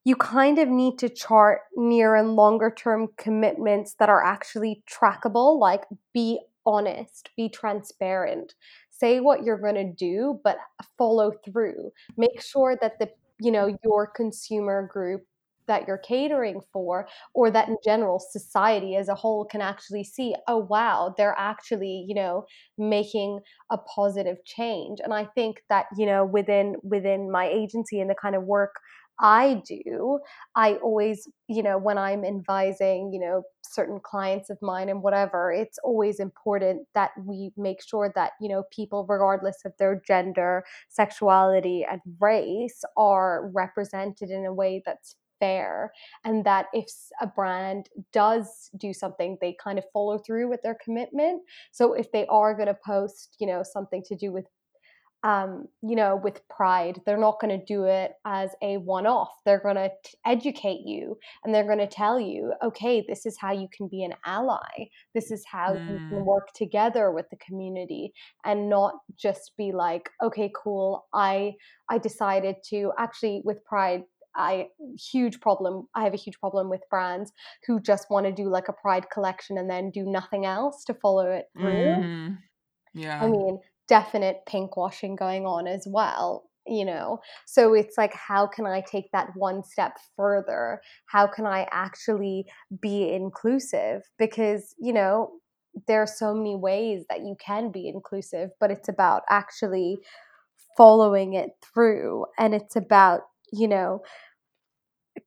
you 0.05 0.15
kind 0.15 0.57
of 0.59 0.67
need 0.69 0.97
to 0.99 1.09
chart 1.09 1.61
near 1.75 2.15
and 2.15 2.35
longer 2.35 2.73
term 2.75 3.09
commitments 3.17 3.95
that 3.99 4.09
are 4.09 4.23
actually 4.23 4.83
trackable 4.89 5.59
like 5.59 5.83
be 6.13 6.39
honest 6.65 7.29
be 7.35 7.49
transparent. 7.49 8.53
Say 8.89 9.19
what 9.19 9.43
you're 9.43 9.59
going 9.59 9.75
to 9.75 9.93
do 9.93 10.39
but 10.43 10.57
follow 10.97 11.31
through. 11.45 11.91
Make 12.17 12.41
sure 12.41 12.77
that 12.81 12.99
the 12.99 13.09
you 13.39 13.51
know 13.51 13.77
your 13.83 14.07
consumer 14.07 14.87
group 14.91 15.23
that 15.67 15.87
you're 15.87 15.99
catering 15.99 16.59
for 16.73 17.07
or 17.35 17.51
that 17.51 17.69
in 17.69 17.77
general 17.85 18.19
society 18.19 18.95
as 18.95 19.07
a 19.07 19.13
whole 19.13 19.45
can 19.45 19.61
actually 19.61 20.03
see 20.03 20.35
oh 20.47 20.57
wow 20.57 21.13
they're 21.15 21.35
actually 21.37 22.05
you 22.07 22.15
know 22.15 22.43
making 22.77 23.39
a 23.71 23.77
positive 23.77 24.37
change. 24.45 24.99
And 25.03 25.13
i 25.13 25.25
think 25.25 25.63
that 25.69 25.85
you 25.97 26.05
know 26.05 26.25
within 26.25 26.75
within 26.83 27.31
my 27.31 27.47
agency 27.47 27.99
and 28.01 28.09
the 28.09 28.15
kind 28.21 28.35
of 28.35 28.43
work 28.43 28.75
I 29.21 29.61
do, 29.67 30.19
I 30.55 30.75
always, 30.75 31.27
you 31.47 31.61
know, 31.61 31.77
when 31.77 31.97
I'm 31.97 32.23
advising, 32.23 33.11
you 33.11 33.19
know, 33.19 33.43
certain 33.63 33.99
clients 33.99 34.49
of 34.49 34.57
mine 34.61 34.87
and 34.87 35.03
whatever, 35.03 35.51
it's 35.51 35.77
always 35.83 36.19
important 36.21 36.87
that 36.95 37.11
we 37.25 37.51
make 37.57 37.81
sure 37.85 38.11
that, 38.15 38.31
you 38.39 38.47
know, 38.47 38.63
people, 38.71 39.05
regardless 39.09 39.57
of 39.65 39.73
their 39.77 40.01
gender, 40.07 40.63
sexuality, 40.87 41.85
and 41.89 41.99
race, 42.21 42.81
are 42.97 43.49
represented 43.53 44.29
in 44.29 44.45
a 44.45 44.53
way 44.53 44.81
that's 44.85 45.15
fair 45.39 45.91
and 46.25 46.45
that 46.45 46.65
if 46.73 46.85
a 47.21 47.27
brand 47.27 47.87
does 48.11 48.69
do 48.77 48.93
something 48.93 49.37
they 49.39 49.55
kind 49.63 49.79
of 49.79 49.85
follow 49.93 50.17
through 50.17 50.49
with 50.49 50.61
their 50.63 50.75
commitment. 50.83 51.41
So 51.71 51.93
if 51.93 52.11
they 52.11 52.25
are 52.27 52.53
going 52.53 52.67
to 52.67 52.77
post 52.85 53.37
you 53.39 53.47
know 53.47 53.63
something 53.63 54.03
to 54.07 54.15
do 54.17 54.33
with 54.33 54.45
um, 55.23 55.67
you 55.81 55.95
know, 55.95 56.19
with 56.23 56.41
pride. 56.49 57.01
They're 57.05 57.17
not 57.17 57.39
going 57.41 57.59
to 57.59 57.65
do 57.65 57.85
it 57.85 58.13
as 58.25 58.51
a 58.61 58.77
one 58.77 59.05
off. 59.05 59.31
They're 59.45 59.61
going 59.61 59.75
to 59.75 59.91
educate 60.25 60.81
you 60.85 61.17
and 61.43 61.53
they're 61.53 61.65
going 61.65 61.79
to 61.79 61.87
tell 61.87 62.19
you, 62.19 62.53
okay, 62.63 63.03
this 63.07 63.25
is 63.25 63.37
how 63.39 63.51
you 63.51 63.67
can 63.75 63.87
be 63.87 64.03
an 64.03 64.13
ally. 64.25 64.87
This 65.13 65.29
is 65.31 65.43
how 65.45 65.73
mm. 65.73 65.81
you 65.81 65.97
can 65.97 66.19
mm. 66.19 66.25
work 66.25 66.47
together 66.55 67.11
with 67.11 67.29
the 67.31 67.37
community 67.37 68.13
and 68.45 68.69
not 68.69 68.93
just 69.17 69.51
be 69.57 69.71
like, 69.73 70.09
okay, 70.23 70.51
cool. 70.55 71.07
I 71.13 71.53
I 71.89 71.97
decided 71.97 72.57
to 72.69 72.91
actually 72.97 73.41
with 73.43 73.63
pride 73.65 74.03
I 74.35 74.67
huge 75.11 75.41
problem. 75.41 75.87
I 75.95 76.03
have 76.03 76.13
a 76.13 76.17
huge 76.17 76.39
problem 76.39 76.69
with 76.69 76.81
brands 76.89 77.31
who 77.65 77.81
just 77.81 78.09
want 78.09 78.25
to 78.25 78.31
do 78.31 78.47
like 78.47 78.69
a 78.69 78.73
pride 78.73 79.09
collection 79.11 79.57
and 79.57 79.69
then 79.69 79.91
do 79.91 80.05
nothing 80.05 80.45
else 80.45 80.85
to 80.85 80.93
follow 80.93 81.29
it 81.29 81.45
through. 81.57 81.71
Mm. 81.71 82.37
Yeah. 82.93 83.23
I 83.23 83.27
mean, 83.27 83.59
definite 83.89 84.37
pink 84.47 84.77
washing 84.77 85.15
going 85.15 85.45
on 85.45 85.67
as 85.67 85.85
well 85.87 86.45
you 86.67 86.85
know? 86.85 87.19
So 87.47 87.73
it's 87.73 87.97
like 87.97 88.13
how 88.13 88.45
can 88.45 88.67
i 88.67 88.81
take 88.81 89.11
that 89.11 89.29
one 89.35 89.63
step 89.63 89.97
further? 90.15 90.81
How 91.07 91.25
can 91.25 91.45
i 91.47 91.67
actually 91.71 92.45
be 92.79 93.09
inclusive? 93.11 94.03
Because 94.19 94.75
you 94.79 94.93
know 94.93 95.31
there 95.87 96.01
are 96.01 96.07
so 96.07 96.33
many 96.33 96.55
ways 96.55 97.05
that 97.09 97.21
you 97.21 97.35
can 97.43 97.71
be 97.71 97.87
inclusive 97.87 98.49
but 98.59 98.71
it's 98.71 98.89
about 98.89 99.23
actually 99.29 99.97
following 100.77 101.33
it 101.33 101.51
through 101.73 102.25
and 102.37 102.53
it's 102.53 102.75
about 102.75 103.21
you 103.51 103.67
know 103.67 104.01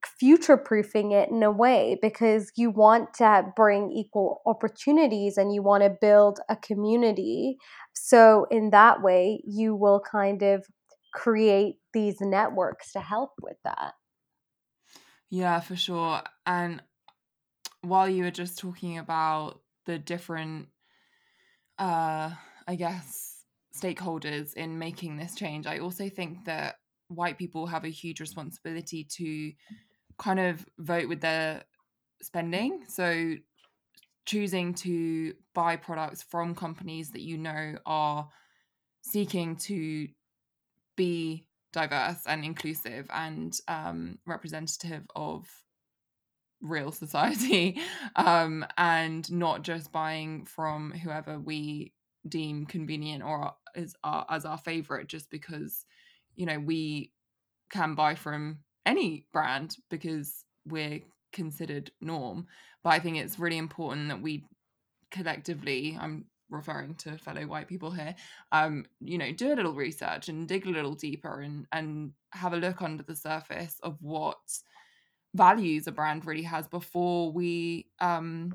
future 0.07 0.57
proofing 0.57 1.11
it 1.11 1.29
in 1.29 1.43
a 1.43 1.51
way 1.51 1.97
because 2.01 2.51
you 2.55 2.69
want 2.69 3.13
to 3.15 3.45
bring 3.55 3.91
equal 3.91 4.41
opportunities 4.45 5.37
and 5.37 5.53
you 5.53 5.61
want 5.61 5.83
to 5.83 5.89
build 5.89 6.39
a 6.49 6.55
community. 6.55 7.57
So, 7.93 8.47
in 8.51 8.71
that 8.71 9.01
way, 9.01 9.41
you 9.45 9.75
will 9.75 9.99
kind 9.99 10.41
of 10.41 10.65
create 11.13 11.75
these 11.93 12.17
networks 12.19 12.91
to 12.93 12.99
help 12.99 13.31
with 13.41 13.57
that. 13.63 13.93
Yeah, 15.29 15.59
for 15.61 15.75
sure. 15.75 16.21
And 16.45 16.81
while 17.81 18.07
you 18.07 18.23
were 18.23 18.31
just 18.31 18.57
talking 18.57 18.97
about 18.97 19.61
the 19.85 19.97
different, 19.97 20.69
uh, 21.77 22.31
I 22.67 22.75
guess, 22.75 23.43
stakeholders 23.75 24.53
in 24.53 24.79
making 24.79 25.17
this 25.17 25.35
change, 25.35 25.65
I 25.65 25.79
also 25.79 26.09
think 26.09 26.45
that 26.45 26.75
white 27.07 27.37
people 27.37 27.67
have 27.67 27.83
a 27.83 27.89
huge 27.89 28.19
responsibility 28.19 29.03
to 29.03 29.51
kind 30.17 30.39
of 30.39 30.65
vote 30.77 31.09
with 31.09 31.21
their 31.21 31.63
spending. 32.21 32.83
So 32.87 33.35
choosing 34.25 34.73
to 34.73 35.33
buy 35.53 35.75
products 35.75 36.23
from 36.23 36.55
companies 36.55 37.11
that 37.11 37.21
you 37.21 37.37
know 37.37 37.75
are 37.85 38.27
seeking 39.01 39.55
to 39.57 40.07
be 40.95 41.45
diverse 41.73 42.21
and 42.27 42.45
inclusive 42.45 43.07
and 43.13 43.57
um, 43.67 44.19
representative 44.25 45.03
of 45.15 45.47
real 46.61 46.91
society 46.91 47.79
um, 48.15 48.65
and 48.77 49.29
not 49.31 49.63
just 49.63 49.91
buying 49.91 50.45
from 50.45 50.91
whoever 50.91 51.39
we 51.39 51.93
deem 52.27 52.65
convenient 52.65 53.21
or 53.23 53.53
is 53.75 53.95
our, 54.03 54.25
as 54.29 54.45
our 54.45 54.57
favorite 54.57 55.07
just 55.07 55.29
because 55.29 55.85
you 56.35 56.45
know 56.45 56.59
we 56.59 57.11
can 57.69 57.95
buy 57.95 58.15
from 58.15 58.59
any 58.85 59.25
brand 59.33 59.77
because 59.89 60.45
we're 60.65 61.01
considered 61.31 61.91
norm. 62.01 62.47
But 62.83 62.91
I 62.91 62.99
think 62.99 63.17
it's 63.17 63.39
really 63.39 63.57
important 63.57 64.09
that 64.09 64.21
we 64.21 64.45
collectively, 65.11 65.97
I'm 65.99 66.25
referring 66.49 66.95
to 66.95 67.17
fellow 67.17 67.45
white 67.47 67.67
people 67.67 67.91
here, 67.91 68.15
um, 68.51 68.85
you 68.99 69.17
know, 69.17 69.31
do 69.31 69.53
a 69.53 69.55
little 69.55 69.73
research 69.73 70.29
and 70.29 70.47
dig 70.47 70.65
a 70.67 70.71
little 70.71 70.95
deeper 70.95 71.41
and 71.41 71.65
and 71.71 72.11
have 72.31 72.53
a 72.53 72.57
look 72.57 72.81
under 72.81 73.03
the 73.03 73.15
surface 73.15 73.77
of 73.83 73.97
what 74.01 74.37
values 75.35 75.87
a 75.87 75.91
brand 75.91 76.25
really 76.25 76.43
has 76.43 76.67
before 76.67 77.31
we 77.31 77.87
um 77.99 78.53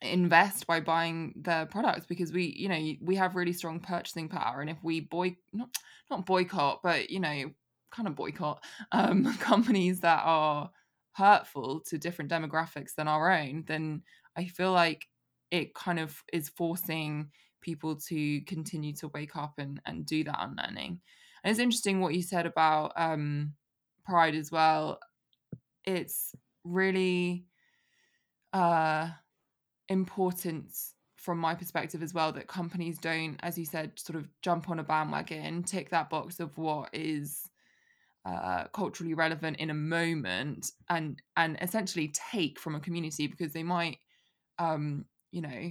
invest 0.00 0.66
by 0.66 0.80
buying 0.80 1.32
their 1.36 1.66
products 1.66 2.06
because 2.06 2.32
we 2.32 2.54
you 2.56 2.68
know 2.68 2.92
we 3.00 3.14
have 3.14 3.36
really 3.36 3.52
strong 3.52 3.78
purchasing 3.78 4.28
power 4.28 4.60
and 4.60 4.68
if 4.70 4.76
we 4.82 5.00
boy 5.00 5.36
not 5.52 5.68
not 6.10 6.26
boycott 6.26 6.80
but 6.82 7.10
you 7.10 7.20
know 7.20 7.50
kind 7.92 8.08
of 8.08 8.14
boycott 8.14 8.62
um 8.92 9.36
companies 9.40 10.00
that 10.00 10.22
are 10.24 10.70
hurtful 11.12 11.80
to 11.80 11.98
different 11.98 12.30
demographics 12.30 12.94
than 12.96 13.06
our 13.06 13.30
own 13.30 13.64
then 13.66 14.02
i 14.36 14.46
feel 14.46 14.72
like 14.72 15.06
it 15.50 15.74
kind 15.74 16.00
of 16.00 16.24
is 16.32 16.48
forcing 16.48 17.30
people 17.62 17.94
to 17.94 18.40
continue 18.42 18.92
to 18.94 19.08
wake 19.08 19.36
up 19.36 19.54
and 19.58 19.80
and 19.86 20.04
do 20.04 20.24
that 20.24 20.38
unlearning. 20.40 21.00
And 21.42 21.50
it's 21.50 21.60
interesting 21.60 22.00
what 22.00 22.14
you 22.14 22.22
said 22.22 22.44
about 22.44 22.92
um 22.96 23.54
pride 24.04 24.34
as 24.34 24.52
well. 24.52 24.98
It's 25.84 26.34
really 26.64 27.46
uh 28.52 29.08
important 29.88 30.66
from 31.16 31.38
my 31.38 31.54
perspective 31.54 32.02
as 32.02 32.12
well 32.12 32.32
that 32.32 32.48
companies 32.48 32.98
don't 32.98 33.36
as 33.42 33.56
you 33.56 33.64
said 33.64 33.92
sort 33.96 34.16
of 34.16 34.28
jump 34.42 34.68
on 34.68 34.80
a 34.80 34.82
bandwagon 34.82 35.62
tick 35.62 35.90
that 35.90 36.10
box 36.10 36.40
of 36.40 36.56
what 36.58 36.88
is 36.92 37.48
uh, 38.24 38.64
culturally 38.72 39.14
relevant 39.14 39.56
in 39.58 39.70
a 39.70 39.74
moment 39.74 40.70
and 40.88 41.20
and 41.36 41.58
essentially 41.60 42.12
take 42.30 42.58
from 42.58 42.74
a 42.74 42.80
community 42.80 43.26
because 43.26 43.52
they 43.52 43.64
might 43.64 43.98
um 44.58 45.04
you 45.32 45.40
know 45.40 45.70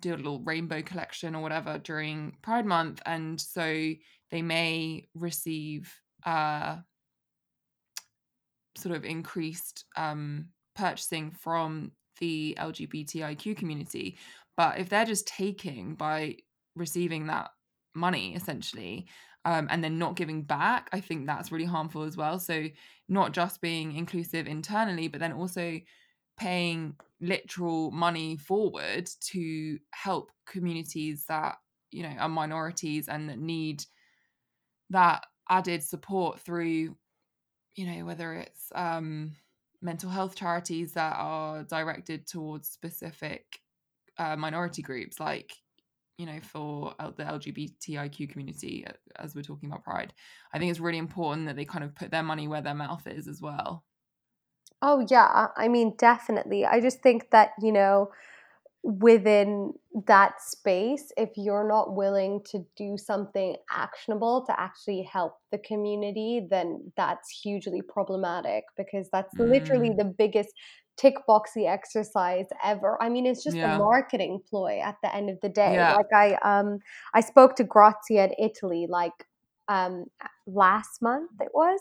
do 0.00 0.14
a 0.14 0.16
little 0.16 0.40
rainbow 0.40 0.82
collection 0.82 1.34
or 1.34 1.42
whatever 1.42 1.78
during 1.78 2.34
pride 2.42 2.66
month 2.66 3.00
and 3.06 3.40
so 3.40 3.92
they 4.30 4.42
may 4.42 5.06
receive 5.14 5.92
uh 6.24 6.76
sort 8.76 8.94
of 8.94 9.04
increased 9.04 9.84
um 9.96 10.46
purchasing 10.74 11.30
from 11.30 11.90
the 12.20 12.56
LGBTIQ 12.58 13.56
community. 13.56 14.16
But 14.56 14.78
if 14.78 14.88
they're 14.88 15.04
just 15.04 15.26
taking 15.26 15.94
by 15.94 16.36
receiving 16.74 17.26
that 17.26 17.50
money 17.94 18.34
essentially 18.34 19.06
um, 19.46 19.68
and 19.70 19.82
then 19.82 19.96
not 19.96 20.16
giving 20.16 20.42
back, 20.42 20.88
I 20.92 21.00
think 21.00 21.26
that's 21.26 21.52
really 21.52 21.64
harmful 21.64 22.02
as 22.02 22.16
well. 22.16 22.40
So, 22.40 22.66
not 23.08 23.32
just 23.32 23.60
being 23.60 23.94
inclusive 23.94 24.48
internally, 24.48 25.06
but 25.06 25.20
then 25.20 25.32
also 25.32 25.78
paying 26.36 26.96
literal 27.20 27.92
money 27.92 28.36
forward 28.36 29.08
to 29.20 29.78
help 29.92 30.32
communities 30.46 31.24
that 31.28 31.56
you 31.92 32.02
know 32.02 32.14
are 32.18 32.28
minorities 32.28 33.08
and 33.08 33.30
that 33.30 33.38
need 33.38 33.84
that 34.90 35.24
added 35.48 35.82
support 35.82 36.38
through 36.40 36.94
you 37.74 37.86
know 37.86 38.04
whether 38.04 38.34
it's 38.34 38.70
um 38.74 39.32
mental 39.80 40.10
health 40.10 40.34
charities 40.34 40.92
that 40.92 41.14
are 41.16 41.62
directed 41.64 42.26
towards 42.26 42.68
specific 42.68 43.60
uh, 44.18 44.36
minority 44.36 44.82
groups 44.82 45.18
like 45.20 45.54
you 46.18 46.26
know 46.26 46.38
for 46.40 46.94
the 46.98 47.24
lgbtiq 47.24 48.30
community 48.30 48.86
uh, 48.86 48.92
as 49.16 49.34
we're 49.34 49.42
talking 49.42 49.68
about 49.68 49.84
pride. 49.84 50.12
I 50.52 50.58
think 50.58 50.70
it's 50.70 50.80
really 50.80 50.98
important 50.98 51.46
that 51.46 51.56
they 51.56 51.64
kind 51.64 51.84
of 51.84 51.94
put 51.94 52.10
their 52.10 52.22
money 52.22 52.48
where 52.48 52.62
their 52.62 52.74
mouth 52.74 53.06
is 53.06 53.28
as 53.28 53.40
well. 53.40 53.84
Oh 54.82 55.06
yeah 55.08 55.48
i 55.56 55.68
mean 55.68 55.94
definitely. 55.98 56.64
I 56.64 56.80
just 56.80 57.00
think 57.00 57.30
that 57.30 57.50
you 57.60 57.72
know 57.72 58.10
within 58.86 59.72
that 60.06 60.40
space 60.40 61.10
if 61.16 61.30
you're 61.36 61.66
not 61.66 61.96
willing 61.96 62.40
to 62.44 62.64
do 62.76 62.96
something 62.96 63.56
actionable 63.68 64.44
to 64.46 64.60
actually 64.60 65.02
help 65.02 65.38
the 65.50 65.58
community 65.58 66.46
then 66.48 66.92
that's 66.96 67.28
hugely 67.28 67.82
problematic 67.82 68.62
because 68.76 69.08
that's 69.10 69.34
mm. 69.34 69.48
literally 69.48 69.90
the 69.90 70.04
biggest 70.04 70.50
tick 70.96 71.14
boxy 71.28 71.68
exercise 71.68 72.46
ever. 72.64 73.00
I 73.02 73.08
mean, 73.08 73.26
it's 73.26 73.44
just 73.44 73.56
yeah. 73.56 73.76
a 73.76 73.78
marketing 73.78 74.40
ploy 74.48 74.80
at 74.82 74.96
the 75.02 75.14
end 75.14 75.30
of 75.30 75.40
the 75.40 75.48
day. 75.48 75.74
Yeah. 75.74 75.94
Like 75.94 76.12
I 76.14 76.34
um 76.42 76.78
I 77.14 77.20
spoke 77.20 77.56
to 77.56 77.64
Grazia 77.64 78.26
in 78.26 78.34
Italy 78.38 78.86
like 78.88 79.26
um, 79.68 80.04
last 80.46 81.02
month 81.02 81.30
it 81.40 81.48
was 81.54 81.80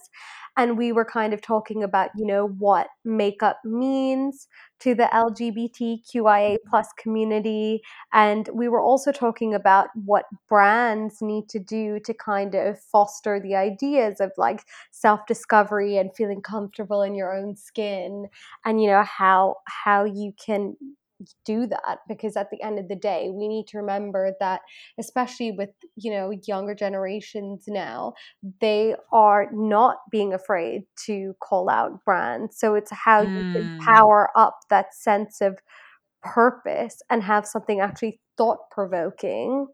and 0.57 0.77
we 0.77 0.91
were 0.91 1.05
kind 1.05 1.33
of 1.33 1.41
talking 1.41 1.83
about 1.83 2.09
you 2.17 2.25
know 2.25 2.47
what 2.47 2.87
makeup 3.03 3.59
means 3.63 4.47
to 4.79 4.95
the 4.95 5.03
lgbtqia 5.13 6.57
plus 6.67 6.87
community 6.97 7.81
and 8.11 8.49
we 8.53 8.67
were 8.67 8.81
also 8.81 9.11
talking 9.11 9.53
about 9.53 9.89
what 10.05 10.25
brands 10.49 11.21
need 11.21 11.47
to 11.47 11.59
do 11.59 11.99
to 11.99 12.13
kind 12.13 12.55
of 12.55 12.79
foster 12.79 13.39
the 13.39 13.55
ideas 13.55 14.19
of 14.19 14.31
like 14.37 14.63
self-discovery 14.91 15.97
and 15.97 16.09
feeling 16.15 16.41
comfortable 16.41 17.03
in 17.03 17.13
your 17.13 17.35
own 17.35 17.55
skin 17.55 18.27
and 18.65 18.81
you 18.81 18.87
know 18.87 19.03
how 19.03 19.55
how 19.67 20.03
you 20.03 20.33
can 20.43 20.75
do 21.45 21.65
that 21.65 21.99
because 22.07 22.35
at 22.35 22.49
the 22.51 22.61
end 22.61 22.77
of 22.77 22.87
the 22.87 22.95
day 22.95 23.29
we 23.31 23.47
need 23.47 23.67
to 23.67 23.77
remember 23.77 24.33
that 24.39 24.61
especially 24.99 25.51
with 25.51 25.69
you 25.95 26.11
know 26.11 26.31
younger 26.45 26.75
generations 26.75 27.65
now 27.67 28.13
they 28.59 28.95
are 29.11 29.47
not 29.53 29.97
being 30.11 30.33
afraid 30.33 30.83
to 30.97 31.33
call 31.41 31.69
out 31.69 32.03
brands 32.03 32.57
so 32.59 32.75
it's 32.75 32.91
how 32.91 33.23
mm. 33.23 33.33
you 33.33 33.53
can 33.53 33.79
mm. 33.79 33.79
power 33.79 34.29
up 34.35 34.59
that 34.69 34.93
sense 34.93 35.41
of 35.41 35.57
purpose 36.21 37.01
and 37.09 37.23
have 37.23 37.45
something 37.45 37.79
actually 37.79 38.19
thought 38.37 38.69
provoking 38.69 39.67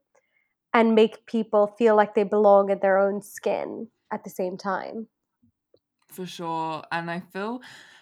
and 0.74 0.96
make 0.96 1.26
people 1.26 1.74
feel 1.78 1.96
like 1.96 2.14
they 2.14 2.24
belong 2.24 2.70
in 2.70 2.80
their 2.82 2.98
own 2.98 3.22
skin 3.22 3.88
at 4.12 4.24
the 4.24 4.30
same 4.30 4.58
time 4.58 5.08
for 6.08 6.26
sure 6.26 6.84
and 6.92 7.10
i 7.10 7.20
feel 7.20 7.62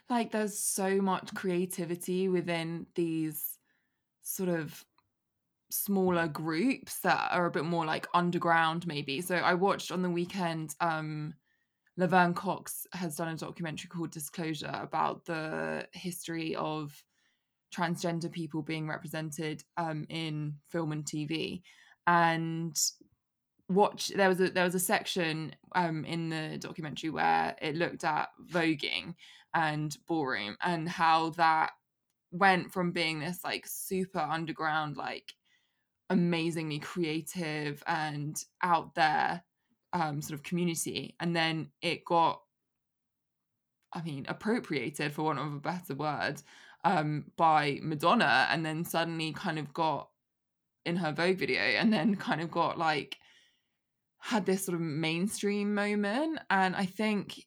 like 0.09 0.31
there's 0.31 0.57
so 0.57 1.01
much 1.01 1.33
creativity 1.33 2.27
within 2.29 2.87
these 2.95 3.57
sort 4.23 4.49
of 4.49 4.83
smaller 5.71 6.27
groups 6.27 6.99
that 7.01 7.29
are 7.31 7.45
a 7.45 7.51
bit 7.51 7.65
more 7.65 7.85
like 7.85 8.07
underground 8.13 8.87
maybe. 8.87 9.21
So 9.21 9.35
i 9.35 9.53
watched 9.53 9.91
on 9.91 10.01
the 10.01 10.09
weekend 10.09 10.75
um 10.79 11.33
laverne 11.97 12.33
cox 12.33 12.87
has 12.93 13.15
done 13.17 13.27
a 13.27 13.37
documentary 13.37 13.89
called 13.89 14.11
disclosure 14.11 14.71
about 14.73 15.25
the 15.25 15.87
history 15.93 16.55
of 16.55 17.03
transgender 17.75 18.31
people 18.31 18.63
being 18.63 18.87
represented 18.87 19.63
um 19.77 20.05
in 20.09 20.53
film 20.69 20.91
and 20.91 21.05
tv 21.05 21.61
and 22.07 22.75
watch 23.69 24.07
there 24.09 24.27
was 24.27 24.41
a 24.41 24.49
there 24.49 24.63
was 24.63 24.75
a 24.75 24.79
section 24.79 25.55
um 25.75 26.03
in 26.05 26.29
the 26.29 26.57
documentary 26.59 27.09
where 27.11 27.55
it 27.61 27.75
looked 27.75 28.03
at 28.03 28.29
voguing 28.51 29.13
and 29.53 29.95
ballroom 30.07 30.57
and 30.61 30.89
how 30.89 31.29
that 31.31 31.71
went 32.31 32.71
from 32.71 32.91
being 32.91 33.19
this 33.19 33.43
like 33.43 33.65
super 33.67 34.19
underground 34.19 34.97
like 34.97 35.33
amazingly 36.09 36.79
creative 36.79 37.83
and 37.87 38.43
out 38.63 38.95
there 38.95 39.43
um 39.93 40.21
sort 40.21 40.37
of 40.37 40.43
community. 40.43 41.15
And 41.19 41.35
then 41.35 41.69
it 41.81 42.05
got 42.05 42.41
i 43.93 44.01
mean 44.03 44.25
appropriated 44.27 45.11
for 45.11 45.23
want 45.23 45.39
of 45.39 45.53
a 45.53 45.59
better 45.59 45.95
word 45.95 46.41
um 46.83 47.25
by 47.37 47.79
madonna 47.81 48.47
and 48.51 48.63
then 48.63 48.85
suddenly 48.85 49.33
kind 49.33 49.57
of 49.57 49.73
got 49.73 50.09
in 50.85 50.95
her 50.95 51.11
vogue 51.11 51.37
video 51.37 51.59
and 51.61 51.91
then 51.91 52.15
kind 52.15 52.39
of 52.39 52.51
got 52.51 52.77
like 52.77 53.17
had 54.19 54.45
this 54.45 54.65
sort 54.65 54.75
of 54.75 54.81
mainstream 54.81 55.73
moment 55.73 56.39
and 56.49 56.75
i 56.75 56.85
think 56.85 57.45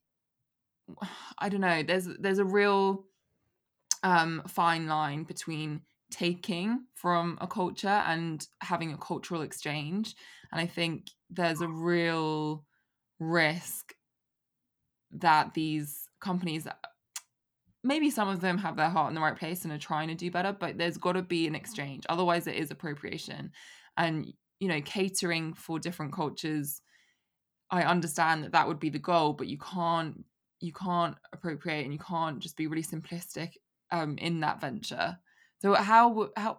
I 1.39 1.49
don't 1.49 1.61
know. 1.61 1.83
There's 1.83 2.09
there's 2.19 2.39
a 2.39 2.45
real 2.45 3.05
um, 4.03 4.43
fine 4.49 4.87
line 4.87 5.25
between 5.25 5.83
taking 6.11 6.85
from 6.95 7.39
a 7.41 7.47
culture 7.47 7.89
and 7.89 8.47
having 8.61 8.93
a 8.93 8.99
cultural 8.99 9.43
exchange, 9.43 10.15
and 10.51 10.61
I 10.61 10.67
think 10.67 11.11
there's 11.31 11.61
a 11.61 11.69
real 11.69 12.65
risk 13.19 13.95
that 15.13 15.55
these 15.55 16.09
companies 16.21 16.67
maybe 17.85 18.11
some 18.11 18.29
of 18.29 18.41
them 18.41 18.59
have 18.59 18.77
their 18.77 18.89
heart 18.89 19.11
in 19.11 19.15
the 19.15 19.21
right 19.21 19.37
place 19.37 19.65
and 19.65 19.73
are 19.73 19.79
trying 19.79 20.09
to 20.09 20.15
do 20.15 20.31
better 20.31 20.57
but 20.59 20.79
there's 20.79 20.97
got 20.97 21.13
to 21.13 21.23
be 21.23 21.47
an 21.47 21.55
exchange 21.55 22.05
otherwise 22.09 22.47
it 22.47 22.55
is 22.55 22.71
appropriation 22.71 23.51
and 23.97 24.33
you 24.63 24.69
know 24.69 24.81
catering 24.81 25.53
for 25.53 25.79
different 25.79 26.13
cultures 26.13 26.81
i 27.71 27.83
understand 27.83 28.45
that 28.45 28.53
that 28.53 28.69
would 28.69 28.81
be 28.81 28.91
the 28.91 28.99
goal 28.99 29.33
but 29.33 29.49
you 29.49 29.59
can't 29.59 30.25
you 30.63 30.73
can't 30.73 31.17
appropriate 31.33 31.83
and 31.83 31.93
you 31.93 31.99
can't 31.99 32.39
just 32.39 32.57
be 32.57 32.69
really 32.69 32.85
simplistic 32.85 33.55
um, 33.91 34.17
in 34.19 34.41
that 34.41 34.61
venture. 34.61 35.19
So 35.61 35.75
how 35.75 36.31
how 36.37 36.59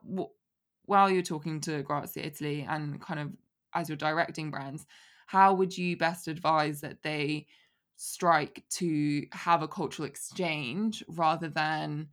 while 0.85 1.09
you're 1.09 1.23
talking 1.23 1.61
to 1.61 1.81
Grazia 1.81 2.23
Italy 2.23 2.65
and 2.69 3.01
kind 3.01 3.19
of 3.19 3.31
as 3.73 3.89
you're 3.89 3.97
directing 3.97 4.51
brands, 4.51 4.85
how 5.25 5.53
would 5.53 5.75
you 5.75 5.97
best 5.97 6.27
advise 6.27 6.81
that 6.81 7.01
they 7.01 7.47
strike 7.95 8.63
to 8.69 9.25
have 9.31 9.61
a 9.61 9.67
cultural 9.67 10.07
exchange 10.07 11.03
rather 11.07 11.47
than 11.47 12.09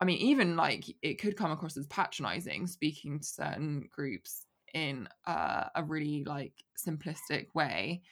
I 0.00 0.04
mean, 0.04 0.18
even 0.18 0.56
like 0.56 0.84
it 1.00 1.20
could 1.20 1.36
come 1.36 1.52
across 1.52 1.76
as 1.76 1.86
patronizing 1.86 2.66
speaking 2.66 3.20
to 3.20 3.26
certain 3.26 3.88
groups 3.90 4.46
in 4.74 5.08
uh, 5.26 5.68
a 5.74 5.84
really 5.84 6.24
like 6.24 6.64
simplistic 6.76 7.54
way 7.54 8.02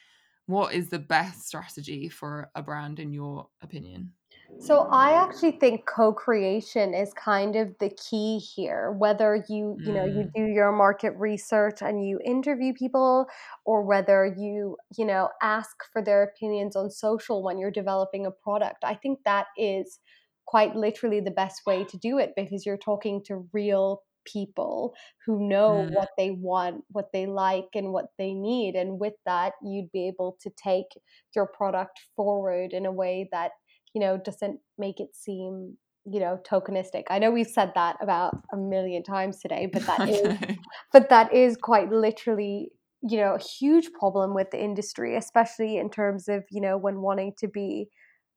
what 0.47 0.75
is 0.75 0.91
the 0.91 0.99
best 0.99 1.47
strategy 1.49 2.09
for 2.09 2.51
a 2.57 2.63
brand 2.63 3.01
in 3.01 3.13
your 3.13 3.49
opinion? 3.63 4.15
So 4.59 4.89
I 4.91 5.13
actually 5.13 5.53
think 5.53 5.87
co-creation 5.87 6.93
is 6.93 7.15
kind 7.15 7.57
of 7.57 7.77
the 7.79 7.89
key 7.89 8.39
here. 8.39 8.93
Whether 8.93 9.43
you, 9.49 9.81
you 9.83 9.93
know, 9.93 10.05
you 10.05 10.25
Mm. 10.25 10.35
do 10.35 10.43
your 10.45 10.71
market 10.71 11.13
research 11.13 11.81
and 11.81 12.07
you 12.07 12.21
interview 12.25 12.75
people 12.75 13.27
or 13.65 13.83
whether 13.83 14.27
you, 14.37 14.77
you 14.97 15.07
know, 15.07 15.31
ask 15.41 15.77
for 15.93 16.03
their 16.03 16.23
opinions 16.23 16.77
on 16.77 16.91
social 16.91 17.43
when 17.43 17.59
you're 17.59 17.71
developing 17.71 18.27
a 18.27 18.31
product. 18.31 18.85
I 18.85 18.95
think 18.95 19.21
that 19.25 19.47
is 19.57 19.99
quite 20.47 20.77
literally 20.77 21.21
the 21.21 21.31
best 21.31 21.63
way 21.67 21.85
to 21.85 21.97
do 21.97 22.19
it 22.19 22.33
because 22.37 22.67
you're 22.67 22.77
talking 22.77 23.23
to 23.25 23.49
real 23.55 24.03
people 24.33 24.95
who 25.27 25.49
know 25.49 25.89
Mm. 25.91 25.95
what 25.95 26.11
they 26.19 26.31
want, 26.31 26.85
what 26.89 27.11
they 27.13 27.27
like 27.27 27.69
and 27.75 27.93
what 27.93 28.07
they 28.19 28.33
need 28.35 28.75
and 28.75 28.99
with 29.01 29.15
that 29.27 29.53
you'd 29.63 29.91
be 29.93 30.07
able 30.09 30.37
to 30.41 30.51
take 30.63 30.87
your 31.35 31.47
product 31.47 32.01
forward 32.17 32.73
in 32.73 32.87
a 32.87 32.93
way 32.93 33.29
that 33.33 33.53
you 33.95 34.01
know, 34.01 34.17
doesn't 34.17 34.61
make 34.79 35.01
it 35.01 35.15
seem, 35.15 35.77
you 36.05 36.21
know, 36.21 36.39
tokenistic. 36.49 37.05
I 37.11 37.19
know 37.19 37.31
we've 37.31 37.47
said 37.47 37.73
that 37.75 37.97
about 38.01 38.35
a 38.53 38.57
million 38.57 39.03
times 39.03 39.41
today, 39.41 39.69
but 39.73 39.87
that 39.87 40.03
is 40.07 40.37
but 40.93 41.09
that 41.11 41.33
is 41.35 41.57
quite 41.57 41.91
literally, 41.91 42.71
you 43.03 43.19
know, 43.19 43.35
a 43.35 43.39
huge 43.43 43.93
problem 43.93 44.35
with 44.35 44.51
the 44.51 44.63
industry, 44.63 45.17
especially 45.17 45.77
in 45.77 45.91
terms 45.91 46.29
of, 46.29 46.45
you 46.51 46.61
know, 46.61 46.77
when 46.77 47.01
wanting 47.01 47.33
to 47.39 47.49
be 47.49 47.89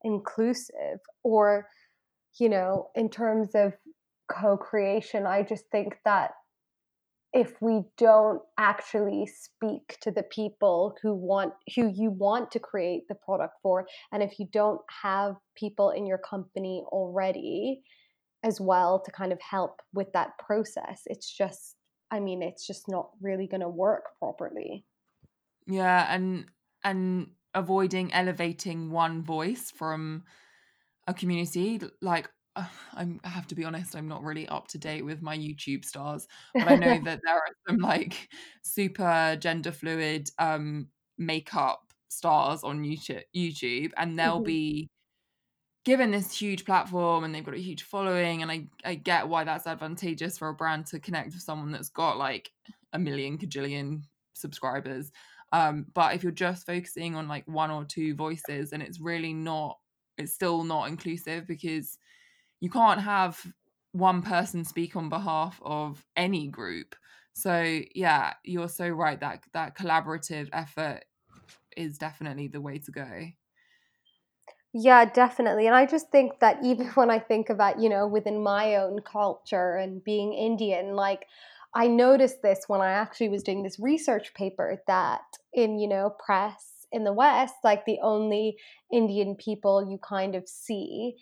inclusive 0.02 0.98
or, 1.22 1.68
you 2.38 2.48
know, 2.48 2.88
in 2.94 3.08
terms 3.08 3.50
of 3.54 3.74
co-creation. 4.28 5.26
I 5.26 5.42
just 5.42 5.64
think 5.70 5.98
that 6.04 6.32
if 7.34 7.60
we 7.60 7.82
don't 7.98 8.40
actually 8.58 9.26
speak 9.26 9.98
to 10.00 10.12
the 10.12 10.22
people 10.22 10.96
who 11.02 11.12
want 11.12 11.52
who 11.74 11.92
you 11.92 12.10
want 12.10 12.50
to 12.52 12.60
create 12.60 13.06
the 13.08 13.14
product 13.14 13.54
for 13.60 13.86
and 14.12 14.22
if 14.22 14.38
you 14.38 14.46
don't 14.52 14.80
have 15.02 15.34
people 15.56 15.90
in 15.90 16.06
your 16.06 16.18
company 16.18 16.84
already 16.86 17.82
as 18.44 18.60
well 18.60 19.00
to 19.00 19.10
kind 19.10 19.32
of 19.32 19.40
help 19.40 19.82
with 19.92 20.12
that 20.12 20.38
process 20.38 21.02
it's 21.06 21.28
just 21.28 21.76
i 22.10 22.20
mean 22.20 22.40
it's 22.40 22.66
just 22.66 22.88
not 22.88 23.10
really 23.20 23.48
going 23.48 23.60
to 23.60 23.68
work 23.68 24.04
properly 24.18 24.84
Yeah, 25.66 26.06
and 26.08 26.46
and 26.84 27.30
avoiding 27.54 28.12
elevating 28.12 28.90
one 28.90 29.22
voice 29.22 29.70
from 29.70 30.24
a 31.06 31.14
community 31.14 31.80
like 32.00 32.28
I'm, 32.94 33.20
I 33.24 33.28
have 33.28 33.46
to 33.48 33.54
be 33.54 33.64
honest, 33.64 33.96
I'm 33.96 34.08
not 34.08 34.22
really 34.22 34.46
up 34.48 34.68
to 34.68 34.78
date 34.78 35.02
with 35.02 35.22
my 35.22 35.36
YouTube 35.36 35.84
stars, 35.84 36.28
but 36.58 36.68
I 36.68 36.74
know 36.74 36.98
that 37.04 37.20
there 37.24 37.34
are 37.34 37.48
some 37.68 37.78
like 37.78 38.32
super 38.62 39.36
gender 39.40 39.72
fluid 39.72 40.30
um 40.38 40.88
makeup 41.18 41.92
stars 42.08 42.62
on 42.64 42.82
YouTube, 42.84 43.22
YouTube 43.36 43.92
and 43.96 44.18
they'll 44.18 44.40
Mhm. 44.40 44.40
be 44.40 44.88
given 45.84 46.10
this 46.12 46.36
huge 46.38 46.64
platform 46.64 47.24
and 47.24 47.34
they've 47.34 47.44
got 47.44 47.54
a 47.54 47.58
huge 47.58 47.82
following 47.84 48.42
and 48.42 48.50
I 48.52 48.68
I 48.84 48.94
get 48.96 49.28
why 49.28 49.44
that's 49.44 49.66
advantageous 49.66 50.38
for 50.38 50.48
a 50.48 50.54
brand 50.54 50.86
to 50.88 51.00
connect 51.00 51.34
with 51.34 51.42
someone 51.42 51.72
that's 51.72 51.90
got 51.90 52.18
like 52.18 52.52
a 52.92 52.98
million 52.98 53.38
cajillion 53.38 54.02
subscribers. 54.34 55.12
Um, 55.52 55.86
but 55.94 56.14
if 56.14 56.22
you're 56.22 56.32
just 56.32 56.66
focusing 56.66 57.16
on 57.16 57.28
like 57.28 57.46
one 57.48 57.70
or 57.70 57.84
two 57.84 58.14
voices 58.14 58.72
and 58.72 58.82
it's 58.82 59.00
really 59.00 59.34
not 59.34 59.78
it's 60.18 60.34
still 60.34 60.64
not 60.64 60.88
inclusive 60.88 61.46
because 61.46 61.98
you 62.64 62.70
can't 62.70 63.02
have 63.02 63.52
one 63.92 64.22
person 64.22 64.64
speak 64.64 64.96
on 64.96 65.10
behalf 65.10 65.60
of 65.62 66.02
any 66.16 66.48
group. 66.48 66.96
So 67.34 67.82
yeah, 67.94 68.32
you're 68.42 68.70
so 68.70 68.88
right 68.88 69.20
that 69.20 69.44
that 69.52 69.76
collaborative 69.76 70.48
effort 70.50 71.04
is 71.76 71.98
definitely 71.98 72.48
the 72.48 72.62
way 72.62 72.78
to 72.78 72.90
go. 72.90 73.26
Yeah, 74.72 75.04
definitely. 75.04 75.66
And 75.66 75.76
I 75.76 75.84
just 75.84 76.10
think 76.10 76.40
that 76.40 76.64
even 76.64 76.86
when 76.94 77.10
I 77.10 77.18
think 77.18 77.50
about, 77.50 77.80
you 77.82 77.90
know, 77.90 78.06
within 78.06 78.42
my 78.42 78.76
own 78.76 79.00
culture 79.02 79.76
and 79.76 80.02
being 80.02 80.32
Indian, 80.32 80.96
like 80.96 81.26
I 81.74 81.86
noticed 81.86 82.40
this 82.40 82.64
when 82.66 82.80
I 82.80 82.92
actually 82.92 83.28
was 83.28 83.42
doing 83.42 83.62
this 83.62 83.78
research 83.78 84.32
paper 84.32 84.82
that 84.86 85.20
in, 85.52 85.78
you 85.78 85.86
know, 85.86 86.14
press 86.24 86.86
in 86.90 87.04
the 87.04 87.12
West, 87.12 87.56
like 87.62 87.84
the 87.84 87.98
only 88.02 88.56
Indian 88.90 89.36
people 89.36 89.86
you 89.90 89.98
kind 89.98 90.34
of 90.34 90.48
see 90.48 91.16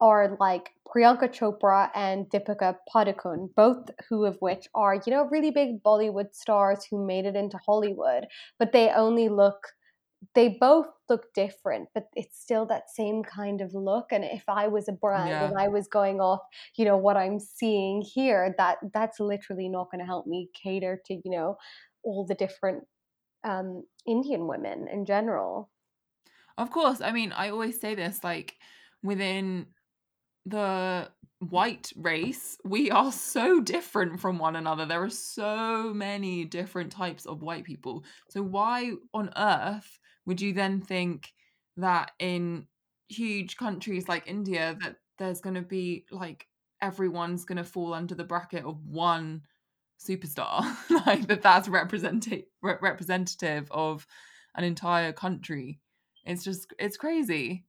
are 0.00 0.36
like 0.38 0.70
Priyanka 0.86 1.28
Chopra 1.28 1.90
and 1.94 2.26
Deepika 2.26 2.76
Padukone, 2.92 3.48
both 3.54 3.90
who 4.08 4.24
of 4.24 4.36
which 4.40 4.66
are, 4.74 4.94
you 4.94 5.12
know, 5.12 5.28
really 5.30 5.50
big 5.50 5.82
Bollywood 5.82 6.34
stars 6.34 6.86
who 6.90 7.06
made 7.06 7.26
it 7.26 7.36
into 7.36 7.58
Hollywood, 7.64 8.26
but 8.58 8.72
they 8.72 8.90
only 8.90 9.28
look 9.28 9.68
they 10.34 10.48
both 10.60 10.86
look 11.08 11.32
different, 11.34 11.88
but 11.94 12.04
it's 12.14 12.40
still 12.40 12.66
that 12.66 12.90
same 12.90 13.22
kind 13.22 13.60
of 13.60 13.74
look. 13.74 14.06
And 14.10 14.24
if 14.24 14.44
I 14.48 14.66
was 14.66 14.88
a 14.88 14.92
brand 14.92 15.30
and 15.30 15.58
I 15.58 15.68
was 15.68 15.88
going 15.88 16.20
off, 16.20 16.40
you 16.76 16.84
know, 16.84 16.96
what 16.96 17.16
I'm 17.16 17.38
seeing 17.38 18.02
here, 18.02 18.54
that 18.58 18.78
that's 18.92 19.20
literally 19.20 19.68
not 19.68 19.90
going 19.90 20.00
to 20.00 20.06
help 20.06 20.26
me 20.26 20.50
cater 20.54 21.00
to, 21.06 21.14
you 21.14 21.30
know, 21.30 21.56
all 22.02 22.24
the 22.26 22.34
different 22.34 22.84
um, 23.44 23.84
Indian 24.06 24.46
women 24.46 24.88
in 24.88 25.04
general. 25.04 25.70
Of 26.58 26.70
course. 26.70 27.00
I 27.00 27.12
mean, 27.12 27.32
I 27.32 27.50
always 27.50 27.80
say 27.80 27.94
this 27.94 28.24
like 28.24 28.54
within 29.02 29.66
the 30.46 31.10
white 31.40 31.92
race, 31.96 32.56
we 32.64 32.90
are 32.90 33.12
so 33.12 33.60
different 33.60 34.20
from 34.20 34.38
one 34.38 34.56
another. 34.56 34.86
There 34.86 35.02
are 35.02 35.10
so 35.10 35.92
many 35.92 36.44
different 36.44 36.92
types 36.92 37.26
of 37.26 37.42
white 37.42 37.64
people. 37.64 38.04
So, 38.30 38.42
why 38.42 38.92
on 39.12 39.30
earth 39.36 39.98
would 40.24 40.40
you 40.40 40.52
then 40.52 40.80
think 40.80 41.32
that 41.76 42.12
in 42.18 42.66
huge 43.08 43.56
countries 43.56 44.08
like 44.08 44.26
India 44.26 44.76
that 44.82 44.96
there's 45.18 45.40
going 45.40 45.54
to 45.54 45.62
be 45.62 46.04
like 46.10 46.46
everyone's 46.82 47.44
going 47.44 47.56
to 47.56 47.64
fall 47.64 47.94
under 47.94 48.14
the 48.14 48.24
bracket 48.24 48.64
of 48.64 48.84
one 48.84 49.42
superstar 50.04 50.62
like 51.06 51.26
that 51.26 51.42
that's 51.42 51.68
representative 51.68 52.44
representative 52.62 53.66
of 53.70 54.06
an 54.56 54.64
entire 54.64 55.12
country 55.12 55.80
it's 56.24 56.44
just 56.44 56.72
it's 56.78 56.96
crazy 56.96 57.64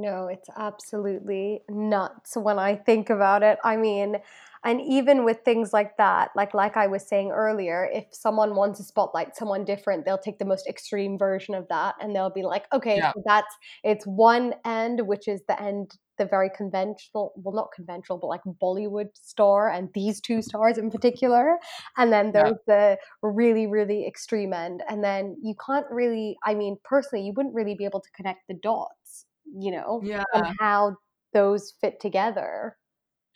No, 0.00 0.28
it's 0.28 0.48
absolutely 0.56 1.62
nuts 1.68 2.36
when 2.36 2.56
I 2.56 2.76
think 2.76 3.10
about 3.10 3.42
it. 3.42 3.58
I 3.64 3.76
mean, 3.76 4.18
and 4.64 4.80
even 4.80 5.24
with 5.24 5.38
things 5.44 5.72
like 5.72 5.96
that, 5.96 6.30
like 6.36 6.54
like 6.54 6.76
I 6.76 6.86
was 6.86 7.04
saying 7.08 7.32
earlier, 7.32 7.88
if 7.92 8.04
someone 8.12 8.54
wants 8.54 8.78
to 8.78 8.84
spotlight 8.84 9.34
someone 9.34 9.64
different, 9.64 10.04
they'll 10.04 10.16
take 10.16 10.38
the 10.38 10.44
most 10.44 10.68
extreme 10.68 11.18
version 11.18 11.54
of 11.56 11.66
that 11.68 11.96
and 12.00 12.14
they'll 12.14 12.30
be 12.30 12.44
like, 12.44 12.66
okay, 12.72 12.96
yeah 12.96 13.12
so 13.12 13.22
that's 13.26 13.52
it's 13.82 14.06
one 14.06 14.54
end, 14.64 15.00
which 15.08 15.26
is 15.26 15.42
the 15.48 15.60
end, 15.60 15.98
the 16.16 16.26
very 16.26 16.50
conventional, 16.56 17.32
well, 17.34 17.54
not 17.54 17.72
conventional, 17.74 18.18
but 18.18 18.28
like 18.28 18.42
Bollywood 18.62 19.08
star, 19.14 19.68
and 19.68 19.88
these 19.94 20.20
two 20.20 20.42
stars 20.42 20.78
in 20.78 20.90
particular. 20.92 21.58
And 21.96 22.12
then 22.12 22.30
yeah 22.34 22.44
there's 22.44 22.58
the 22.68 22.98
really, 23.22 23.66
really 23.66 24.06
extreme 24.06 24.52
end. 24.52 24.84
And 24.88 25.02
then 25.02 25.36
you 25.42 25.54
can't 25.64 25.86
really, 25.90 26.36
I 26.44 26.54
mean, 26.54 26.76
personally, 26.84 27.24
you 27.26 27.32
wouldn't 27.36 27.54
really 27.56 27.74
be 27.74 27.84
able 27.84 28.00
to 28.00 28.10
connect 28.12 28.46
the 28.46 28.54
dots 28.54 29.24
you 29.52 29.70
know, 29.70 30.02
yeah 30.04 30.24
on 30.34 30.56
how 30.60 30.96
those 31.32 31.72
fit 31.80 32.00
together. 32.00 32.76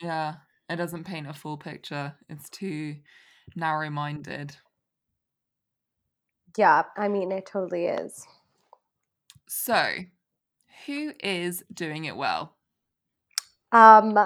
yeah 0.01 0.37
it 0.69 0.77
doesn't 0.77 1.05
paint 1.05 1.27
a 1.27 1.33
full 1.33 1.57
picture 1.59 2.15
it's 2.29 2.49
too 2.51 2.97
narrow 3.57 3.91
minded 3.91 4.57
Yeah, 6.57 6.85
I 6.97 7.09
mean, 7.09 7.33
it 7.33 7.47
totally 7.47 7.87
is. 7.87 8.27
so 9.49 9.95
who 10.87 11.13
is 11.23 11.65
doing 11.73 12.05
it 12.07 12.17
well 12.17 12.57
Um, 13.73 14.19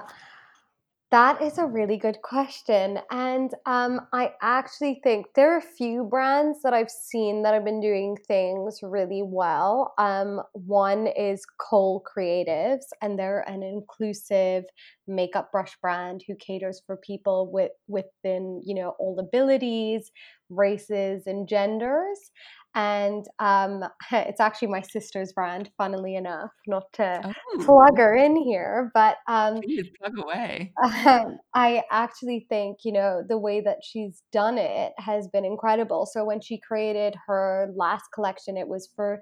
that 1.16 1.40
is 1.40 1.56
a 1.56 1.64
really 1.64 1.96
good 1.96 2.20
question. 2.20 2.98
And 3.10 3.50
um, 3.64 4.02
I 4.12 4.32
actually 4.42 5.00
think 5.02 5.24
there 5.34 5.54
are 5.54 5.56
a 5.56 5.62
few 5.78 6.04
brands 6.04 6.60
that 6.62 6.74
I've 6.74 6.90
seen 6.90 7.42
that 7.42 7.54
have 7.54 7.64
been 7.64 7.80
doing 7.80 8.18
things 8.28 8.80
really 8.82 9.22
well. 9.24 9.94
Um, 9.96 10.42
one 10.52 11.06
is 11.06 11.46
Kohl 11.58 12.04
Kreatives, 12.04 12.84
and 13.00 13.18
they're 13.18 13.48
an 13.48 13.62
inclusive 13.62 14.64
makeup 15.06 15.50
brush 15.52 15.74
brand 15.80 16.22
who 16.26 16.34
caters 16.36 16.82
for 16.86 16.98
people 16.98 17.50
with 17.50 17.72
within, 17.88 18.60
you 18.66 18.74
know, 18.74 18.94
all 18.98 19.18
abilities, 19.18 20.10
races, 20.50 21.26
and 21.26 21.48
genders. 21.48 22.18
And 22.76 23.24
um, 23.38 23.82
it's 24.12 24.40
actually 24.40 24.68
my 24.68 24.82
sister's 24.82 25.32
brand, 25.32 25.70
funnily 25.76 26.14
enough, 26.14 26.50
not 26.68 26.84
to 26.94 27.34
plug 27.60 27.92
oh 27.92 27.96
her 27.96 28.14
in 28.14 28.36
here, 28.36 28.90
but 28.94 29.16
um, 29.26 29.60
please 29.62 29.88
plug 29.98 30.12
away 30.18 30.72
um, 30.84 31.38
I 31.54 31.82
actually 31.90 32.46
think, 32.48 32.78
you 32.84 32.92
know, 32.92 33.22
the 33.26 33.38
way 33.38 33.60
that 33.62 33.78
she's 33.82 34.22
done 34.30 34.58
it 34.58 34.92
has 34.98 35.26
been 35.28 35.44
incredible. 35.44 36.06
So 36.06 36.24
when 36.24 36.40
she 36.40 36.60
created 36.60 37.16
her 37.26 37.72
last 37.74 38.04
collection, 38.14 38.56
it 38.56 38.68
was 38.68 38.88
for 38.94 39.20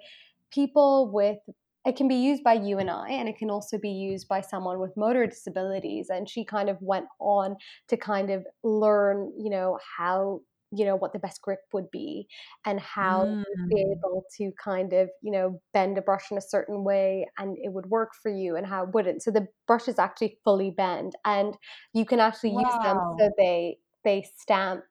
people 0.53 1.11
with 1.13 1.39
it 1.87 1.97
can 1.97 2.09
be 2.09 2.15
used 2.15 2.43
by 2.43 2.55
you 2.55 2.79
and 2.79 2.91
I, 2.91 3.11
and 3.11 3.29
it 3.29 3.37
can 3.37 3.51
also 3.51 3.77
be 3.77 3.91
used 3.91 4.27
by 4.27 4.41
someone 4.41 4.81
with 4.81 4.97
motor 4.97 5.27
disabilities. 5.27 6.07
And 6.09 6.27
she 6.27 6.43
kind 6.43 6.71
of 6.71 6.79
went 6.81 7.05
on 7.21 7.57
to 7.89 7.97
kind 7.99 8.31
of 8.31 8.47
learn, 8.63 9.31
you 9.39 9.51
know, 9.51 9.79
how 9.99 10.41
you 10.77 10.85
know 10.85 10.97
what 10.97 11.13
the 11.13 11.19
best 11.19 11.41
grip 11.43 11.61
would 11.73 11.91
be 11.91 12.29
and 12.65 12.81
how 12.81 13.21
Mm. 13.21 13.45
to 13.69 13.75
be 13.75 13.81
able 13.97 14.25
to 14.37 14.53
kind 14.63 14.93
of 14.93 15.11
you 15.23 15.31
know 15.33 15.61
bend 15.73 15.99
a 15.99 16.03
brush 16.03 16.31
in 16.31 16.39
a 16.39 16.43
certain 16.43 16.85
way 16.85 17.27
and 17.39 17.57
it 17.63 17.73
would 17.73 17.87
work 17.87 18.11
for 18.23 18.31
you 18.31 18.57
and 18.57 18.67
how 18.67 18.85
it 18.85 18.91
wouldn't. 18.95 19.23
So 19.23 19.31
the 19.31 19.49
brushes 19.67 19.99
actually 19.99 20.39
fully 20.45 20.71
bend 20.71 21.15
and 21.25 21.57
you 21.95 22.05
can 22.05 22.21
actually 22.21 22.51
use 22.53 22.79
them 22.83 23.01
so 23.19 23.31
they 23.39 23.79
they 24.05 24.25
stamp 24.37 24.85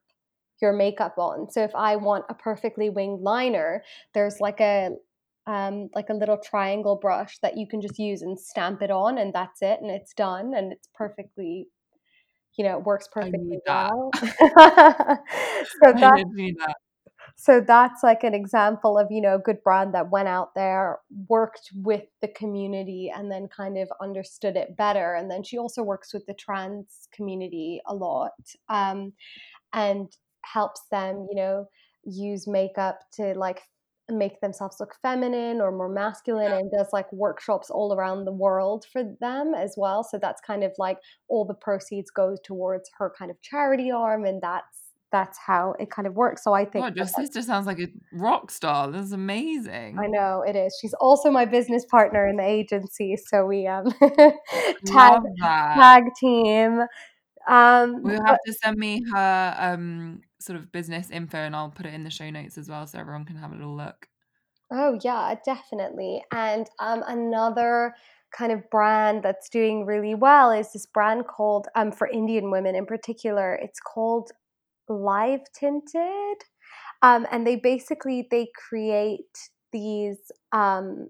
your 0.62 0.74
makeup 0.74 1.16
on. 1.18 1.50
So 1.52 1.64
if 1.64 1.76
i 1.76 1.96
want 1.96 2.26
a 2.30 2.34
perfectly 2.36 2.90
winged 2.90 3.22
liner 3.22 3.84
there's 4.14 4.40
like 4.40 4.60
a 4.62 4.92
um, 5.46 5.90
like 5.94 6.10
a 6.10 6.14
little 6.14 6.38
triangle 6.38 6.96
brush 6.96 7.38
that 7.42 7.58
you 7.58 7.68
can 7.68 7.82
just 7.82 8.00
use 8.00 8.22
and 8.22 8.40
stamp 8.40 8.82
it 8.82 8.90
on 8.92 9.18
and 9.18 9.34
that's 9.34 9.62
it 9.62 9.82
and 9.82 9.92
it's 9.92 10.14
done 10.14 10.54
and 10.56 10.72
it's 10.72 10.88
perfectly 10.96 11.68
you 12.58 12.64
know, 12.64 12.78
it 12.78 12.84
works 12.84 13.08
perfectly 13.12 13.60
that. 13.66 13.92
well. 13.92 14.12
so 15.84 15.94
that 15.94 16.26
need 16.34 16.56
that. 16.60 16.76
so 17.36 17.60
that's 17.60 18.04
like 18.04 18.24
an 18.24 18.34
example 18.34 18.98
of, 18.98 19.08
you 19.10 19.22
know, 19.22 19.36
a 19.36 19.40
good 19.40 19.64
brand 19.64 19.94
that 19.94 20.12
went 20.12 20.28
out 20.28 20.56
there, 20.56 21.00
worked 21.30 21.72
with 21.76 22.04
the 22.22 22.28
community 22.28 23.12
and 23.16 23.32
then 23.32 23.48
kind 23.48 23.78
of 23.78 23.90
understood 24.02 24.56
it 24.56 24.78
better. 24.78 25.16
And 25.16 25.30
then 25.30 25.44
she 25.44 25.58
also 25.58 25.84
works 25.84 26.14
with 26.14 26.26
the 26.26 26.34
trans 26.34 27.08
community 27.14 27.82
a 27.88 27.96
lot. 27.96 28.32
Um, 28.70 29.14
and 29.74 30.16
helps 30.46 30.82
them, 30.92 31.28
you 31.30 31.36
know, 31.36 31.66
use 32.06 32.48
makeup 32.48 33.00
to 33.14 33.34
like 33.38 33.62
make 34.10 34.42
themselves 34.42 34.78
look 34.80 34.96
feminine 35.02 35.62
or 35.62 35.72
more 35.72 35.90
masculine 35.90 36.52
Yeah. 36.52 36.58
and 36.60 36.72
does 36.72 36.90
like 36.92 37.12
workshops 37.14 37.70
all 37.70 37.94
around 37.94 38.26
the 38.26 38.34
world 38.34 38.86
for 38.92 39.04
them 39.22 39.54
as 39.56 39.76
well. 39.78 40.04
So 40.04 40.18
that's 40.18 40.42
kind 40.42 40.64
of 40.64 40.74
like 40.78 40.98
all 41.30 41.46
the 41.46 41.54
proceeds 41.54 42.12
go 42.12 42.36
towards 42.44 42.90
her 42.98 43.14
kind 43.18 43.32
of 43.32 43.42
charity 43.42 43.92
arm 43.92 44.26
and 44.26 44.42
that's 44.42 44.84
that's 45.12 45.38
how 45.38 45.76
it 45.80 45.92
kind 45.92 46.08
of 46.08 46.16
works. 46.16 46.44
So 46.44 46.54
I 46.54 46.66
think 46.66 46.86
God, 46.86 46.98
your 46.98 47.06
sister 47.06 47.42
sounds 47.44 47.68
like 47.68 47.80
a 47.80 47.88
rock 48.12 48.50
star. 48.50 48.92
That's 48.92 49.12
I 49.12 49.16
amazing. 49.16 50.00
I 50.00 50.08
know 50.08 50.44
it 50.46 50.56
is. 50.56 50.76
She's 50.82 50.96
also 50.96 51.30
my 51.30 51.46
business 51.46 51.86
partner 51.86 52.28
in 52.28 52.38
the 52.38 52.44
agency, 52.44 53.16
so 53.16 53.46
we 53.46 53.68
um 53.68 53.86
tag 54.88 55.22
tag 55.76 56.04
team. 56.20 56.82
Um 57.48 58.02
We'll 58.02 58.18
but 58.18 58.28
have 58.28 58.40
to 58.48 58.54
send 58.54 58.78
me 58.78 59.04
her 59.14 59.56
um 59.60 60.22
sort 60.44 60.60
of 60.60 60.72
business 60.72 61.10
info 61.10 61.38
and 61.38 61.56
I'll 61.56 61.70
put 61.70 61.86
it 61.86 61.94
in 61.94 62.04
the 62.04 62.10
show 62.10 62.30
notes 62.30 62.58
as 62.58 62.70
well 62.70 62.86
so 62.88 63.00
everyone 63.00 63.26
can 63.26 63.38
have 63.38 63.52
a 63.52 63.56
little 63.56 63.76
look. 63.76 64.08
Oh 64.72 65.00
yeah, 65.04 65.36
definitely. 65.46 66.24
And 66.32 66.68
um, 66.80 67.04
another 67.08 67.94
kind 68.36 68.52
of 68.52 68.68
brand 68.70 69.24
that's 69.24 69.50
doing 69.50 69.86
really 69.86 70.16
well 70.16 70.52
is 70.52 70.74
this 70.74 70.86
brand 70.88 71.28
called 71.28 71.68
um, 71.76 71.92
for 71.92 72.08
Indian 72.08 72.50
women 72.50 72.76
in 72.76 72.86
particular. 72.86 73.56
It's 73.56 73.80
called 73.80 74.32
Live 74.90 75.42
Tinted, 75.58 76.38
um, 77.02 77.28
and 77.32 77.46
they 77.46 77.56
basically 77.56 78.28
they 78.32 78.50
create 78.70 79.50
these. 79.72 80.32
Um, 80.52 81.10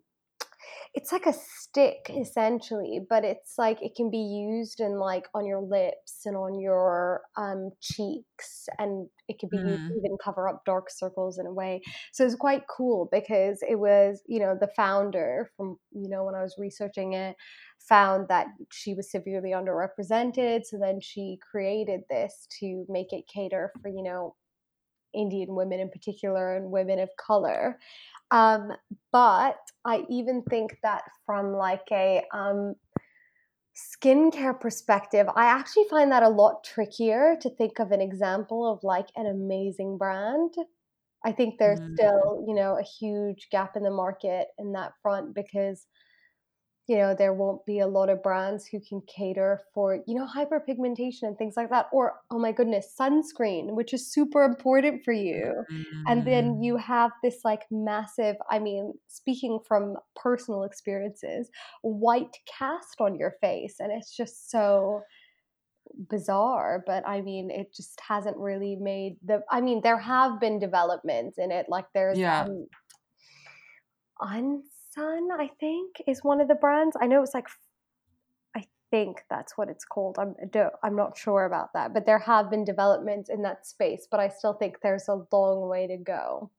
it's 0.93 1.11
like 1.11 1.25
a 1.25 1.33
stick 1.33 2.09
essentially, 2.09 2.99
but 3.09 3.23
it's 3.25 3.55
like 3.57 3.81
it 3.81 3.95
can 3.95 4.09
be 4.11 4.17
used 4.19 4.79
in 4.79 4.99
like 4.99 5.27
on 5.33 5.45
your 5.45 5.61
lips 5.61 6.25
and 6.25 6.35
on 6.37 6.59
your 6.59 7.21
um, 7.37 7.71
cheeks, 7.81 8.67
and 8.79 9.09
it 9.27 9.39
can 9.39 9.49
be 9.49 9.57
used 9.57 9.83
to 9.87 9.93
Mm. 9.93 10.03
even 10.03 10.17
cover 10.23 10.47
up 10.47 10.63
dark 10.65 10.89
circles 10.89 11.39
in 11.39 11.45
a 11.45 11.53
way. 11.53 11.81
So 12.11 12.25
it's 12.25 12.35
quite 12.35 12.63
cool 12.67 13.09
because 13.11 13.63
it 13.67 13.75
was, 13.79 14.21
you 14.27 14.39
know, 14.39 14.55
the 14.59 14.67
founder 14.75 15.51
from, 15.57 15.77
you 15.91 16.09
know, 16.09 16.23
when 16.25 16.35
I 16.35 16.41
was 16.41 16.55
researching 16.57 17.13
it, 17.13 17.35
found 17.79 18.27
that 18.29 18.47
she 18.71 18.93
was 18.93 19.11
severely 19.11 19.51
underrepresented. 19.51 20.61
So 20.65 20.77
then 20.79 20.99
she 21.01 21.37
created 21.51 22.01
this 22.09 22.47
to 22.59 22.85
make 22.89 23.11
it 23.11 23.25
cater 23.33 23.71
for, 23.81 23.89
you 23.89 24.03
know, 24.03 24.35
Indian 25.13 25.55
women 25.55 25.79
in 25.79 25.89
particular 25.89 26.55
and 26.55 26.71
women 26.71 26.99
of 26.99 27.09
color. 27.17 27.79
Um, 28.31 28.73
but 29.11 29.57
I 29.85 30.05
even 30.09 30.43
think 30.43 30.79
that 30.83 31.03
from 31.25 31.53
like 31.53 31.87
a 31.91 32.23
um, 32.33 32.75
skincare 33.75 34.59
perspective, 34.59 35.27
I 35.35 35.45
actually 35.45 35.85
find 35.89 36.11
that 36.11 36.23
a 36.23 36.29
lot 36.29 36.63
trickier 36.63 37.35
to 37.41 37.49
think 37.49 37.79
of 37.79 37.91
an 37.91 38.01
example 38.01 38.71
of 38.71 38.83
like 38.83 39.09
an 39.15 39.25
amazing 39.25 39.97
brand. 39.97 40.53
I 41.25 41.31
think 41.31 41.59
there's 41.59 41.79
Mm. 41.79 41.97
still, 41.97 42.45
you 42.47 42.53
know, 42.55 42.77
a 42.77 42.83
huge 42.83 43.49
gap 43.51 43.75
in 43.77 43.83
the 43.83 43.91
market 43.91 44.49
in 44.59 44.73
that 44.73 44.93
front 45.01 45.35
because 45.35 45.87
you 46.87 46.97
know 46.97 47.15
there 47.17 47.33
won't 47.33 47.65
be 47.65 47.79
a 47.79 47.87
lot 47.87 48.09
of 48.09 48.21
brands 48.21 48.65
who 48.65 48.79
can 48.79 49.01
cater 49.07 49.61
for 49.73 49.99
you 50.05 50.15
know 50.15 50.27
hyperpigmentation 50.27 51.23
and 51.23 51.37
things 51.37 51.53
like 51.55 51.69
that 51.69 51.87
or 51.93 52.15
oh 52.29 52.37
my 52.39 52.51
goodness 52.51 52.93
sunscreen 52.99 53.71
which 53.73 53.93
is 53.93 54.11
super 54.11 54.43
important 54.43 55.01
for 55.03 55.13
you 55.13 55.63
and 56.07 56.27
then 56.27 56.55
Mm. 56.55 56.63
you 56.65 56.77
have 56.77 57.11
this 57.23 57.39
like 57.45 57.63
massive 57.71 58.35
i 58.51 58.59
mean 58.59 58.93
speaking 59.07 59.59
from 59.67 59.95
personal 60.15 60.63
experiences 60.63 61.49
white 61.81 62.35
cast 62.57 62.99
on 62.99 63.15
your 63.15 63.35
face 63.39 63.75
and 63.79 63.91
it's 63.91 64.15
just 64.15 64.51
so 64.51 65.01
bizarre 66.09 66.83
but 66.85 67.07
i 67.07 67.21
mean 67.21 67.51
it 67.51 67.73
just 67.73 67.99
hasn't 68.01 68.35
really 68.37 68.75
made 68.75 69.15
the 69.23 69.41
i 69.51 69.61
mean 69.61 69.79
there 69.83 69.97
have 69.97 70.39
been 70.39 70.59
developments 70.59 71.37
in 71.37 71.51
it 71.51 71.67
like 71.69 71.85
there's 71.93 72.17
Yeah. 72.17 72.43
um 72.43 72.67
Unsun, 74.97 75.27
I 75.37 75.49
think, 75.59 76.01
is 76.07 76.23
one 76.23 76.41
of 76.41 76.47
the 76.47 76.55
brands. 76.55 76.95
I 76.99 77.07
know 77.07 77.23
it's 77.23 77.33
like 77.33 77.47
I 78.55 78.63
think 78.91 79.23
that's 79.29 79.57
what 79.57 79.69
it's 79.69 79.85
called. 79.85 80.17
I'm 80.19 80.35
I'm 80.83 80.95
not 80.95 81.17
sure 81.17 81.45
about 81.45 81.73
that, 81.73 81.93
but 81.93 82.05
there 82.05 82.19
have 82.19 82.49
been 82.49 82.63
developments 82.63 83.29
in 83.29 83.41
that 83.43 83.65
space, 83.65 84.07
but 84.09 84.19
I 84.19 84.29
still 84.29 84.53
think 84.53 84.77
there's 84.81 85.07
a 85.07 85.25
long 85.31 85.69
way 85.69 85.87
to 85.87 85.97
go. 85.97 86.51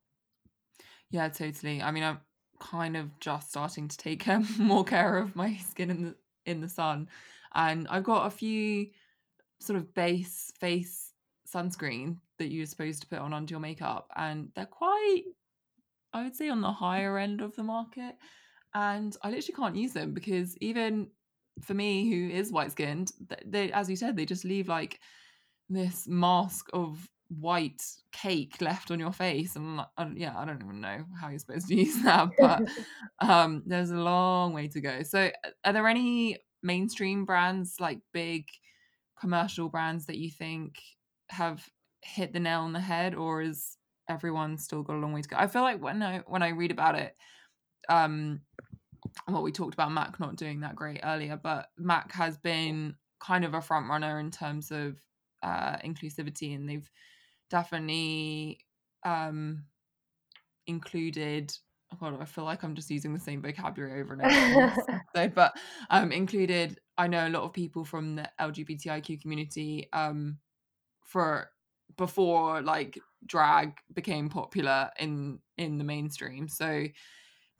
Yeah, 1.10 1.28
totally. 1.28 1.80
I 1.80 1.90
mean, 1.90 2.02
I'm 2.02 2.20
kind 2.60 2.96
of 2.96 3.18
just 3.20 3.50
starting 3.50 3.88
to 3.88 3.96
take 3.96 4.26
um, 4.26 4.48
more 4.58 4.84
care 4.84 5.18
of 5.18 5.36
my 5.36 5.56
skin 5.56 5.90
in 5.90 6.02
the 6.02 6.14
in 6.46 6.60
the 6.60 6.68
sun, 6.68 7.08
and 7.54 7.86
I've 7.88 8.04
got 8.04 8.26
a 8.26 8.30
few 8.30 8.88
sort 9.60 9.78
of 9.78 9.94
base 9.94 10.52
face 10.58 11.12
sunscreen 11.52 12.18
that 12.38 12.50
you're 12.50 12.66
supposed 12.66 13.00
to 13.02 13.06
put 13.06 13.20
on 13.20 13.32
under 13.32 13.52
your 13.52 13.60
makeup, 13.60 14.10
and 14.16 14.48
they're 14.54 14.66
quite, 14.66 15.22
I 16.14 16.22
would 16.22 16.34
say, 16.34 16.48
on 16.48 16.60
the 16.60 16.72
higher 16.72 17.18
end 17.18 17.40
of 17.40 17.54
the 17.56 17.62
market. 17.62 18.14
And 18.72 19.16
I 19.22 19.30
literally 19.30 19.56
can't 19.56 19.76
use 19.76 19.92
them 19.92 20.14
because 20.14 20.56
even 20.58 21.08
for 21.60 21.74
me, 21.74 22.08
who 22.08 22.34
is 22.34 22.52
white 22.52 22.72
skinned, 22.72 23.12
they, 23.44 23.70
as 23.72 23.90
you 23.90 23.96
said, 23.96 24.16
they 24.16 24.24
just 24.24 24.44
leave 24.44 24.68
like 24.68 25.00
this 25.68 26.06
mask 26.08 26.68
of 26.72 27.08
white 27.28 27.82
cake 28.12 28.60
left 28.60 28.90
on 28.90 29.00
your 29.00 29.12
face 29.12 29.56
and 29.56 29.80
I 29.80 30.10
yeah 30.14 30.34
i 30.36 30.44
don't 30.44 30.62
even 30.62 30.82
know 30.82 31.04
how 31.18 31.30
you're 31.30 31.38
supposed 31.38 31.68
to 31.68 31.74
use 31.82 32.02
that 32.02 32.28
but 32.38 32.62
um 33.20 33.62
there's 33.66 33.90
a 33.90 33.96
long 33.96 34.52
way 34.52 34.68
to 34.68 34.80
go 34.80 35.02
so 35.02 35.30
are 35.64 35.72
there 35.72 35.88
any 35.88 36.38
mainstream 36.62 37.24
brands 37.24 37.76
like 37.80 37.98
big 38.12 38.44
commercial 39.18 39.68
brands 39.68 40.06
that 40.06 40.18
you 40.18 40.30
think 40.30 40.74
have 41.30 41.66
hit 42.02 42.32
the 42.32 42.40
nail 42.40 42.60
on 42.60 42.72
the 42.74 42.80
head 42.80 43.14
or 43.14 43.40
is 43.40 43.78
everyone 44.08 44.58
still 44.58 44.82
got 44.82 44.96
a 44.96 44.98
long 44.98 45.12
way 45.12 45.22
to 45.22 45.28
go. 45.28 45.36
I 45.38 45.46
feel 45.46 45.62
like 45.62 45.82
when 45.82 46.02
i 46.02 46.18
when 46.26 46.42
i 46.42 46.48
read 46.48 46.70
about 46.70 46.94
it 46.94 47.16
um 47.88 48.40
what 49.26 49.42
we 49.42 49.52
talked 49.52 49.74
about 49.74 49.92
mac 49.92 50.18
not 50.18 50.36
doing 50.36 50.60
that 50.60 50.76
great 50.76 51.00
earlier 51.04 51.38
but 51.40 51.68
mac 51.78 52.12
has 52.12 52.36
been 52.38 52.94
kind 53.20 53.44
of 53.44 53.54
a 53.54 53.60
front 53.60 53.88
runner 53.88 54.18
in 54.18 54.30
terms 54.30 54.70
of 54.70 54.96
uh 55.42 55.76
inclusivity 55.78 56.54
and 56.54 56.68
they've 56.68 56.90
definitely 57.50 58.58
um 59.04 59.64
included 60.66 61.52
oh 61.92 61.96
god 62.00 62.20
i 62.20 62.24
feel 62.24 62.44
like 62.44 62.62
i'm 62.62 62.74
just 62.74 62.90
using 62.90 63.12
the 63.12 63.20
same 63.20 63.42
vocabulary 63.42 64.00
over 64.00 64.14
and 64.14 64.22
over 64.22 64.72
this 65.14 65.32
but 65.34 65.54
um 65.90 66.10
included 66.10 66.80
i 66.96 67.06
know 67.06 67.26
a 67.26 67.30
lot 67.30 67.42
of 67.42 67.52
people 67.52 67.84
from 67.84 68.16
the 68.16 68.28
lgbtiq 68.40 69.20
community 69.20 69.88
um 69.92 70.38
for 71.04 71.50
before 71.96 72.62
like 72.62 72.98
drag 73.26 73.78
became 73.92 74.28
popular 74.28 74.90
in 74.98 75.40
in 75.56 75.78
the 75.78 75.84
mainstream 75.84 76.48
so 76.48 76.86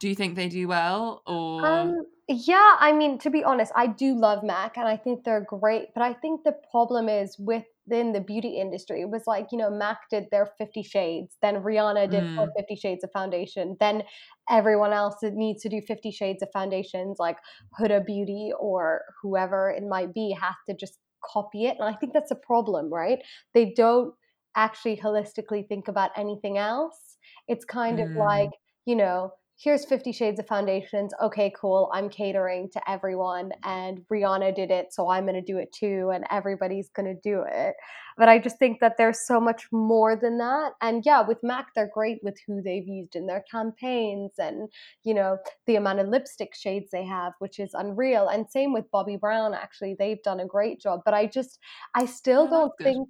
do 0.00 0.08
you 0.08 0.14
think 0.14 0.36
they 0.36 0.48
do 0.48 0.68
well 0.68 1.22
or 1.26 1.64
Um, 1.64 2.06
yeah, 2.28 2.76
I 2.78 2.92
mean, 2.92 3.18
to 3.18 3.30
be 3.30 3.44
honest, 3.44 3.72
I 3.74 3.86
do 3.86 4.14
love 4.14 4.42
MAC 4.42 4.76
and 4.76 4.88
I 4.88 4.96
think 4.96 5.24
they're 5.24 5.44
great, 5.44 5.88
but 5.94 6.02
I 6.02 6.12
think 6.12 6.42
the 6.44 6.56
problem 6.70 7.08
is 7.08 7.38
within 7.38 8.12
the 8.12 8.20
beauty 8.20 8.58
industry. 8.58 9.00
It 9.02 9.08
was 9.10 9.26
like, 9.26 9.48
you 9.52 9.58
know, 9.58 9.70
MAC 9.70 9.98
did 10.10 10.28
their 10.30 10.46
50 10.58 10.82
shades, 10.82 11.36
then 11.42 11.56
Rihanna 11.62 12.10
did 12.10 12.24
Mm, 12.34 12.54
50 12.56 12.76
shades 12.76 13.04
of 13.04 13.12
foundation, 13.12 13.76
then 13.80 14.02
everyone 14.50 14.92
else 14.92 15.16
that 15.22 15.34
needs 15.34 15.62
to 15.62 15.68
do 15.68 15.80
50 15.80 16.10
shades 16.10 16.42
of 16.42 16.48
foundations, 16.52 17.18
like 17.18 17.38
Huda 17.78 18.04
Beauty 18.04 18.52
or 18.58 19.02
whoever 19.22 19.70
it 19.70 19.82
might 19.84 20.12
be, 20.12 20.32
has 20.32 20.54
to 20.68 20.74
just 20.74 20.98
copy 21.32 21.66
it. 21.66 21.76
And 21.78 21.88
I 21.88 21.94
think 21.94 22.12
that's 22.12 22.30
a 22.30 22.36
problem, 22.36 22.92
right? 22.92 23.20
They 23.54 23.72
don't 23.76 24.14
actually 24.56 24.96
holistically 24.96 25.66
think 25.68 25.88
about 25.88 26.10
anything 26.16 26.58
else. 26.58 27.16
It's 27.48 27.64
kind 27.64 28.00
of 28.00 28.08
like, 28.14 28.50
mm, 28.50 28.52
you 28.86 28.96
know, 28.96 29.32
here's 29.56 29.84
50 29.84 30.12
shades 30.12 30.40
of 30.40 30.46
foundations. 30.46 31.12
Okay 31.22 31.52
cool. 31.56 31.90
I'm 31.92 32.08
catering 32.08 32.68
to 32.72 32.90
everyone 32.90 33.52
and 33.62 34.00
rihanna 34.12 34.54
did 34.54 34.70
it 34.70 34.92
so 34.92 35.08
i'm 35.08 35.24
going 35.24 35.34
to 35.34 35.52
do 35.52 35.58
it 35.58 35.72
too 35.72 36.10
and 36.12 36.24
everybody's 36.30 36.90
going 36.90 37.06
to 37.06 37.20
do 37.22 37.44
it. 37.50 37.74
But 38.16 38.28
i 38.28 38.38
just 38.38 38.58
think 38.58 38.80
that 38.80 38.94
there's 38.98 39.26
so 39.26 39.40
much 39.40 39.66
more 39.72 40.16
than 40.16 40.38
that 40.38 40.72
and 40.80 41.02
yeah 41.04 41.20
with 41.20 41.38
mac 41.42 41.68
they're 41.74 41.90
great 41.92 42.18
with 42.22 42.36
who 42.46 42.62
they've 42.62 42.86
used 42.86 43.16
in 43.16 43.26
their 43.26 43.44
campaigns 43.50 44.32
and 44.38 44.68
you 45.04 45.14
know 45.14 45.38
the 45.66 45.76
amount 45.76 46.00
of 46.00 46.08
lipstick 46.08 46.54
shades 46.54 46.90
they 46.90 47.04
have 47.04 47.32
which 47.38 47.58
is 47.58 47.74
unreal. 47.74 48.28
And 48.28 48.48
same 48.50 48.72
with 48.72 48.90
bobbi 48.92 49.18
brown 49.18 49.54
actually 49.54 49.96
they've 49.98 50.22
done 50.22 50.40
a 50.40 50.46
great 50.46 50.80
job 50.80 51.00
but 51.04 51.14
i 51.14 51.26
just 51.26 51.58
i 51.94 52.06
still 52.06 52.48
don't 52.48 52.72
think 52.82 53.08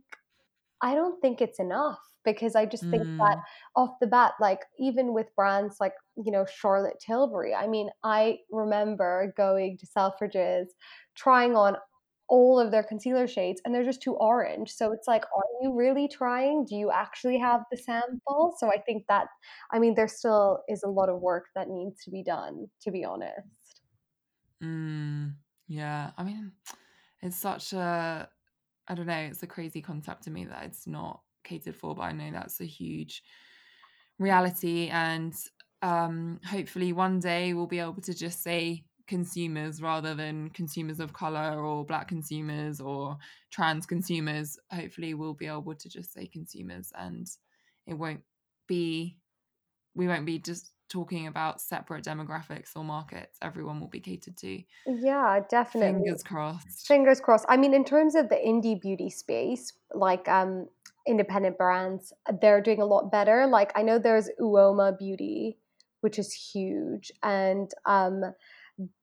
i 0.83 0.95
don't 0.95 1.21
think 1.21 1.41
it's 1.41 1.59
enough 1.59 1.99
because 2.25 2.57
I 2.57 2.67
just 2.67 2.85
think 2.85 3.03
mm. 3.03 3.19
that 3.19 3.39
off 3.77 3.99
the 4.01 4.07
bat, 4.07 4.33
like 4.41 4.61
even 4.79 5.13
with 5.13 5.35
brands 5.37 5.77
like, 5.81 5.95
you 6.17 6.33
know, 6.33 6.47
Charlotte 6.47 7.01
Tilbury, 7.05 7.55
I 7.55 7.67
mean, 7.67 7.91
I 8.03 8.39
remember 8.51 9.33
going 9.37 9.79
to 9.79 9.87
Selfridges, 9.87 10.67
trying 11.15 11.57
on 11.57 11.77
all 12.29 12.59
of 12.59 12.71
their 12.71 12.83
concealer 12.83 13.27
shades 13.27 13.61
and 13.65 13.75
they're 13.75 13.85
just 13.85 14.03
too 14.03 14.15
orange. 14.15 14.71
So 14.71 14.93
it's 14.93 15.07
like, 15.07 15.25
are 15.25 15.63
you 15.63 15.75
really 15.75 16.09
trying? 16.09 16.65
Do 16.65 16.75
you 16.75 16.91
actually 16.91 17.39
have 17.39 17.61
the 17.71 17.77
sample? 17.77 18.55
So 18.59 18.69
I 18.69 18.79
think 18.79 19.05
that, 19.09 19.27
I 19.71 19.79
mean, 19.79 19.95
there 19.95 20.09
still 20.09 20.61
is 20.69 20.83
a 20.83 20.89
lot 20.89 21.09
of 21.09 21.21
work 21.21 21.45
that 21.55 21.69
needs 21.69 22.03
to 22.05 22.11
be 22.11 22.23
done, 22.23 22.67
to 22.83 22.91
be 22.91 23.05
honest. 23.05 23.83
Mm, 24.63 25.35
yeah. 25.69 26.13
I 26.17 26.25
mean, 26.25 26.53
it's 27.21 27.37
such 27.37 27.75
a, 27.75 28.29
I 28.89 28.95
don't 28.95 29.07
know, 29.07 29.15
it's 29.15 29.43
a 29.43 29.47
crazy 29.47 29.83
concept 29.83 30.25
to 30.25 30.31
me 30.31 30.45
that 30.47 30.65
it's 30.65 30.87
not 30.87 31.21
catered 31.45 31.77
for, 31.77 31.95
but 31.95 32.03
I 32.03 32.13
know 32.13 32.31
that's 32.33 32.61
a 32.61 32.67
huge 32.67 33.23
reality. 34.19 34.89
And 34.89 35.35
um, 35.83 36.41
hopefully, 36.45 36.93
one 36.93 37.21
day 37.21 37.55
we'll 37.55 37.67
be 37.67 37.79
able 37.79 38.03
to 38.03 38.15
just 38.15 38.43
say 38.43 38.85
consumers 39.07 39.83
rather 39.83 40.15
than 40.15 40.49
consumers 40.51 40.99
of 40.99 41.13
color 41.13 41.61
or 41.63 41.85
black 41.85 42.09
consumers 42.09 42.81
or 42.81 43.19
trans 43.51 43.87
consumers. 43.87 44.59
Hopefully, 44.73 45.15
we'll 45.15 45.35
be 45.35 45.47
able 45.47 45.75
to 45.75 45.89
just 45.89 46.13
say 46.13 46.27
consumers 46.27 46.93
and 46.99 47.27
it 47.87 47.95
won't 47.95 48.23
be, 48.67 49.19
we 49.95 50.09
won't 50.09 50.27
be 50.27 50.39
just 50.39 50.73
talking 50.89 51.27
about 51.27 51.61
separate 51.61 52.05
demographics 52.05 52.77
or 52.77 52.85
markets 52.85 53.39
everyone 53.43 53.81
will 53.81 53.89
be 53.89 54.01
catered 54.01 54.37
to. 54.37 54.63
Yeah 54.87 55.41
definitely. 55.49 56.05
Fingers 56.05 56.23
crossed. 56.23 56.87
Fingers 56.87 57.21
crossed. 57.21 57.47
I 57.49 57.57
mean 57.57 57.75
in 57.75 57.85
terms 57.85 58.15
of 58.15 58.29
the 58.29 58.37
indie 58.37 58.81
beauty 58.81 59.11
space 59.11 59.73
like 59.95 60.29
um 60.29 60.67
independent 61.07 61.59
brands, 61.59 62.13
they're 62.41 62.61
doing 62.61 62.81
a 62.81 62.87
lot 62.87 63.11
better. 63.11 63.47
Like 63.47 63.73
I 63.75 63.83
know 63.83 63.99
there's 63.99 64.31
Uoma 64.41 64.99
Beauty, 64.99 65.59
which 66.01 66.19
is 66.19 66.33
huge, 66.33 67.13
and 67.23 67.71
um, 67.85 68.23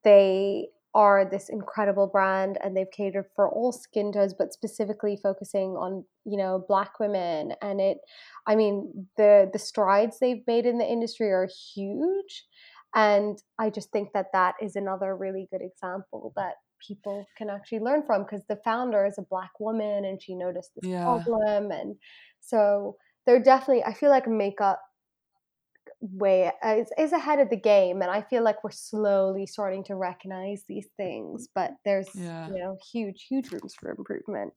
they 0.03 0.69
are 0.93 1.25
this 1.29 1.49
incredible 1.49 2.07
brand 2.07 2.57
and 2.61 2.75
they've 2.75 2.91
catered 2.91 3.25
for 3.35 3.49
all 3.49 3.71
skin 3.71 4.11
tones 4.11 4.33
but 4.37 4.51
specifically 4.51 5.17
focusing 5.21 5.71
on 5.71 6.03
you 6.25 6.37
know 6.37 6.65
black 6.67 6.99
women 6.99 7.53
and 7.61 7.79
it 7.79 7.97
i 8.47 8.55
mean 8.55 9.07
the 9.17 9.49
the 9.53 9.59
strides 9.59 10.17
they've 10.19 10.45
made 10.47 10.65
in 10.65 10.77
the 10.77 10.85
industry 10.85 11.31
are 11.31 11.47
huge 11.73 12.45
and 12.93 13.39
i 13.57 13.69
just 13.69 13.91
think 13.91 14.09
that 14.13 14.27
that 14.33 14.55
is 14.61 14.75
another 14.75 15.15
really 15.15 15.47
good 15.51 15.61
example 15.61 16.33
that 16.35 16.55
people 16.85 17.25
can 17.37 17.49
actually 17.49 17.79
learn 17.79 18.03
from 18.05 18.23
because 18.23 18.43
the 18.49 18.59
founder 18.63 19.05
is 19.05 19.17
a 19.17 19.25
black 19.29 19.51
woman 19.59 20.03
and 20.03 20.21
she 20.21 20.35
noticed 20.35 20.71
this 20.75 20.89
yeah. 20.89 21.03
problem 21.03 21.71
and 21.71 21.95
so 22.41 22.97
they're 23.25 23.41
definitely 23.41 23.83
i 23.83 23.93
feel 23.93 24.09
like 24.09 24.27
makeup 24.27 24.81
way 26.01 26.51
uh, 26.63 26.75
is, 26.75 26.87
is 26.97 27.11
ahead 27.11 27.39
of 27.39 27.49
the 27.49 27.57
game 27.57 28.01
and 28.01 28.09
i 28.09 28.21
feel 28.21 28.43
like 28.43 28.63
we're 28.63 28.71
slowly 28.71 29.45
starting 29.45 29.83
to 29.83 29.95
recognize 29.95 30.63
these 30.67 30.87
things 30.97 31.47
but 31.53 31.71
there's 31.85 32.09
yeah. 32.13 32.47
you 32.47 32.55
know 32.55 32.77
huge 32.91 33.25
huge 33.29 33.51
rooms 33.51 33.73
for 33.75 33.91
improvement 33.91 34.51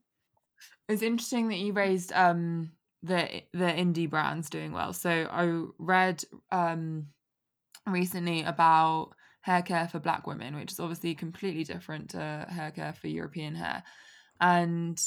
it's 0.89 1.03
interesting 1.03 1.49
that 1.49 1.59
you 1.59 1.73
raised 1.73 2.13
um 2.15 2.71
the 3.03 3.43
the 3.53 3.67
indie 3.67 4.09
brands 4.09 4.49
doing 4.49 4.73
well 4.73 4.93
so 4.93 5.29
i 5.31 5.63
read 5.79 6.25
um 6.51 7.07
recently 7.87 8.43
about 8.43 9.11
hair 9.45 9.61
care 9.61 9.87
for 9.87 9.99
black 9.99 10.27
women, 10.27 10.57
which 10.57 10.73
is 10.73 10.81
obviously 10.81 11.15
completely 11.15 11.65
different 11.65 12.11
to 12.11 12.47
hair 12.49 12.71
care 12.71 12.95
for 12.95 13.09
European 13.09 13.55
hair. 13.55 13.83
And 14.41 14.99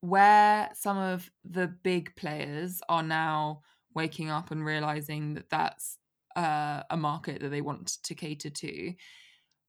where 0.00 0.68
some 0.74 0.98
of 0.98 1.30
the 1.44 1.68
big 1.68 2.14
players 2.16 2.80
are 2.88 3.04
now 3.04 3.60
waking 3.96 4.30
up 4.30 4.52
and 4.52 4.64
realizing 4.64 5.34
that 5.34 5.50
that's 5.50 5.98
uh, 6.36 6.82
a 6.90 6.96
market 6.96 7.40
that 7.40 7.48
they 7.48 7.62
want 7.62 7.98
to 8.04 8.14
cater 8.14 8.50
to, 8.50 8.92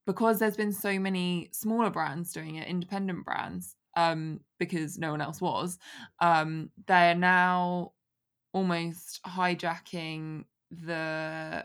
because 0.06 0.38
there's 0.38 0.56
been 0.56 0.72
so 0.72 0.98
many 1.00 1.48
smaller 1.52 1.90
brands 1.90 2.32
doing 2.32 2.56
it, 2.56 2.68
independent 2.68 3.24
brands, 3.24 3.74
um, 3.96 4.40
because 4.60 4.98
no 4.98 5.10
one 5.10 5.20
else 5.20 5.40
was, 5.40 5.78
um, 6.20 6.70
they're 6.86 7.16
now 7.16 7.92
almost 8.52 9.20
hijacking 9.26 10.44
the 10.70 11.64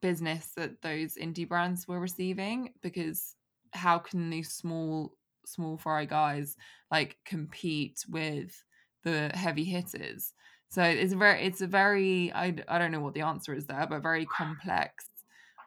business 0.00 0.52
that 0.56 0.80
those 0.82 1.14
indie 1.14 1.48
brands 1.48 1.88
were 1.88 2.00
receiving 2.00 2.70
because 2.82 3.34
how 3.72 3.98
can 3.98 4.30
these 4.30 4.52
small 4.52 5.12
small 5.44 5.76
fry 5.76 6.04
guys 6.04 6.56
like 6.90 7.16
compete 7.24 8.04
with 8.08 8.64
the 9.02 9.30
heavy 9.34 9.64
hitters 9.64 10.34
so 10.70 10.82
it's 10.82 11.12
a 11.12 11.16
very 11.16 11.42
it's 11.42 11.60
a 11.60 11.66
very 11.66 12.32
I, 12.32 12.54
I 12.68 12.78
don't 12.78 12.92
know 12.92 13.00
what 13.00 13.14
the 13.14 13.22
answer 13.22 13.54
is 13.54 13.66
there 13.66 13.86
but 13.88 14.02
very 14.02 14.26
complex 14.26 15.04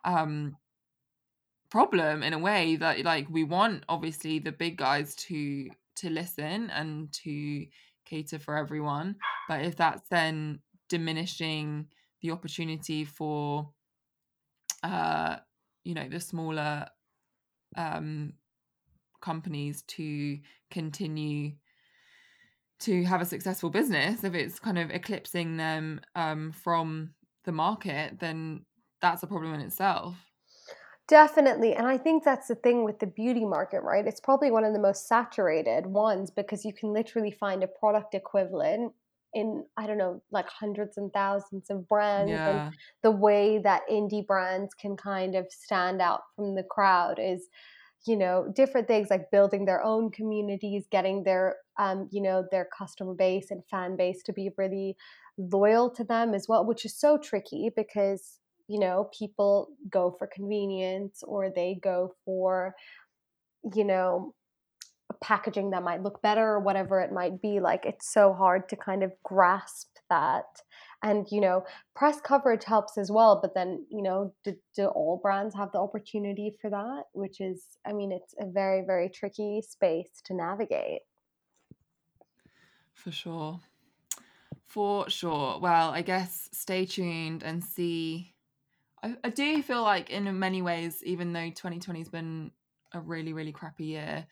um 0.05 0.55
problem 1.69 2.21
in 2.21 2.33
a 2.33 2.39
way 2.39 2.75
that 2.75 3.03
like 3.03 3.27
we 3.29 3.43
want 3.43 3.83
obviously 3.87 4.39
the 4.39 4.51
big 4.51 4.77
guys 4.77 5.15
to 5.15 5.69
to 5.95 6.09
listen 6.09 6.69
and 6.69 7.11
to 7.11 7.65
cater 8.05 8.39
for 8.39 8.57
everyone. 8.57 9.15
But 9.47 9.61
if 9.61 9.75
that's 9.77 10.07
then 10.09 10.59
diminishing 10.89 11.87
the 12.21 12.31
opportunity 12.31 13.05
for 13.05 13.69
uh, 14.83 15.37
you 15.83 15.93
know 15.93 16.07
the 16.09 16.19
smaller 16.19 16.87
um, 17.77 18.33
companies 19.21 19.83
to 19.83 20.39
continue 20.69 21.53
to 22.82 23.03
have 23.03 23.21
a 23.21 23.25
successful 23.25 23.69
business 23.69 24.23
if 24.23 24.34
it's 24.34 24.59
kind 24.59 24.77
of 24.77 24.91
eclipsing 24.91 25.57
them 25.57 26.01
um, 26.15 26.51
from 26.51 27.13
the 27.45 27.51
market 27.51 28.19
then 28.19 28.65
that's 29.01 29.23
a 29.23 29.27
problem 29.27 29.53
in 29.53 29.61
itself 29.61 30.15
Definitely. 31.11 31.73
And 31.73 31.88
I 31.88 31.97
think 31.97 32.23
that's 32.23 32.47
the 32.47 32.55
thing 32.55 32.86
with 32.86 32.99
the 32.99 33.05
beauty 33.05 33.43
market, 33.43 33.82
right? 33.82 34.07
It's 34.07 34.21
probably 34.21 34.49
one 34.49 34.63
of 34.63 34.71
the 34.71 34.79
most 34.79 35.09
saturated 35.09 35.86
ones 35.86 36.32
because 36.32 36.63
you 36.63 36.71
can 36.71 36.93
literally 36.93 37.32
find 37.32 37.63
a 37.63 37.67
product 37.67 38.15
equivalent 38.15 38.93
in 39.34 39.65
I 39.77 39.88
don't 39.88 39.97
know 39.97 40.21
like 40.32 40.47
hundreds 40.47 40.97
and 40.97 41.11
thousands 41.11 41.69
of 41.69 41.88
brands 41.88 42.32
yeah. 42.32 42.67
and 42.67 42.75
the 43.01 43.11
way 43.11 43.59
that 43.59 43.82
indie 43.89 44.25
brands 44.25 44.73
can 44.73 44.95
kind 44.97 45.36
of 45.36 45.47
stand 45.49 46.01
out 46.01 46.21
from 46.36 46.55
the 46.55 46.63
crowd 46.63 47.19
is 47.19 47.47
you 48.05 48.17
know 48.17 48.51
different 48.55 48.88
things 48.88 49.09
like 49.09 49.32
building 49.32 49.65
their 49.65 49.84
own 49.84 50.11
communities 50.11 50.86
getting 50.91 51.23
their 51.23 51.55
um 51.80 52.07
you 52.11 52.22
know 52.22 52.43
their 52.51 52.67
customer 52.78 53.13
base 53.13 53.51
and 53.51 53.63
fan 53.69 53.95
base 53.95 54.22
to 54.24 54.34
be 54.34 54.49
really 54.57 54.95
loyal 55.38 55.89
to 55.89 56.03
them 56.03 56.34
as 56.34 56.47
well 56.47 56.65
which 56.65 56.86
is 56.86 56.97
so 56.97 57.17
tricky 57.17 57.69
because 57.76 58.39
you 58.67 58.80
know 58.80 59.09
people 59.17 59.69
go 59.89 60.15
for 60.17 60.28
convenience 60.28 61.24
or 61.24 61.49
they 61.49 61.78
go 61.82 62.13
for 62.26 62.76
you 63.76 63.84
know 63.84 64.34
packaging 65.22 65.72
that 65.72 65.84
might 65.84 66.03
look 66.03 66.22
better 66.22 66.41
or 66.53 66.59
whatever 66.59 66.99
it 67.01 67.11
might 67.11 67.41
be 67.41 67.59
like 67.59 67.86
it's 67.86 68.11
so 68.11 68.34
hard 68.34 68.69
to 68.69 68.76
kind 68.76 69.03
of 69.03 69.11
grasp 69.24 69.88
that. 70.09 70.45
And 71.03 71.26
you 71.32 71.41
know 71.41 71.63
press 71.95 72.22
coverage 72.22 72.63
helps 72.63 72.95
as 72.97 73.09
well 73.09 73.39
but 73.41 73.55
then 73.55 73.86
you 73.89 74.03
know 74.03 74.34
do, 74.43 74.55
do 74.76 74.86
all 74.86 75.19
brands 75.22 75.55
have 75.55 75.72
the 75.72 75.80
opportunity 75.80 76.55
for 76.61 76.69
that? 76.69 77.03
Which 77.13 77.41
is 77.41 77.63
i 77.88 77.91
mean 77.91 78.11
it's 78.11 78.36
a 78.39 78.45
very 78.45 78.84
very 78.86 79.09
tricky 79.09 79.63
space 79.67 80.22
to 80.26 80.36
navigate 80.36 81.01
for 83.01 83.11
sure 83.11 83.59
for 84.65 85.09
sure 85.09 85.59
well 85.59 85.89
i 85.91 86.01
guess 86.01 86.49
stay 86.51 86.85
tuned 86.85 87.43
and 87.43 87.63
see 87.63 88.33
I, 89.03 89.15
I 89.23 89.29
do 89.29 89.63
feel 89.63 89.81
like 89.81 90.09
in 90.09 90.39
many 90.39 90.61
ways 90.61 91.01
even 91.03 91.33
though 91.33 91.49
2020 91.49 91.99
has 91.99 92.09
been 92.09 92.51
a 92.93 92.99
really 92.99 93.33
really 93.33 93.51
crappy 93.51 93.85
year 93.85 94.25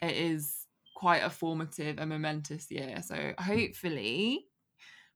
it 0.00 0.16
is 0.16 0.66
quite 1.02 1.24
a 1.24 1.30
formative 1.30 1.98
and 1.98 2.10
momentous 2.10 2.70
year. 2.70 3.02
So 3.02 3.32
hopefully, 3.36 4.46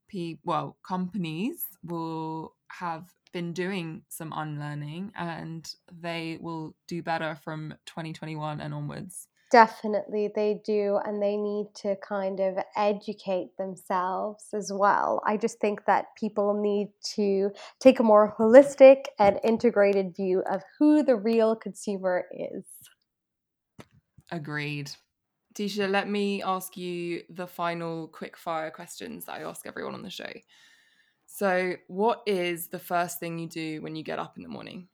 pe- 0.09 0.39
well, 0.45 0.79
companies 0.85 1.65
will 1.85 2.57
have 2.69 3.13
been 3.33 3.53
doing 3.53 4.03
some 4.09 4.33
unlearning 4.35 5.13
and 5.17 5.73
they 5.93 6.39
will 6.41 6.75
do 6.89 7.05
better 7.05 7.37
from 7.45 7.75
2021 7.87 8.61
and 8.61 8.75
onwards. 8.75 9.29
Definitely, 9.53 10.31
they 10.35 10.61
do, 10.65 10.99
and 11.05 11.23
they 11.23 11.37
need 11.37 11.69
to 11.77 11.95
kind 11.97 12.41
of 12.41 12.59
educate 12.77 13.57
themselves 13.57 14.47
as 14.53 14.73
well. 14.75 15.23
I 15.25 15.37
just 15.37 15.61
think 15.61 15.85
that 15.87 16.07
people 16.19 16.61
need 16.61 16.89
to 17.15 17.51
take 17.79 18.01
a 18.01 18.03
more 18.03 18.35
holistic 18.37 19.05
and 19.21 19.39
integrated 19.45 20.17
view 20.17 20.43
of 20.51 20.63
who 20.79 21.05
the 21.05 21.15
real 21.15 21.55
consumer 21.55 22.25
is. 22.33 22.65
Agreed. 24.33 24.91
Disha, 25.55 25.89
let 25.89 26.09
me 26.09 26.43
ask 26.43 26.77
you 26.77 27.23
the 27.31 27.47
final 27.47 28.09
quick 28.09 28.37
fire 28.37 28.73
questions 28.73 29.27
that 29.27 29.37
I 29.37 29.43
ask 29.45 29.65
everyone 29.65 29.95
on 29.95 30.03
the 30.03 30.11
show. 30.11 30.33
So, 31.27 31.75
what 31.87 32.23
is 32.27 32.69
the 32.69 32.79
first 32.79 33.21
thing 33.21 33.39
you 33.39 33.49
do 33.49 33.81
when 33.81 33.95
you 33.95 34.03
get 34.03 34.19
up 34.19 34.37
in 34.37 34.43
the 34.43 34.49
morning? 34.49 34.89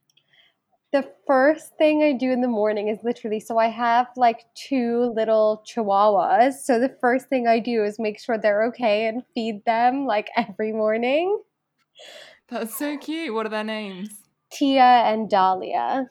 The 0.92 1.10
first 1.26 1.76
thing 1.78 2.02
I 2.02 2.12
do 2.12 2.30
in 2.30 2.42
the 2.42 2.48
morning 2.48 2.88
is 2.88 2.98
literally 3.02 3.40
so 3.40 3.56
I 3.56 3.68
have 3.68 4.08
like 4.14 4.44
two 4.54 5.12
little 5.16 5.64
chihuahuas. 5.66 6.64
So 6.64 6.78
the 6.78 6.94
first 7.00 7.28
thing 7.28 7.48
I 7.48 7.60
do 7.60 7.82
is 7.82 7.98
make 7.98 8.20
sure 8.20 8.36
they're 8.36 8.64
okay 8.64 9.06
and 9.06 9.22
feed 9.34 9.64
them 9.64 10.04
like 10.04 10.28
every 10.36 10.72
morning. 10.72 11.40
That's 12.48 12.76
so 12.76 12.98
cute. 12.98 13.32
What 13.32 13.46
are 13.46 13.48
their 13.48 13.64
names? 13.64 14.10
Tia 14.52 14.82
and 14.82 15.30
Dahlia. 15.30 16.10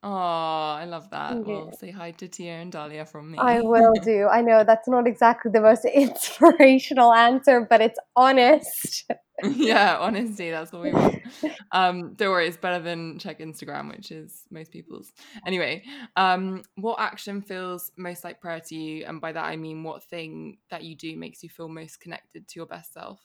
Oh, 0.00 0.08
I 0.10 0.84
love 0.84 1.10
that. 1.10 1.44
Well, 1.44 1.72
say 1.72 1.90
hi 1.90 2.12
to 2.12 2.28
Tia 2.28 2.52
and 2.52 2.70
Dahlia 2.70 3.04
from 3.04 3.32
me. 3.32 3.38
I 3.38 3.60
will 3.62 3.94
do. 3.94 4.28
I 4.30 4.42
know 4.42 4.62
that's 4.62 4.86
not 4.86 5.08
exactly 5.08 5.50
the 5.50 5.60
most 5.60 5.84
inspirational 5.92 7.12
answer, 7.12 7.66
but 7.68 7.80
it's 7.80 7.98
honest. 8.14 9.10
yeah, 9.42 9.96
honesty, 9.98 10.50
that's 10.50 10.72
what 10.72 10.82
we 10.82 10.92
want. 10.92 11.16
Um, 11.70 12.14
don't 12.14 12.30
worry, 12.30 12.48
it's 12.48 12.56
better 12.56 12.82
than 12.82 13.18
check 13.18 13.40
Instagram, 13.40 13.94
which 13.94 14.10
is 14.10 14.44
most 14.50 14.70
people's. 14.70 15.12
Anyway, 15.46 15.84
um, 16.16 16.62
what 16.76 16.98
action 16.98 17.42
feels 17.42 17.92
most 17.98 18.24
like 18.24 18.40
prayer 18.40 18.60
to 18.68 18.74
you? 18.74 19.04
And 19.04 19.20
by 19.20 19.32
that 19.32 19.44
I 19.44 19.56
mean 19.56 19.82
what 19.82 20.02
thing 20.02 20.58
that 20.70 20.82
you 20.82 20.96
do 20.96 21.14
makes 21.16 21.42
you 21.42 21.50
feel 21.50 21.68
most 21.68 22.00
connected 22.00 22.48
to 22.48 22.58
your 22.58 22.66
best 22.66 22.94
self? 22.94 23.20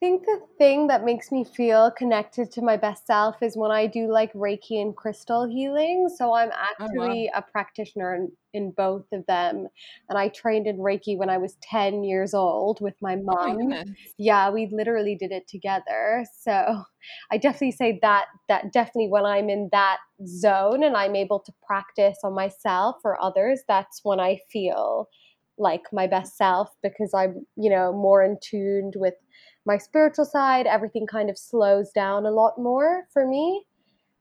Think 0.00 0.24
the 0.24 0.40
thing 0.58 0.86
that 0.86 1.04
makes 1.04 1.32
me 1.32 1.44
feel 1.44 1.90
connected 1.90 2.52
to 2.52 2.62
my 2.62 2.76
best 2.76 3.06
self 3.06 3.42
is 3.42 3.56
when 3.56 3.70
I 3.70 3.86
do 3.86 4.10
like 4.10 4.32
Reiki 4.32 4.80
and 4.80 4.96
crystal 4.96 5.48
healing. 5.48 6.08
So 6.16 6.34
I'm 6.34 6.50
actually 6.52 7.28
oh, 7.28 7.38
wow. 7.38 7.44
a 7.48 7.50
practitioner 7.50 8.14
in, 8.14 8.32
in, 8.54 8.70
both 8.70 9.06
of 9.12 9.26
them. 9.26 9.66
And 10.08 10.18
I 10.18 10.28
trained 10.28 10.68
in 10.68 10.78
Reiki 10.78 11.16
when 11.16 11.30
I 11.30 11.38
was 11.38 11.56
10 11.62 12.04
years 12.04 12.32
old 12.32 12.80
with 12.80 12.94
my 13.02 13.14
oh 13.14 13.22
mom. 13.22 13.72
Oh 13.72 13.84
yeah, 14.18 14.50
we 14.50 14.68
literally 14.70 15.16
did 15.16 15.32
it 15.32 15.48
together. 15.48 16.24
So 16.40 16.84
I 17.32 17.38
definitely 17.38 17.72
say 17.72 17.98
that 18.02 18.26
that 18.48 18.72
definitely 18.72 19.08
when 19.08 19.24
I'm 19.24 19.50
in 19.50 19.68
that 19.72 19.98
zone 20.26 20.84
and 20.84 20.96
I'm 20.96 21.16
able 21.16 21.40
to 21.40 21.52
practice 21.66 22.18
on 22.22 22.34
myself 22.34 22.96
or 23.04 23.20
others, 23.20 23.62
that's 23.66 24.00
when 24.04 24.20
I 24.20 24.38
feel 24.50 25.08
like 25.58 25.82
my 25.92 26.06
best 26.06 26.36
self 26.36 26.70
because 26.82 27.12
I'm, 27.12 27.44
you 27.56 27.68
know, 27.68 27.92
more 27.92 28.22
in 28.22 28.38
tuned 28.40 28.94
with 28.96 29.14
my 29.66 29.78
spiritual 29.78 30.24
side, 30.24 30.66
everything 30.66 31.06
kind 31.06 31.30
of 31.30 31.38
slows 31.38 31.90
down 31.90 32.26
a 32.26 32.30
lot 32.30 32.58
more 32.58 33.06
for 33.12 33.26
me. 33.26 33.64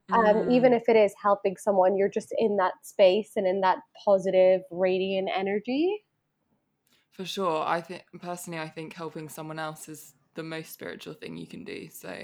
Um, 0.10 0.24
mm. 0.24 0.52
even 0.54 0.72
if 0.72 0.88
it 0.88 0.96
is 0.96 1.14
helping 1.22 1.58
someone, 1.58 1.98
you're 1.98 2.10
just 2.10 2.34
in 2.38 2.58
that 2.58 2.74
space 2.84 3.32
and 3.36 3.46
in 3.46 3.62
that 3.62 3.80
positive, 4.06 4.62
radiant 4.72 5.30
energy. 5.36 6.04
For 7.12 7.26
sure. 7.26 7.64
I 7.66 7.82
think 7.82 8.04
personally, 8.22 8.60
I 8.60 8.70
think 8.70 8.94
helping 8.94 9.28
someone 9.28 9.60
else 9.60 9.90
is 9.90 10.14
the 10.36 10.44
most 10.44 10.72
spiritual 10.72 11.14
thing 11.14 11.36
you 11.36 11.48
can 11.48 11.64
do. 11.64 11.90
So, 11.90 12.16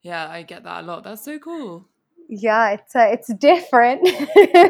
yeah, 0.00 0.28
I 0.28 0.42
get 0.42 0.64
that 0.64 0.82
a 0.82 0.86
lot. 0.86 1.04
That's 1.04 1.24
so 1.24 1.38
cool. 1.38 1.86
Yeah, 2.28 2.70
it's 2.70 2.94
uh, 2.94 3.08
it's 3.10 3.32
different. 3.34 4.00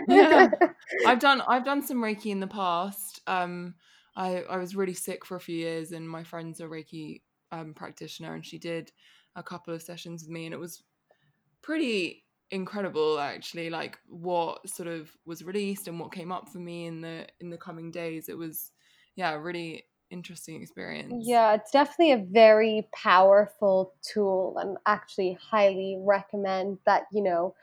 yeah, 0.09 0.51
I've 1.07 1.19
done 1.19 1.43
I've 1.49 1.65
done 1.65 1.83
some 1.83 1.99
Reiki 1.99 2.27
in 2.27 2.41
the 2.41 2.47
past. 2.47 3.21
Um, 3.27 3.75
I 4.15 4.43
I 4.43 4.59
was 4.59 4.77
really 4.77 4.95
sick 4.95 5.25
for 5.25 5.37
a 5.37 5.41
few 5.41 5.57
years, 5.57 5.91
and 5.91 6.09
my 6.09 6.23
friends 6.23 6.61
are 6.61 6.69
Reiki 6.69 7.23
um, 7.53 7.75
practitioner, 7.75 8.35
and 8.35 8.45
she 8.47 8.59
did 8.59 8.93
a 9.37 9.43
couple 9.43 9.75
of 9.75 9.83
sessions 9.83 10.23
with 10.23 10.31
me, 10.31 10.47
and 10.47 10.55
it 10.55 10.59
was 10.59 10.83
pretty 11.63 12.25
incredible 12.51 13.19
actually 13.21 13.69
like 13.69 13.99
what 14.09 14.67
sort 14.69 14.89
of 14.89 15.15
was 15.27 15.45
released 15.45 15.87
and 15.87 16.01
what 16.01 16.13
came 16.13 16.33
up 16.33 16.49
for 16.49 16.59
me 16.59 16.87
in 16.87 17.03
the 17.03 17.27
in 17.41 17.51
the 17.51 17.59
coming 17.59 17.91
days. 17.91 18.29
It 18.29 18.39
was 18.39 18.73
yeah 19.17 19.35
really 19.35 19.85
interesting 20.11 20.63
experience. 20.63 21.37
Yeah 21.37 21.55
it's 21.55 21.71
definitely 21.71 22.13
a 22.13 22.19
very 22.19 22.87
powerful 22.95 23.95
tool 24.03 24.59
and 24.59 24.77
actually 24.85 25.39
highly 25.41 25.97
recommend 26.01 26.79
that 26.85 27.07
you 27.13 27.23
know 27.23 27.55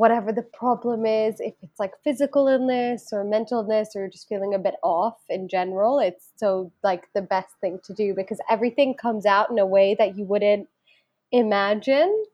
whatever 0.00 0.32
the 0.32 0.42
problem 0.54 1.04
is, 1.04 1.40
if 1.40 1.52
it's 1.60 1.78
like 1.78 1.92
physical 2.02 2.48
illness 2.48 3.08
or 3.12 3.22
mental 3.22 3.60
illness 3.60 3.90
or 3.94 4.08
just 4.08 4.26
feeling 4.30 4.54
a 4.54 4.58
bit 4.58 4.76
off 4.82 5.18
in 5.28 5.46
general, 5.46 5.98
it's 5.98 6.30
so 6.36 6.72
like 6.82 7.04
the 7.14 7.20
best 7.20 7.50
thing 7.60 7.78
to 7.84 7.92
do 7.92 8.14
because 8.16 8.38
everything 8.48 8.94
comes 8.94 9.26
out 9.26 9.50
in 9.50 9.58
a 9.58 9.66
way 9.66 9.94
that 9.98 10.16
you 10.16 10.24
wouldn't 10.24 10.66
imagine. 11.32 12.24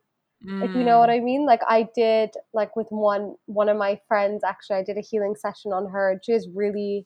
Mm. 0.48 0.64
If 0.64 0.76
you 0.76 0.84
know 0.84 1.00
what 1.00 1.08
mm. 1.08 1.16
I 1.16 1.18
mean, 1.18 1.44
like 1.44 1.62
I 1.68 1.88
did, 1.92 2.30
like 2.54 2.76
with 2.76 2.86
one 2.90 3.34
one 3.46 3.68
of 3.68 3.76
my 3.76 4.00
friends. 4.06 4.44
Actually, 4.44 4.76
I 4.76 4.84
did 4.84 4.96
a 4.96 5.00
healing 5.00 5.34
session 5.34 5.72
on 5.72 5.90
her. 5.90 6.20
She 6.22 6.34
was 6.34 6.48
really 6.54 7.04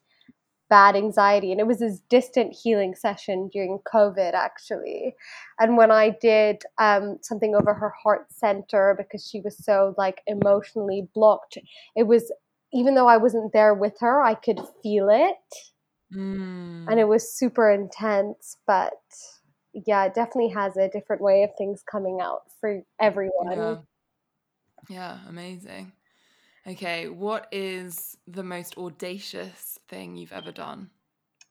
bad 0.70 0.96
anxiety. 0.96 1.50
And 1.50 1.60
it 1.60 1.66
was 1.66 1.80
this 1.80 2.00
distant 2.08 2.54
healing 2.54 2.94
session 2.94 3.50
during 3.52 3.80
COVID, 3.92 4.32
actually. 4.32 5.14
And 5.58 5.76
when 5.76 5.90
I 5.90 6.16
did 6.20 6.62
um, 6.78 7.18
something 7.20 7.54
over 7.54 7.74
her 7.74 7.92
heart 8.02 8.32
center 8.32 8.94
because 8.96 9.28
she 9.28 9.40
was 9.40 9.62
so 9.62 9.94
like 9.98 10.22
emotionally 10.26 11.08
blocked, 11.12 11.58
it 11.96 12.04
was, 12.04 12.32
even 12.72 12.94
though 12.94 13.08
I 13.08 13.18
wasn't 13.18 13.52
there 13.52 13.74
with 13.74 13.98
her, 14.00 14.22
I 14.22 14.34
could 14.34 14.60
feel 14.82 15.08
it. 15.10 15.36
Mm. 16.14 16.86
And 16.88 16.98
it 16.98 17.08
was 17.08 17.36
super 17.36 17.70
intense, 17.70 18.56
but 18.66 18.94
yeah, 19.72 20.04
it 20.04 20.14
definitely 20.14 20.50
has 20.50 20.76
a 20.76 20.88
different 20.88 21.22
way 21.22 21.42
of 21.42 21.50
things 21.58 21.82
coming 21.90 22.20
out 22.20 22.42
for 22.60 22.82
everyone. 23.00 23.56
Yeah, 23.56 23.76
yeah 24.88 25.18
amazing. 25.28 25.92
Okay, 26.70 27.08
what 27.08 27.48
is 27.50 28.16
the 28.28 28.44
most 28.44 28.78
audacious 28.78 29.80
thing 29.88 30.14
you've 30.16 30.30
ever 30.30 30.52
done? 30.52 30.90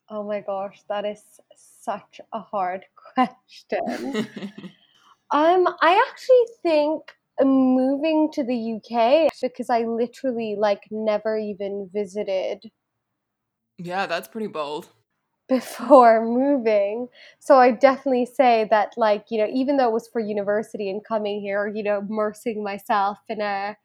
Oh 0.10 0.24
my 0.24 0.40
gosh, 0.40 0.82
that 0.88 1.04
is 1.04 1.22
such 1.58 2.22
a 2.32 2.40
hard 2.40 2.86
question. 3.14 4.16
um, 5.32 5.68
I 5.82 6.06
actually 6.10 6.46
think 6.64 7.12
moving 7.42 8.32
to 8.32 8.46
the 8.46 8.56
UK 8.56 9.30
because 9.42 9.70
I 9.70 9.82
literally 9.82 10.56
like 10.58 10.84
never 10.90 11.38
even 11.38 11.90
visited. 11.92 12.72
Yeah, 13.78 14.06
that's 14.06 14.30
pretty 14.30 14.48
bold. 14.48 14.88
Before 15.50 16.24
moving. 16.24 17.10
So 17.40 17.58
I 17.58 17.72
definitely 17.72 18.26
say 18.26 18.68
that 18.70 18.94
like, 18.96 19.26
you 19.32 19.40
know, 19.40 19.50
even 19.52 19.76
though 19.76 19.90
it 19.90 19.94
was 19.94 20.08
for 20.08 20.22
university 20.22 20.90
and 20.90 21.04
coming 21.04 21.42
here, 21.42 21.68
you 21.68 21.84
know, 21.84 22.00
immersing 22.00 22.64
myself 22.64 23.18
in 23.28 23.42
a 23.42 23.76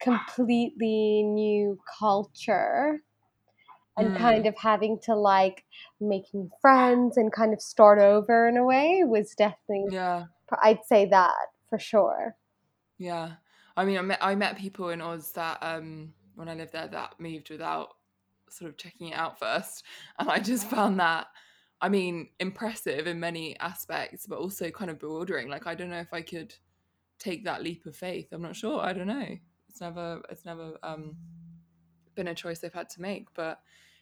completely 0.00 1.22
new 1.22 1.78
culture 1.98 3.02
and 3.96 4.14
mm. 4.14 4.16
kind 4.16 4.46
of 4.46 4.56
having 4.56 4.98
to 5.00 5.14
like 5.14 5.64
making 6.00 6.50
friends 6.60 7.16
and 7.16 7.32
kind 7.32 7.52
of 7.52 7.60
start 7.60 7.98
over 7.98 8.48
in 8.48 8.56
a 8.56 8.64
way 8.64 9.02
was 9.04 9.34
definitely 9.34 9.84
yeah. 9.90 10.24
i'd 10.62 10.84
say 10.86 11.04
that 11.06 11.34
for 11.68 11.78
sure. 11.78 12.34
Yeah. 12.98 13.32
I 13.76 13.84
mean 13.84 13.98
i 13.98 14.02
met 14.02 14.18
i 14.20 14.34
met 14.34 14.58
people 14.58 14.88
in 14.88 15.00
oz 15.00 15.32
that 15.32 15.58
um 15.60 16.12
when 16.34 16.48
i 16.48 16.54
lived 16.54 16.72
there 16.72 16.88
that 16.88 17.14
moved 17.18 17.50
without 17.50 17.90
sort 18.50 18.70
of 18.70 18.76
checking 18.76 19.08
it 19.08 19.14
out 19.14 19.38
first 19.38 19.84
and 20.18 20.30
i 20.30 20.38
just 20.38 20.66
found 20.68 20.98
that 20.98 21.26
i 21.80 21.88
mean 21.88 22.28
impressive 22.40 23.06
in 23.06 23.20
many 23.20 23.58
aspects 23.60 24.26
but 24.26 24.38
also 24.38 24.70
kind 24.70 24.90
of 24.90 24.98
bewildering 24.98 25.48
like 25.48 25.66
i 25.66 25.74
don't 25.74 25.90
know 25.90 26.00
if 26.00 26.12
i 26.12 26.22
could 26.22 26.54
take 27.18 27.44
that 27.44 27.62
leap 27.62 27.86
of 27.86 27.94
faith 27.94 28.28
i'm 28.32 28.42
not 28.42 28.56
sure 28.56 28.80
i 28.80 28.92
don't 28.92 29.06
know 29.06 29.36
it's 29.78 29.80
never 29.80 30.20
it's 30.28 30.44
never 30.44 30.72
um, 30.82 31.16
been 32.16 32.26
a 32.28 32.34
choice 32.34 32.58
they've 32.58 32.72
had 32.72 32.88
to 32.90 33.00
make. 33.00 33.28
But 33.34 33.60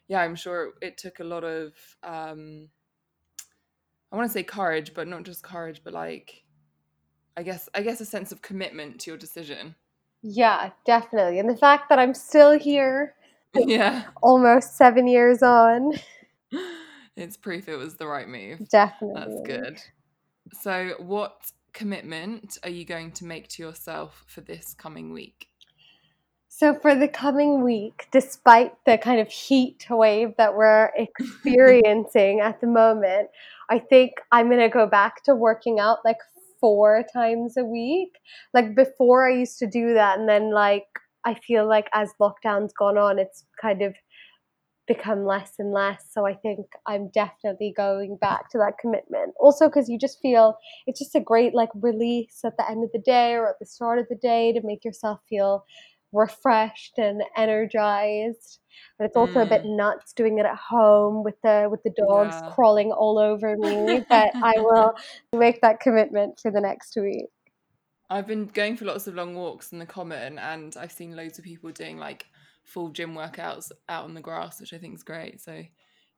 yeah, 0.09 0.21
I'm 0.21 0.35
sure 0.35 0.73
it 0.81 0.97
took 0.97 1.21
a 1.21 1.25
lot 1.25 1.45
of 1.45 1.75
um, 2.03 2.71
I 4.11 4.17
want 4.17 4.27
to 4.29 4.33
say 4.33 4.43
courage, 4.43 4.95
but 4.95 5.07
not 5.07 5.25
just 5.25 5.43
courage, 5.43 5.83
but 5.85 5.93
like 5.93 6.45
I 7.37 7.43
guess 7.43 7.69
I 7.75 7.83
guess 7.83 8.01
a 8.01 8.07
sense 8.07 8.33
of 8.33 8.41
commitment 8.41 9.01
to 9.01 9.11
your 9.11 9.19
decision. 9.19 9.75
Yeah, 10.23 10.71
definitely. 10.87 11.39
And 11.39 11.49
the 11.49 11.57
fact 11.57 11.91
that 11.91 11.99
I'm 11.99 12.15
still 12.15 12.59
here. 12.59 13.15
Yeah. 13.59 14.03
almost 14.23 14.77
7 14.77 15.07
years 15.07 15.43
on. 15.43 15.93
It's 17.17 17.39
proof 17.39 17.67
it 17.71 17.77
was 17.77 17.97
the 17.97 18.07
right 18.07 18.29
move. 18.29 18.69
Definitely. 18.69 19.15
That's 19.19 19.47
good. 19.47 19.81
So, 20.61 20.97
what 20.99 21.51
commitment 21.73 22.59
are 22.63 22.69
you 22.69 22.85
going 22.85 23.13
to 23.13 23.25
make 23.25 23.49
to 23.49 23.63
yourself 23.63 24.23
for 24.27 24.43
this 24.43 24.75
coming 24.75 25.15
week? 25.15 25.49
So, 26.59 26.73
for 26.73 26.95
the 26.95 27.07
coming 27.07 27.63
week, 27.63 28.09
despite 28.13 28.73
the 28.87 28.97
kind 28.97 29.21
of 29.21 29.29
heat 29.29 29.85
wave 29.91 30.33
that 30.39 30.57
we're 30.57 30.91
experiencing 30.97 32.41
at 32.41 32.63
the 32.63 32.67
moment, 32.67 33.29
I 33.69 33.79
think 33.79 34.13
I'm 34.33 34.49
going 34.49 34.61
to 34.61 34.71
go 34.71 34.87
back 34.87 35.23
to 35.25 35.35
working 35.35 35.81
out 35.81 35.99
like 36.03 36.17
four 36.59 37.05
times 37.13 37.59
a 37.59 37.65
week. 37.67 38.09
Like 38.55 38.75
before, 38.75 39.29
I 39.29 39.35
used 39.35 39.59
to 39.59 39.67
do 39.67 39.93
that, 39.93 40.19
and 40.19 40.27
then 40.27 40.51
like 40.51 40.87
I 41.27 41.35
feel 41.35 41.69
like 41.69 41.91
as 41.93 42.15
lockdown's 42.19 42.73
gone 42.73 42.97
on, 42.97 43.19
it's 43.19 43.45
kind 43.61 43.83
of 43.83 43.95
become 44.89 45.27
less 45.27 45.53
and 45.59 45.73
less. 45.73 46.07
So 46.11 46.27
I 46.27 46.33
think 46.33 46.61
I'm 46.87 47.11
definitely 47.13 47.75
going 47.77 48.17
back 48.19 48.49
to 48.53 48.59
that 48.59 48.79
commitment. 48.81 49.35
Also, 49.39 49.67
because 49.67 49.91
you 49.91 49.99
just 49.99 50.21
feel 50.23 50.57
it's 50.87 51.01
just 51.01 51.15
a 51.15 51.21
great 51.21 51.55
like 51.55 51.71
release 51.75 52.41
at 52.47 52.57
the 52.57 52.71
end 52.71 52.83
of 52.83 52.93
the 52.93 53.03
day 53.05 53.35
or 53.35 53.47
at 53.47 53.59
the 53.61 53.67
start 53.67 53.99
of 53.99 54.07
the 54.09 54.17
day 54.17 54.55
to 54.55 54.61
make 54.65 54.87
yourself 54.87 55.21
feel 55.29 55.67
refreshed 56.13 56.99
and 56.99 57.23
energized. 57.37 58.59
And 58.99 59.07
it's 59.07 59.17
also 59.17 59.41
mm. 59.41 59.43
a 59.43 59.47
bit 59.47 59.63
mm. 59.63 59.77
nuts 59.77 60.13
doing 60.13 60.39
it 60.39 60.47
at 60.47 60.57
home 60.57 61.25
with 61.25 61.41
the 61.43 61.69
with 61.71 61.83
the 61.83 61.91
dogs 61.91 62.37
yeah. 62.41 62.51
crawling 62.55 62.93
all 62.93 63.19
over 63.19 63.57
me. 63.57 64.05
but 64.09 64.31
I 64.35 64.55
will 64.57 64.95
make 65.33 65.61
that 65.63 65.81
commitment 65.81 66.41
for 66.41 66.51
the 66.51 66.61
next 66.61 66.97
week. 66.97 67.27
I've 68.09 68.27
been 68.27 68.47
going 68.47 68.77
for 68.77 68.85
lots 68.85 69.07
of 69.07 69.15
long 69.15 69.35
walks 69.35 69.73
in 69.73 69.79
the 69.79 69.87
common 69.87 70.39
and 70.39 70.77
I've 70.79 70.93
seen 70.93 71.17
loads 71.17 71.39
of 71.39 71.45
people 71.45 71.71
doing 71.73 71.99
like 71.99 72.27
full 72.63 72.91
gym 72.91 73.15
workouts 73.15 73.73
out 73.89 74.05
on 74.05 74.15
the 74.15 74.21
grass, 74.21 74.61
which 74.61 74.73
I 74.73 74.79
think 74.79 74.95
is 74.95 75.03
great. 75.03 75.41
So 75.41 75.65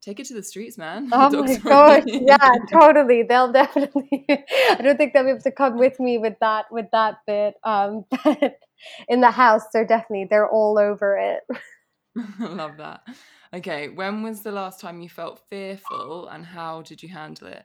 take 0.01 0.21
it 0.21 0.27
to 0.27 0.35
the 0.35 0.43
streets, 0.43 0.77
man. 0.77 1.09
Oh 1.13 1.43
my 1.43 1.57
god, 1.57 2.05
yeah, 2.07 2.51
totally. 2.71 3.23
They'll 3.23 3.53
definitely. 3.53 4.27
I 4.29 4.79
don't 4.83 4.97
think 4.97 5.13
they'll 5.13 5.25
be 5.25 5.31
able 5.31 5.41
to 5.41 5.51
come 5.51 5.79
with 5.79 5.99
me 5.99 6.19
with 6.19 6.35
that 6.41 6.67
with 6.71 6.87
that 6.93 7.19
bit. 7.27 7.55
Um, 7.65 8.05
but 8.11 8.59
in 9.09 9.21
the 9.21 9.31
house, 9.31 9.63
they're 9.73 9.87
definitely 9.87 10.27
they're 10.31 10.49
all 10.49 10.79
over 10.79 11.17
it. 11.17 11.59
I 12.17 12.45
love 12.47 12.77
that. 12.79 13.03
Okay, 13.53 13.89
when 13.89 14.23
was 14.23 14.43
the 14.43 14.53
last 14.53 14.81
time 14.81 15.01
you 15.01 15.09
felt 15.09 15.41
fearful, 15.49 16.29
and 16.29 16.45
how 16.45 16.83
did 16.83 17.03
you 17.03 17.09
handle 17.09 17.49
it? 17.49 17.65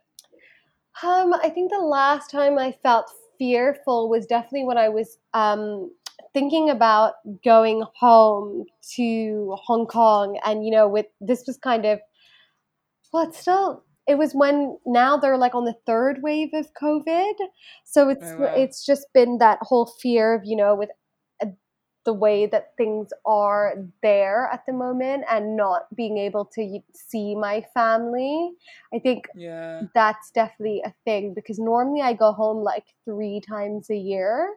Um, 1.02 1.34
I 1.34 1.50
think 1.50 1.72
the 1.72 1.80
last 1.80 2.30
time 2.30 2.58
I 2.58 2.72
felt 2.84 3.10
fearful 3.38 4.10
was 4.10 4.26
definitely 4.26 4.66
when 4.66 4.78
I 4.78 4.90
was 4.90 5.18
um 5.34 5.92
thinking 6.34 6.70
about 6.70 7.14
going 7.44 7.84
home 7.96 8.66
to 8.96 9.56
Hong 9.64 9.86
Kong, 9.88 10.40
and 10.46 10.66
you 10.66 10.72
know, 10.72 10.88
with 10.88 11.08
this 11.20 11.44
was 11.48 11.58
kind 11.58 11.86
of 11.86 12.00
well, 13.12 13.28
it's 13.28 13.40
still 13.40 13.84
it 14.08 14.18
was 14.18 14.34
when 14.34 14.78
now 14.86 15.18
they're 15.18 15.38
like 15.38 15.56
on 15.56 15.66
the 15.66 15.76
third 15.86 16.22
wave 16.22 16.50
of 16.54 16.68
COVID, 16.82 17.34
so 17.86 18.10
it's 18.10 18.26
oh, 18.26 18.38
wow. 18.40 18.54
it's 18.56 18.86
just 18.86 19.08
been 19.14 19.38
that 19.38 19.60
whole 19.62 19.86
fear 19.86 20.34
of 20.34 20.42
you 20.44 20.56
know 20.56 20.76
with 20.76 20.90
the 22.06 22.14
way 22.14 22.46
that 22.46 22.76
things 22.78 23.10
are 23.26 23.76
there 24.02 24.50
at 24.52 24.66
the 24.66 24.74
moment 24.74 25.24
and 25.30 25.56
not 25.56 25.84
being 25.96 26.18
able 26.18 26.46
to 26.46 26.80
see 26.94 27.36
my 27.36 27.66
family. 27.74 28.52
I 28.94 29.00
think 29.00 29.28
yeah. 29.36 29.84
that's 29.94 30.32
definitely 30.32 30.82
a 30.86 30.94
thing 31.06 31.34
because 31.34 31.60
normally 31.60 32.02
I 32.02 32.14
go 32.14 32.34
home 32.34 32.64
like 32.64 32.86
three 33.06 33.42
times 33.42 33.90
a 33.90 33.96
year. 33.96 34.56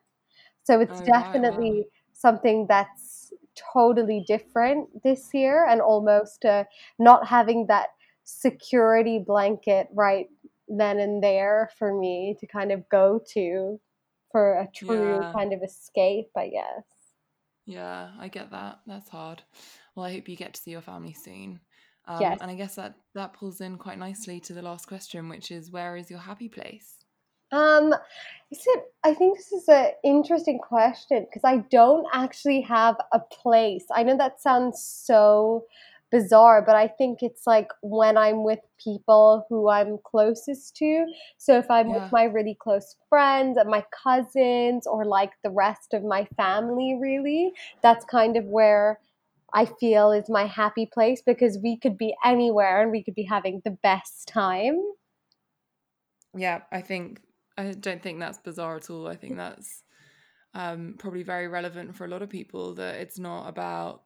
So 0.64 0.80
it's 0.80 1.01
oh, 1.01 1.05
definitely 1.05 1.70
wow. 1.70 1.84
something 2.12 2.66
that's 2.68 3.32
totally 3.72 4.24
different 4.26 4.88
this 5.03 5.32
year 5.32 5.66
and 5.66 5.80
almost 5.80 6.44
uh, 6.44 6.64
not 6.99 7.26
having 7.26 7.66
that 7.68 7.88
security 8.24 9.22
blanket 9.24 9.86
right 9.94 10.26
then 10.68 10.99
and 10.99 11.22
there 11.22 11.70
for 11.78 11.97
me 11.97 12.36
to 12.40 12.47
kind 12.47 12.72
of 12.72 12.88
go 12.88 13.20
to 13.32 13.80
for 14.32 14.55
a 14.55 14.68
true 14.74 15.20
yeah. 15.22 15.32
kind 15.32 15.53
of 15.53 15.62
escape, 15.62 16.28
I 16.36 16.49
guess. 16.49 16.95
Yeah, 17.66 18.10
I 18.18 18.28
get 18.28 18.52
that. 18.52 18.80
That's 18.86 19.08
hard. 19.08 19.42
Well, 19.94 20.06
I 20.06 20.12
hope 20.12 20.28
you 20.28 20.36
get 20.36 20.54
to 20.54 20.60
see 20.60 20.70
your 20.70 20.80
family 20.80 21.12
soon. 21.12 21.60
Um, 22.06 22.20
yes. 22.20 22.38
And 22.40 22.50
I 22.50 22.54
guess 22.54 22.76
that 22.76 22.94
that 23.14 23.32
pulls 23.32 23.60
in 23.60 23.76
quite 23.76 23.98
nicely 23.98 24.38
to 24.40 24.54
the 24.54 24.62
last 24.62 24.86
question, 24.86 25.28
which 25.28 25.50
is 25.50 25.72
where 25.72 25.96
is 25.96 26.08
your 26.08 26.20
happy 26.20 26.48
place? 26.48 26.94
Um, 27.50 27.92
is 28.50 28.62
it? 28.66 28.84
I 29.04 29.14
think 29.14 29.36
this 29.36 29.52
is 29.52 29.68
an 29.68 29.90
interesting 30.04 30.58
question 30.58 31.26
because 31.28 31.42
I 31.44 31.64
don't 31.70 32.06
actually 32.12 32.60
have 32.62 32.96
a 33.12 33.18
place. 33.18 33.84
I 33.92 34.04
know 34.04 34.16
that 34.16 34.40
sounds 34.40 34.82
so 34.82 35.64
bizarre, 36.11 36.62
but 36.62 36.76
I 36.76 36.88
think 36.88 37.18
it's 37.22 37.46
like 37.46 37.68
when 37.82 38.16
I'm 38.16 38.44
with 38.44 38.61
people 38.82 39.46
who 39.48 39.68
I'm 39.68 39.98
closest 40.04 40.76
to. 40.76 41.07
So 41.38 41.59
if 41.59 41.70
I'm 41.70 41.90
yeah. 41.90 42.02
with 42.02 42.12
my 42.12 42.24
really 42.24 42.57
close 42.61 42.96
friends 43.09 43.57
and 43.57 43.68
my 43.68 43.84
cousins 44.04 44.86
or 44.86 45.04
like 45.04 45.32
the 45.42 45.50
rest 45.50 45.94
of 45.94 46.04
my 46.04 46.26
family, 46.36 46.96
really, 47.00 47.52
that's 47.82 48.04
kind 48.04 48.36
of 48.36 48.44
where 48.44 49.00
I 49.52 49.64
feel 49.64 50.12
is 50.12 50.28
my 50.28 50.46
happy 50.46 50.88
place 50.92 51.22
because 51.24 51.59
we 51.62 51.78
could 51.78 51.96
be 51.96 52.14
anywhere 52.24 52.82
and 52.82 52.90
we 52.90 53.02
could 53.02 53.14
be 53.14 53.24
having 53.24 53.62
the 53.64 53.76
best 53.82 54.28
time. 54.28 54.80
Yeah, 56.36 56.61
I 56.70 56.82
think 56.82 57.20
I 57.57 57.72
don't 57.72 58.02
think 58.02 58.20
that's 58.20 58.38
bizarre 58.38 58.76
at 58.76 58.90
all. 58.90 59.09
I 59.09 59.16
think 59.16 59.36
that's 59.36 59.82
um, 60.52 60.96
probably 60.98 61.22
very 61.22 61.48
relevant 61.48 61.96
for 61.96 62.04
a 62.04 62.09
lot 62.09 62.22
of 62.22 62.28
people 62.28 62.74
that 62.74 62.96
it's 62.96 63.18
not 63.18 63.48
about 63.48 64.02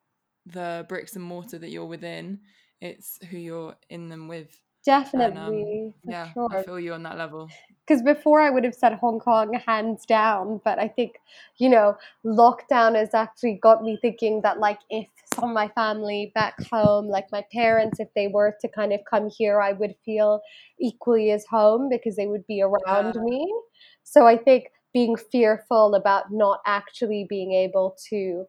the 0.46 0.86
bricks 0.88 1.16
and 1.16 1.24
mortar 1.24 1.58
that 1.58 1.70
you're 1.70 1.84
within, 1.86 2.40
it's 2.80 3.18
who 3.30 3.36
you're 3.36 3.76
in 3.88 4.08
them 4.08 4.28
with. 4.28 4.60
Definitely. 4.84 5.36
And, 5.36 5.94
um, 5.94 5.94
yeah, 6.10 6.32
sure. 6.32 6.48
I 6.50 6.62
feel 6.62 6.80
you 6.80 6.94
on 6.94 7.02
that 7.02 7.18
level. 7.18 7.50
Because 7.86 8.02
before 8.02 8.40
I 8.40 8.48
would 8.48 8.64
have 8.64 8.74
said 8.74 8.94
Hong 8.94 9.18
Kong 9.18 9.52
hands 9.66 10.06
down, 10.06 10.60
but 10.64 10.78
I 10.78 10.88
think, 10.88 11.16
you 11.58 11.68
know, 11.68 11.98
lockdown 12.24 12.94
has 12.94 13.12
actually 13.12 13.58
got 13.60 13.82
me 13.82 13.98
thinking 14.00 14.40
that, 14.42 14.58
like, 14.58 14.78
if 14.88 15.06
some 15.34 15.50
of 15.50 15.54
my 15.54 15.68
family 15.68 16.32
back 16.34 16.62
home, 16.72 17.08
like 17.08 17.30
my 17.30 17.44
parents, 17.52 18.00
if 18.00 18.08
they 18.14 18.28
were 18.28 18.56
to 18.62 18.68
kind 18.68 18.92
of 18.92 19.00
come 19.08 19.28
here, 19.28 19.60
I 19.60 19.72
would 19.72 19.94
feel 20.04 20.40
equally 20.80 21.30
as 21.30 21.44
home 21.44 21.88
because 21.90 22.16
they 22.16 22.26
would 22.26 22.46
be 22.46 22.62
around 22.62 23.14
yeah. 23.16 23.22
me. 23.22 23.54
So 24.02 24.26
I 24.26 24.38
think 24.38 24.64
being 24.94 25.16
fearful 25.16 25.94
about 25.94 26.32
not 26.32 26.60
actually 26.66 27.26
being 27.28 27.52
able 27.52 27.96
to, 28.08 28.46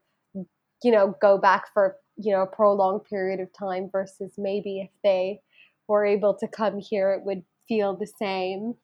you 0.84 0.92
know, 0.92 1.16
go 1.22 1.38
back 1.38 1.66
for, 1.74 1.98
you 2.18 2.32
know, 2.32 2.42
a 2.44 2.48
prolonged 2.48 3.06
period 3.06 3.40
of 3.40 3.50
time 3.54 3.90
versus 3.92 4.34
maybe 4.38 4.82
if 4.82 4.90
they 5.04 5.42
were 5.88 6.06
able 6.06 6.34
to 6.36 6.48
come 6.48 6.80
here, 6.80 7.12
it 7.12 7.24
would 7.26 7.44
feel 7.68 7.96
the 7.96 8.08
same. 8.08 8.76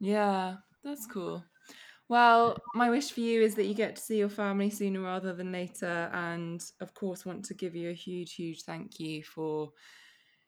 Yeah, 0.00 0.56
that's 0.84 1.06
cool. 1.06 1.44
Well, 2.08 2.56
my 2.74 2.88
wish 2.88 3.12
for 3.12 3.20
you 3.20 3.42
is 3.42 3.54
that 3.56 3.66
you 3.66 3.74
get 3.74 3.96
to 3.96 4.02
see 4.02 4.18
your 4.18 4.30
family 4.30 4.70
sooner 4.70 5.00
rather 5.00 5.34
than 5.34 5.52
later. 5.52 6.10
And 6.12 6.62
of 6.80 6.94
course, 6.94 7.26
want 7.26 7.44
to 7.46 7.54
give 7.54 7.74
you 7.76 7.90
a 7.90 7.94
huge, 7.94 8.34
huge 8.34 8.62
thank 8.62 8.98
you 8.98 9.22
for 9.22 9.72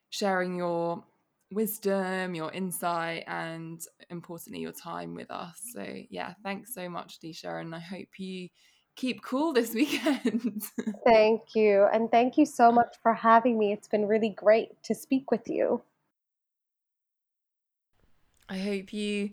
sharing 0.09 0.57
your 0.57 1.03
wisdom, 1.51 2.33
your 2.33 2.51
insight, 2.51 3.25
and 3.27 3.79
importantly, 4.09 4.61
your 4.61 4.71
time 4.71 5.13
with 5.13 5.29
us. 5.29 5.61
So, 5.73 5.85
yeah, 6.09 6.33
thanks 6.43 6.73
so 6.73 6.89
much, 6.89 7.19
Disha. 7.19 7.61
And 7.61 7.75
I 7.75 7.79
hope 7.79 8.07
you 8.17 8.49
keep 8.95 9.23
cool 9.23 9.53
this 9.53 9.73
weekend. 9.75 10.63
thank 11.05 11.55
you. 11.55 11.87
And 11.91 12.09
thank 12.11 12.37
you 12.37 12.45
so 12.45 12.71
much 12.71 12.95
for 13.01 13.13
having 13.13 13.57
me. 13.57 13.71
It's 13.73 13.87
been 13.87 14.07
really 14.07 14.29
great 14.29 14.81
to 14.83 14.95
speak 14.95 15.31
with 15.31 15.47
you. 15.47 15.81
I 18.49 18.57
hope 18.57 18.91
you 18.91 19.31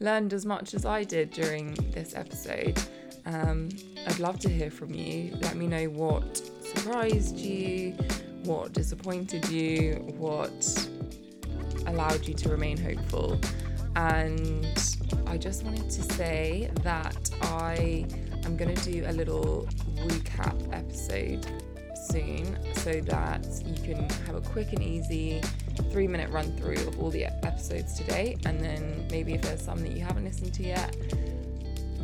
learned 0.00 0.32
as 0.32 0.46
much 0.46 0.74
as 0.74 0.86
I 0.86 1.04
did 1.04 1.30
during 1.30 1.74
this 1.92 2.14
episode. 2.14 2.80
Um, 3.26 3.68
I'd 4.06 4.18
love 4.18 4.38
to 4.40 4.48
hear 4.48 4.70
from 4.70 4.94
you. 4.94 5.36
Let 5.40 5.56
me 5.56 5.66
know 5.66 5.84
what 5.86 6.36
surprised 6.62 7.36
you, 7.36 7.92
what 8.44 8.72
disappointed 8.72 9.48
you, 9.48 9.94
what 10.16 10.88
allowed 11.86 12.26
you 12.26 12.34
to 12.34 12.48
remain 12.48 12.76
hopeful. 12.76 13.40
And 13.96 14.96
I 15.26 15.38
just 15.38 15.62
wanted 15.62 15.90
to 15.90 16.02
say 16.14 16.70
that 16.82 17.30
I 17.42 18.06
am 18.44 18.56
going 18.56 18.74
to 18.74 18.92
do 18.92 19.04
a 19.06 19.12
little 19.12 19.68
recap 19.96 20.72
episode 20.72 21.46
soon 21.96 22.58
so 22.74 23.00
that 23.00 23.46
you 23.64 23.82
can 23.82 24.08
have 24.26 24.34
a 24.36 24.40
quick 24.40 24.72
and 24.72 24.82
easy 24.82 25.40
three 25.90 26.06
minute 26.06 26.30
run 26.30 26.56
through 26.56 26.86
of 26.88 27.00
all 27.00 27.10
the 27.10 27.24
episodes 27.24 27.94
today. 27.94 28.36
And 28.46 28.60
then 28.60 29.06
maybe 29.10 29.34
if 29.34 29.42
there's 29.42 29.62
some 29.62 29.80
that 29.80 29.92
you 29.92 30.04
haven't 30.04 30.24
listened 30.24 30.54
to 30.54 30.62
yet, 30.62 30.96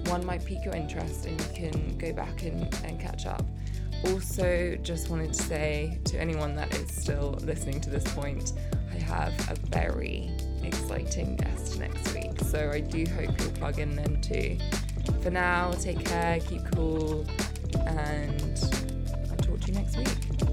one 0.07 0.24
might 0.24 0.45
pique 0.45 0.64
your 0.64 0.74
interest 0.74 1.26
and 1.26 1.41
you 1.41 1.70
can 1.70 1.99
go 1.99 2.12
back 2.12 2.43
and, 2.43 2.62
and 2.84 2.99
catch 2.99 3.26
up. 3.26 3.45
Also, 4.07 4.76
just 4.82 5.11
wanted 5.11 5.34
to 5.34 5.43
say 5.43 6.01
to 6.05 6.18
anyone 6.18 6.57
that 6.57 6.74
is 6.74 6.91
still 6.91 7.38
listening 7.43 7.80
to 7.82 7.91
this 7.91 8.05
point, 8.14 8.55
I 8.91 8.99
have 8.99 9.32
a 9.51 9.55
very 9.66 10.30
exciting 10.62 11.36
guest 11.36 11.78
next 11.78 12.14
week. 12.14 12.41
So 12.41 12.70
I 12.72 12.80
do 12.80 13.05
hope 13.11 13.38
you'll 13.38 13.53
plug 13.53 13.79
in 13.79 13.95
then 13.95 14.21
too 14.22 14.58
for 15.22 15.30
now, 15.30 15.72
take 15.72 16.04
care, 16.04 16.41
keep 16.41 16.62
cool, 16.72 17.26
and 17.87 18.58
I'll 19.30 19.37
talk 19.37 19.61
to 19.61 19.66
you 19.66 19.74
next 19.74 19.96
week. 19.96 20.49